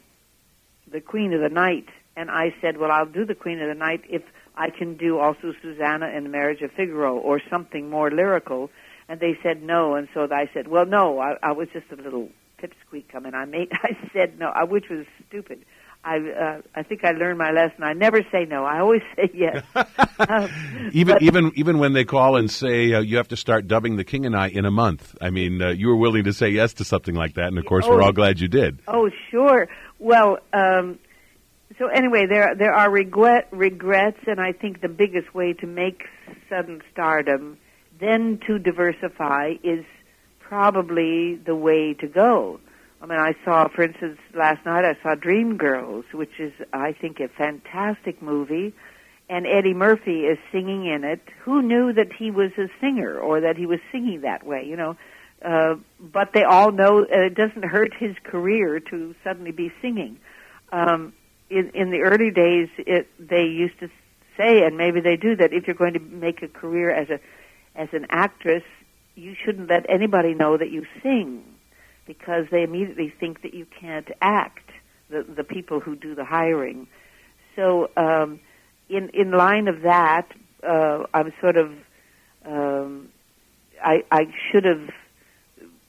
the 0.90 1.00
Queen 1.00 1.32
of 1.32 1.40
the 1.40 1.48
Night, 1.48 1.88
and 2.16 2.30
I 2.30 2.54
said, 2.60 2.78
"Well, 2.78 2.90
I'll 2.90 3.06
do 3.06 3.24
the 3.24 3.34
Queen 3.34 3.60
of 3.60 3.68
the 3.68 3.74
Night 3.74 4.02
if." 4.08 4.22
I 4.56 4.70
can 4.70 4.96
do 4.96 5.18
also 5.18 5.54
Susanna 5.62 6.06
and 6.06 6.26
the 6.26 6.30
Marriage 6.30 6.62
of 6.62 6.70
Figaro 6.72 7.16
or 7.16 7.40
something 7.50 7.88
more 7.88 8.10
lyrical 8.10 8.70
and 9.08 9.20
they 9.20 9.36
said 9.42 9.62
no, 9.62 9.94
and 9.94 10.08
so 10.14 10.26
I 10.30 10.48
said, 10.54 10.68
well, 10.68 10.86
no, 10.86 11.18
I, 11.18 11.34
I 11.42 11.52
was 11.52 11.68
just 11.72 11.86
a 11.92 11.96
little 11.96 12.30
pipsqueak. 12.58 13.08
coming. 13.08 13.34
I 13.34 13.44
made, 13.44 13.70
I 13.72 13.96
said 14.12 14.38
no, 14.38 14.52
which 14.68 14.88
was 14.88 15.04
stupid. 15.28 15.64
I 16.04 16.16
uh, 16.16 16.62
I 16.74 16.82
think 16.82 17.04
I 17.04 17.12
learned 17.12 17.38
my 17.38 17.52
lesson. 17.52 17.84
I 17.84 17.92
never 17.92 18.22
say 18.32 18.44
no. 18.44 18.64
I 18.64 18.80
always 18.80 19.02
say 19.14 19.30
yes. 19.34 19.62
um, 20.18 20.90
even 20.92 21.14
but, 21.14 21.22
even 21.22 21.52
even 21.54 21.78
when 21.78 21.92
they 21.92 22.04
call 22.04 22.36
and 22.36 22.50
say 22.50 22.92
uh, 22.92 23.00
you 23.00 23.18
have 23.18 23.28
to 23.28 23.36
start 23.36 23.68
dubbing 23.68 23.96
the 23.96 24.02
King 24.02 24.26
and 24.26 24.34
I 24.34 24.48
in 24.48 24.64
a 24.64 24.70
month. 24.70 25.14
I 25.20 25.30
mean, 25.30 25.62
uh, 25.62 25.68
you 25.68 25.88
were 25.88 25.96
willing 25.96 26.24
to 26.24 26.32
say 26.32 26.48
yes 26.48 26.74
to 26.74 26.84
something 26.84 27.14
like 27.14 27.34
that, 27.34 27.46
and 27.48 27.58
of 27.58 27.66
course, 27.66 27.84
oh, 27.86 27.90
we're 27.90 28.02
all 28.02 28.12
glad 28.12 28.40
you 28.40 28.48
did. 28.48 28.80
Oh, 28.88 29.10
sure. 29.30 29.68
Well, 30.00 30.38
um, 30.52 30.98
so 31.78 31.86
anyway, 31.88 32.26
there 32.26 32.54
there 32.54 32.72
are 32.72 32.90
regret 32.90 33.48
regrets, 33.50 34.18
and 34.26 34.40
I 34.40 34.52
think 34.52 34.80
the 34.80 34.88
biggest 34.88 35.34
way 35.34 35.52
to 35.54 35.66
make 35.66 36.04
sudden 36.48 36.82
stardom 36.92 37.58
then 38.00 38.40
to 38.46 38.58
diversify 38.58 39.54
is 39.62 39.84
probably 40.40 41.36
the 41.36 41.54
way 41.54 41.94
to 41.94 42.06
go. 42.06 42.60
I 43.00 43.06
mean, 43.06 43.18
I 43.18 43.32
saw, 43.44 43.68
for 43.68 43.82
instance, 43.82 44.18
last 44.34 44.64
night 44.64 44.84
I 44.84 44.94
saw 45.02 45.14
Dreamgirls, 45.14 46.12
which 46.12 46.38
is, 46.38 46.52
I 46.72 46.92
think, 46.92 47.20
a 47.20 47.28
fantastic 47.28 48.22
movie, 48.22 48.74
and 49.28 49.46
Eddie 49.46 49.74
Murphy 49.74 50.20
is 50.20 50.38
singing 50.52 50.86
in 50.86 51.04
it. 51.04 51.20
Who 51.44 51.62
knew 51.62 51.92
that 51.92 52.12
he 52.12 52.30
was 52.30 52.52
a 52.58 52.68
singer 52.80 53.18
or 53.18 53.40
that 53.40 53.56
he 53.56 53.66
was 53.66 53.80
singing 53.90 54.20
that 54.20 54.44
way? 54.44 54.64
You 54.66 54.76
know, 54.76 54.96
uh, 55.44 55.76
but 56.00 56.32
they 56.32 56.44
all 56.44 56.70
know 56.70 57.00
uh, 57.00 57.26
it 57.26 57.34
doesn't 57.34 57.64
hurt 57.64 57.92
his 57.98 58.14
career 58.22 58.78
to 58.90 59.14
suddenly 59.24 59.52
be 59.52 59.72
singing. 59.80 60.18
Um, 60.70 61.12
in, 61.52 61.70
in 61.74 61.90
the 61.90 62.00
early 62.00 62.30
days, 62.30 62.68
it, 62.78 63.08
they 63.18 63.44
used 63.44 63.78
to 63.80 63.88
say, 64.36 64.64
and 64.64 64.76
maybe 64.76 65.00
they 65.00 65.16
do, 65.16 65.36
that 65.36 65.52
if 65.52 65.66
you're 65.66 65.76
going 65.76 65.92
to 65.92 66.00
make 66.00 66.42
a 66.42 66.48
career 66.48 66.90
as 66.90 67.10
a 67.10 67.20
as 67.74 67.88
an 67.92 68.06
actress, 68.10 68.64
you 69.14 69.34
shouldn't 69.44 69.70
let 69.70 69.88
anybody 69.88 70.34
know 70.34 70.58
that 70.58 70.70
you 70.70 70.84
sing 71.02 71.42
because 72.06 72.44
they 72.50 72.62
immediately 72.62 73.08
think 73.08 73.42
that 73.42 73.54
you 73.54 73.66
can't 73.80 74.10
act. 74.20 74.70
The 75.10 75.22
the 75.22 75.44
people 75.44 75.80
who 75.80 75.94
do 75.94 76.14
the 76.14 76.24
hiring. 76.24 76.86
So 77.54 77.90
um, 77.96 78.40
in 78.88 79.10
in 79.10 79.30
line 79.32 79.68
of 79.68 79.82
that, 79.82 80.26
uh, 80.66 81.04
I'm 81.12 81.32
sort 81.40 81.56
of 81.56 81.72
um, 82.46 83.08
I 83.84 84.04
I 84.10 84.26
should 84.50 84.64
have 84.64 84.88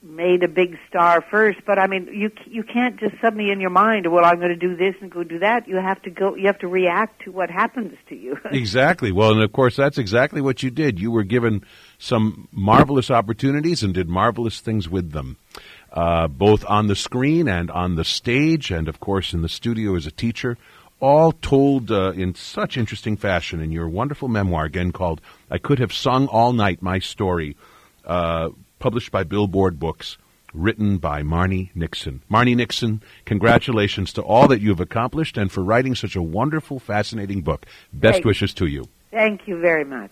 made 0.04 0.42
a 0.42 0.48
big 0.48 0.78
star 0.88 1.24
first, 1.30 1.60
but 1.66 1.78
I 1.78 1.86
mean, 1.86 2.08
you 2.12 2.30
you 2.46 2.62
can't 2.62 2.98
just 3.00 3.14
suddenly 3.20 3.50
in 3.50 3.60
your 3.60 3.70
mind, 3.70 4.10
well, 4.12 4.24
I'm 4.24 4.36
going 4.36 4.50
to 4.50 4.56
do 4.56 4.76
this 4.76 4.94
and 5.00 5.10
go 5.10 5.24
do 5.24 5.38
that. 5.38 5.66
You 5.66 5.76
have 5.76 6.00
to 6.02 6.10
go. 6.10 6.34
You 6.34 6.46
have 6.46 6.58
to 6.58 6.68
react 6.68 7.22
to 7.22 7.32
what 7.32 7.50
happens 7.50 7.96
to 8.08 8.16
you. 8.16 8.38
exactly. 8.50 9.12
Well, 9.12 9.32
and 9.32 9.42
of 9.42 9.52
course, 9.52 9.76
that's 9.76 9.98
exactly 9.98 10.40
what 10.40 10.62
you 10.62 10.70
did. 10.70 11.00
You 11.00 11.10
were 11.10 11.24
given 11.24 11.64
some 11.98 12.48
marvelous 12.52 13.10
opportunities 13.10 13.82
and 13.82 13.94
did 13.94 14.08
marvelous 14.08 14.60
things 14.60 14.88
with 14.88 15.12
them, 15.12 15.36
uh, 15.92 16.28
both 16.28 16.64
on 16.66 16.86
the 16.86 16.96
screen 16.96 17.48
and 17.48 17.70
on 17.70 17.96
the 17.96 18.04
stage, 18.04 18.70
and 18.70 18.88
of 18.88 19.00
course 19.00 19.32
in 19.32 19.42
the 19.42 19.48
studio 19.48 19.96
as 19.96 20.06
a 20.06 20.12
teacher. 20.12 20.58
All 21.00 21.32
told 21.32 21.90
uh, 21.90 22.12
in 22.12 22.34
such 22.34 22.76
interesting 22.76 23.16
fashion 23.16 23.60
in 23.60 23.72
your 23.72 23.88
wonderful 23.88 24.28
memoir, 24.28 24.64
again 24.64 24.92
called 24.92 25.20
"I 25.50 25.58
Could 25.58 25.78
Have 25.78 25.92
Sung 25.92 26.26
All 26.28 26.52
Night 26.52 26.82
My 26.82 26.98
Story." 26.98 27.56
Uh, 28.06 28.50
published 28.84 29.10
by 29.10 29.24
Billboard 29.24 29.80
Books, 29.80 30.18
written 30.52 30.98
by 30.98 31.22
Marni 31.22 31.70
Nixon. 31.74 32.20
Marni 32.30 32.54
Nixon, 32.54 33.02
congratulations 33.24 34.12
to 34.12 34.20
all 34.20 34.46
that 34.48 34.60
you've 34.60 34.78
accomplished 34.78 35.38
and 35.38 35.50
for 35.50 35.64
writing 35.64 35.94
such 35.94 36.14
a 36.16 36.20
wonderful, 36.20 36.78
fascinating 36.78 37.40
book. 37.40 37.64
Best 37.94 38.16
Thank 38.16 38.26
wishes 38.26 38.52
to 38.52 38.66
you. 38.66 38.84
Thank 39.10 39.48
you 39.48 39.58
very 39.58 39.86
much. 39.86 40.10